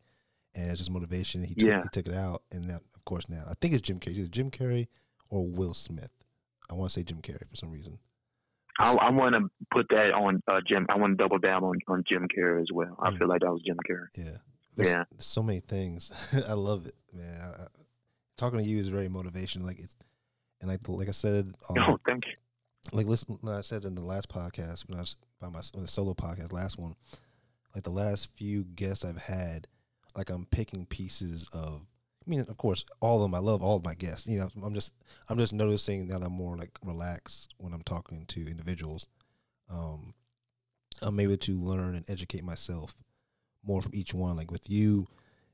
[0.56, 1.44] and it's just motivation.
[1.44, 1.82] He took, Yeah.
[1.84, 4.28] he took it out, and now, of course, now I think it's Jim Carrey, either
[4.28, 4.88] Jim Carrey
[5.30, 6.12] or Will Smith.
[6.70, 8.00] I want to say Jim Carrey for some reason.
[8.80, 10.86] I, I want to put that on uh, Jim.
[10.90, 12.96] I want to double down on, on Jim Carrey as well.
[13.00, 13.20] I Mm.
[13.20, 14.08] feel like that was Jim Carrey.
[14.16, 14.38] Yeah,
[14.76, 15.04] There's, Yeah.
[15.12, 16.12] there's so many things.
[16.48, 17.42] I love it, man.
[17.42, 17.68] I, I,
[18.38, 19.64] talking to you is very motivational.
[19.64, 19.96] Like it's,
[20.60, 22.34] and like like I said, um, Oh, thank you.
[22.92, 25.88] like listen, like I said in the last podcast when I was by my the
[25.88, 26.96] solo podcast, last one,
[27.74, 29.68] like the last few guests I've had,
[30.16, 31.82] like I'm picking pieces of.
[32.26, 33.36] I mean, of course, all of them.
[33.36, 34.26] I love all of my guests.
[34.28, 34.94] You know, I'm just
[35.30, 39.06] I'm just noticing now that I'm more like relaxed when I'm talking to individuals.
[39.70, 40.14] Um,
[41.02, 42.96] I'm able to learn and educate myself
[43.64, 44.38] more from each one.
[44.38, 45.08] Like with you,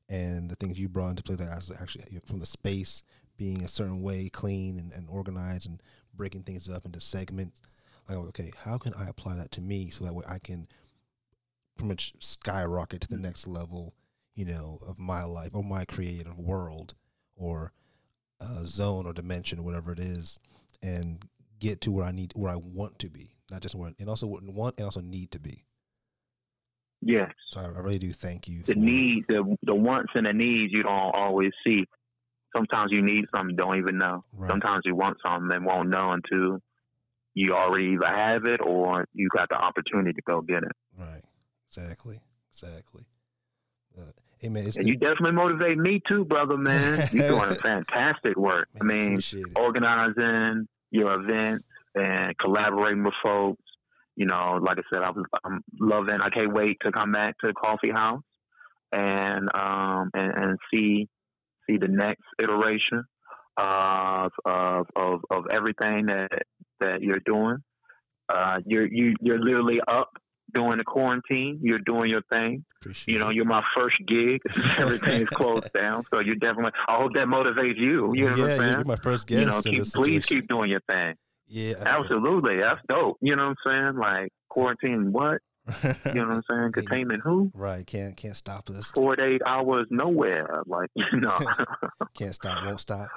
[0.08, 3.04] and the things you brought into play, that I was actually from the space
[3.38, 5.82] being a certain way, clean and, and organized, and
[6.14, 7.60] breaking things up into segments.
[8.08, 10.68] Like, okay, how can I apply that to me so that way I can
[11.78, 13.94] pretty much skyrocket to the next level,
[14.34, 16.96] you know, of my life or my creative world
[17.36, 17.74] or
[18.40, 20.40] uh, zone or dimension or whatever it is,
[20.82, 21.26] and
[21.60, 24.28] get to where I need, where I want to be, not just where, and also
[24.28, 25.66] what want and also need to be.
[27.02, 27.32] Yes.
[27.48, 28.64] So I, I really do thank you.
[28.64, 31.86] The for, need, the the wants and the needs you don't always see.
[32.56, 34.26] Sometimes you need something, don't even know.
[34.34, 34.50] Right.
[34.50, 36.60] Sometimes you want something and won't know until
[37.34, 40.72] you already either have it or you got the opportunity to go get it.
[41.00, 41.22] Right.
[41.70, 42.20] Exactly.
[42.52, 43.04] Exactly.
[43.98, 44.02] Uh,
[44.40, 47.08] hey man, it's And the- you definitely motivate me too, brother, man.
[47.12, 48.68] You're doing fantastic work.
[48.80, 49.20] I mean,
[49.56, 51.66] organizing your events
[51.96, 53.62] and collaborating with folks.
[54.16, 56.20] You know, like I said, I was, I'm loving.
[56.22, 58.22] I can't wait to come back to the coffee house
[58.92, 61.08] and um and, and see
[61.66, 63.04] see the next iteration
[63.58, 66.30] of of of, of everything that
[66.82, 67.58] that you're doing.
[68.28, 70.10] Uh, you're you you're literally up
[70.54, 71.60] during the quarantine.
[71.62, 72.64] You're doing your thing.
[72.82, 74.42] Appreciate You know, you're my first gig.
[74.78, 76.72] Everything's closed down, so you definitely.
[76.88, 78.14] I hope that motivates you.
[78.16, 78.72] You know yeah, what I'm you're, saying?
[78.74, 79.40] you're my first guest.
[79.40, 81.16] you know, keep, please keep doing your thing.
[81.48, 83.18] Yeah, Absolutely, that's dope.
[83.22, 83.96] You know what I'm saying?
[83.98, 85.40] Like quarantine, what?
[85.84, 86.72] You know what I'm saying?
[86.72, 87.52] Containment, who?
[87.54, 87.86] right.
[87.86, 88.92] Can't can't stop us.
[88.92, 90.64] Four to eight hours, nowhere.
[90.66, 91.38] Like you know,
[92.18, 92.66] Can't stop.
[92.66, 93.10] Won't stop.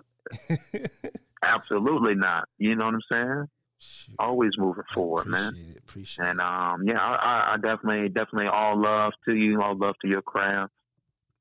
[1.45, 2.49] absolutely not.
[2.59, 3.45] You know what I'm saying?
[3.85, 4.17] Shoot.
[4.19, 5.55] Always moving forward, man.
[5.57, 5.79] It.
[5.79, 10.09] Appreciate And um, yeah, I, I, definitely, definitely all love to you, all love to
[10.09, 10.73] your craft.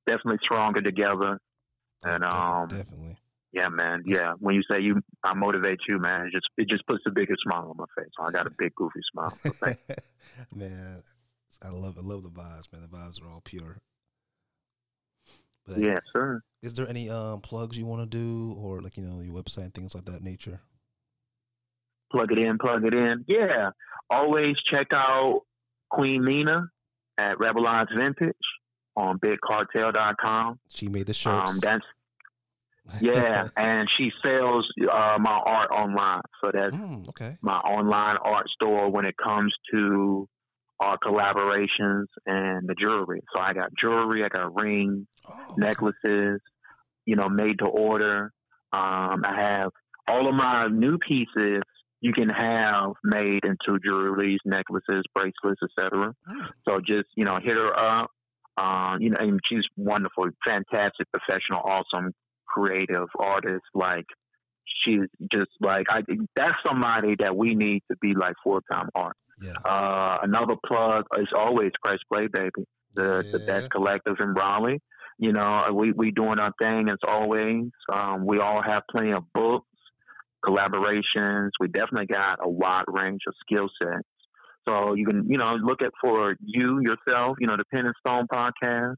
[0.07, 1.39] Definitely stronger together.
[2.03, 3.17] and, Definitely, um, definitely.
[3.51, 4.03] Yeah, man.
[4.05, 6.27] Yeah, when you say you, I motivate you, man.
[6.27, 8.11] It just it just puts the biggest smile on my face.
[8.19, 9.29] I got a big goofy smile.
[9.29, 9.51] So
[10.55, 11.01] man,
[11.61, 12.81] I love I love the vibes, man.
[12.81, 13.77] The vibes are all pure.
[15.67, 15.77] But.
[15.77, 16.41] Yeah, sir.
[16.61, 19.65] is there any um plugs you want to do or like you know your website
[19.65, 20.59] and things like that nature?
[22.13, 23.25] Plug it in, plug it in.
[23.27, 23.71] Yeah.
[24.09, 25.41] Always check out
[25.89, 26.67] Queen Nina
[27.17, 28.35] at Rebel Odds Vintage
[28.95, 30.59] on BigCartel.com.
[30.69, 31.51] She made the shirts.
[31.51, 31.85] Um, that's
[33.01, 36.21] yeah, and she sells uh, my art online.
[36.43, 37.37] So that's Mm, okay.
[37.41, 40.27] my online art store when it comes to
[40.81, 43.21] our collaborations and the jewelry.
[43.33, 45.61] So I got jewelry, I got rings, Oh, okay.
[45.61, 46.41] necklaces,
[47.05, 48.33] you know, made to order.
[48.73, 49.69] Um, I have
[50.09, 51.61] all of my new pieces
[52.03, 56.13] you can have made into jewelries, necklaces, bracelets, etc.
[56.29, 56.47] Mm.
[56.67, 58.11] So just you know, hit her up.
[58.57, 62.11] Um, you know, and she's wonderful, fantastic, professional, awesome,
[62.45, 63.63] creative artist.
[63.73, 64.05] Like
[64.65, 66.01] she's just like I.
[66.35, 69.15] That's somebody that we need to be like full time art.
[69.41, 69.53] Yeah.
[69.65, 74.81] Uh, another plug is always Press Play Baby, the the best collective in Raleigh.
[75.17, 77.71] You know, we we doing our thing as always.
[77.91, 79.67] Um, we all have plenty of books,
[80.45, 81.49] collaborations.
[81.59, 84.07] We definitely got a wide range of skill sets.
[84.67, 87.95] So you can, you know, look at for you yourself, you know, the Pen and
[87.99, 88.95] Stone podcast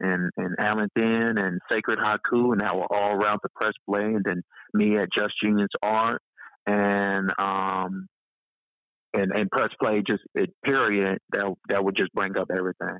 [0.00, 4.24] and, and Alan Thin and Sacred Haiku and will all around the press play and
[4.24, 4.42] then
[4.72, 6.22] me at Just Jenus Art
[6.66, 8.06] and um
[9.14, 12.98] and, and press play just it period that that would just bring up everything.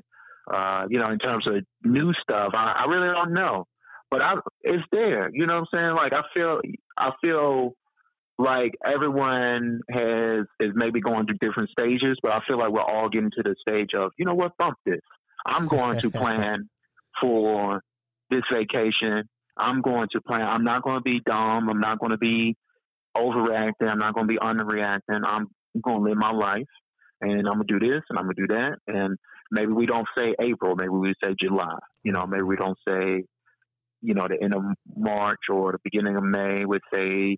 [0.51, 3.65] Uh, you know, in terms of new stuff, I, I really don't know.
[4.11, 5.29] But I it's there.
[5.33, 5.95] You know what I'm saying?
[5.95, 6.59] Like I feel
[6.97, 7.73] I feel
[8.37, 13.09] like everyone has is maybe going through different stages, but I feel like we're all
[13.09, 15.01] getting to the stage of, you know what, bump this.
[15.45, 16.69] I'm going to plan
[17.21, 17.83] for
[18.29, 19.23] this vacation.
[19.57, 20.41] I'm going to plan.
[20.41, 21.69] I'm not going to be dumb.
[21.69, 22.55] I'm not going to be
[23.15, 23.87] overreacting.
[23.87, 25.21] I'm not going to be underreacting.
[25.25, 25.47] I'm
[25.81, 26.67] going to live my life,
[27.21, 28.77] and I'm going to do this and I'm going to do that.
[28.87, 29.17] And
[29.51, 30.75] maybe we don't say April.
[30.75, 31.77] Maybe we say July.
[32.03, 33.23] You know, maybe we don't say,
[34.01, 34.63] you know, the end of
[34.95, 36.65] March or the beginning of May.
[36.65, 37.37] We say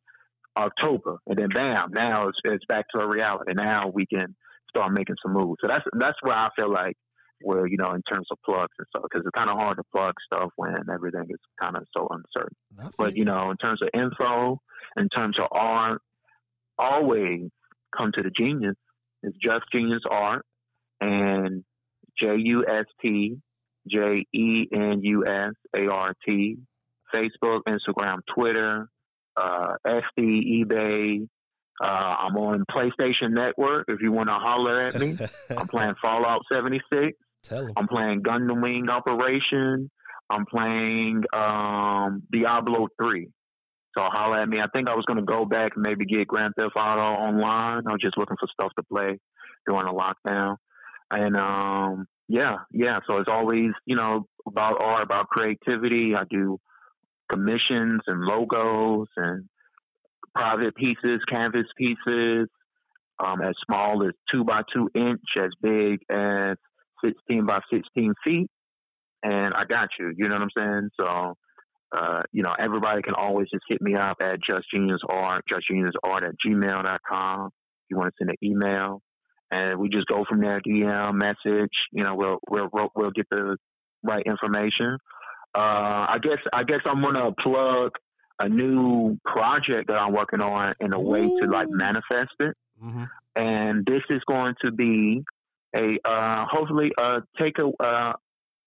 [0.57, 3.53] October, and then bam, now it's, it's back to a reality.
[3.55, 4.35] Now we can
[4.69, 5.57] start making some moves.
[5.61, 6.95] So that's that's where I feel like
[7.41, 9.83] where you know in terms of plugs and stuff because it's kind of hard to
[9.93, 12.55] plug stuff when everything is kind of so uncertain.
[12.97, 14.61] But you know, in terms of info,
[14.97, 16.01] in terms of art,
[16.77, 17.49] always
[17.97, 18.75] come to the genius.
[19.23, 20.45] It's just Jenus art
[21.01, 21.63] and
[22.19, 23.37] J U S T
[23.89, 26.57] J E N U S A R T.
[27.13, 28.89] Facebook, Instagram, Twitter,
[29.37, 31.27] uh, Etsy, eBay.
[31.81, 33.85] Uh, I'm on PlayStation Network.
[33.89, 35.17] If you want to holler at me,
[35.57, 37.17] I'm playing Fallout 76.
[37.43, 37.73] Tell him.
[37.75, 39.91] I'm playing Gundam Wing Operation.
[40.29, 43.27] I'm playing um, Diablo 3.
[43.97, 44.59] So holler at me.
[44.59, 47.83] I think I was going to go back and maybe get Grand Theft Auto online.
[47.87, 49.19] I was just looking for stuff to play
[49.65, 50.57] during the lockdown.
[51.11, 52.99] And um, yeah, yeah.
[53.07, 56.13] So it's always, you know, about art, about creativity.
[56.15, 56.59] I do
[57.31, 59.45] commissions and logos and
[60.33, 62.47] private pieces, canvas pieces,
[63.23, 66.57] um, as small as two by two inch, as big as
[67.03, 68.49] 16 by 16 feet.
[69.23, 70.13] And I got you.
[70.15, 70.89] You know what I'm saying?
[70.99, 71.33] So,
[71.95, 75.65] uh, you know, everybody can always just hit me up at Just Jenus Art, Just
[75.71, 77.47] Jenus Art at gmail.com.
[77.47, 79.01] If you want to send an email,
[79.51, 80.59] and we just go from there.
[80.59, 81.71] DM message.
[81.91, 83.57] You know, we'll we'll we'll get the
[84.03, 84.97] right information.
[85.55, 87.91] Uh, I guess I guess I'm gonna plug
[88.39, 91.09] a new project that I'm working on in a Ooh.
[91.09, 92.55] way to like manifest it.
[92.83, 93.03] Mm-hmm.
[93.37, 95.23] And this is going to be
[95.75, 98.13] a uh, hopefully a take a uh,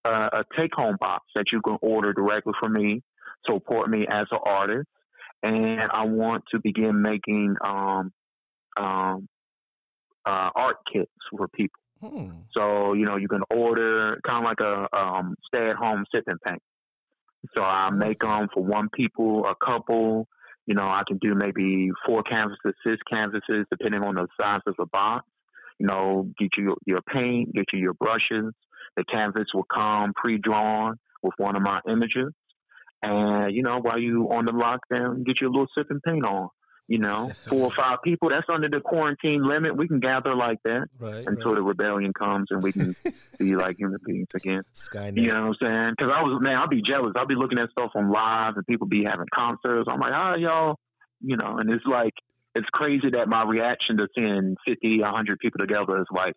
[0.04, 3.02] a take home box that you can order directly from me,
[3.46, 4.88] to support me as an artist,
[5.42, 8.12] and I want to begin making um,
[8.78, 9.28] um,
[10.24, 11.80] uh, art kits for people.
[12.00, 12.30] Hmm.
[12.56, 16.24] So you know you can order kind of like a um, stay at home sip
[16.26, 16.62] and paint.
[17.56, 17.98] So I mm-hmm.
[17.98, 20.28] make them for one people, a couple.
[20.66, 24.74] You know, I can do maybe four canvases, six canvases, depending on the size of
[24.78, 25.26] the box.
[25.78, 28.52] You know, get you your paint, get you your brushes.
[28.96, 32.32] The canvas will come pre-drawn with one of my images.
[33.02, 36.48] And, you know, while you on the lockdown, get your little sip and paint on
[36.88, 38.30] you know, four or five people.
[38.30, 39.76] That's under the quarantine limit.
[39.76, 41.56] We can gather like that right, until right.
[41.56, 42.94] the rebellion comes and we can
[43.38, 44.62] be like human beings again.
[44.74, 45.20] Skynet.
[45.20, 45.94] You know what I'm saying?
[45.96, 47.12] Because I was man, I'll be jealous.
[47.14, 49.86] I'll be looking at stuff on live and people be having concerts.
[49.86, 50.78] I'm like, ah, y'all,
[51.20, 52.14] you know, and it's like
[52.54, 56.34] it's crazy that my reaction to seeing 50, 100 people together is like,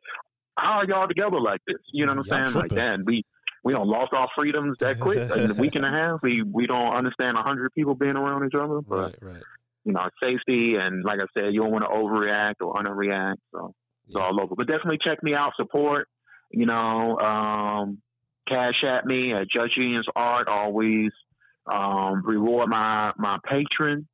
[0.57, 1.77] how are y'all together like this?
[1.93, 2.61] You know what I'm y'all saying?
[2.61, 2.77] Tripping.
[2.77, 3.23] Like, man, we
[3.63, 6.19] we don't lost our freedoms that quick in a week and a half.
[6.21, 8.81] We we don't understand a hundred people being around each other.
[8.81, 9.43] But right, right
[9.83, 13.37] you know, safety and like I said, you don't want to overreact or underreact.
[13.51, 13.73] So
[14.07, 14.23] it's yeah.
[14.23, 14.55] all local.
[14.55, 16.07] But definitely check me out, support,
[16.51, 17.99] you know, um,
[18.47, 21.11] cash at me at Just Jenus Art, always
[21.71, 24.05] um, reward my my patrons.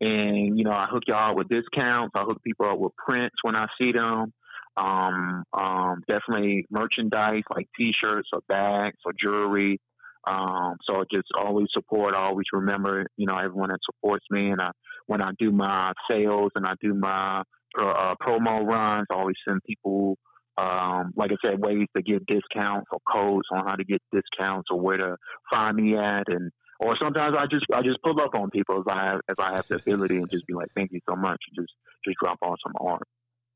[0.00, 2.12] And, you know, I hook y'all with discounts.
[2.14, 4.32] I hook people up with prints when I see them.
[4.76, 9.80] Um, um, definitely merchandise like t-shirts or bags or jewelry.
[10.26, 14.50] Um, so just always support, always remember, you know, everyone that supports me.
[14.50, 14.70] And I,
[15.06, 17.42] when I do my sales and I do my
[17.78, 20.16] uh, uh, promo runs, I always send people,
[20.56, 24.68] um, like I said, ways to get discounts or codes on how to get discounts
[24.70, 25.16] or where to
[25.52, 26.24] find me at.
[26.28, 29.36] And, or sometimes I just, I just pull up on people as I have, as
[29.38, 31.38] I have the ability and just be like, thank you so much.
[31.54, 31.72] Just,
[32.04, 33.06] just drop on some art.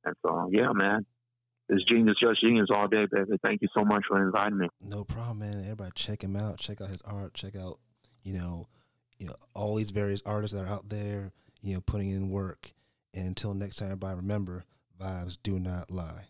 [0.05, 1.07] And so, yeah, man,
[1.69, 3.39] it's Genius Just Jenus all day, baby.
[3.45, 4.69] Thank you so much for inviting me.
[4.81, 5.61] No problem, man.
[5.61, 6.59] Everybody, check him out.
[6.59, 7.35] Check out his art.
[7.35, 7.79] Check out,
[8.23, 8.69] you know,
[9.19, 11.33] you know all these various artists that are out there,
[11.63, 12.73] you know, putting in work.
[13.15, 14.65] And until next time, everybody, remember
[15.01, 16.25] vibes do not lie.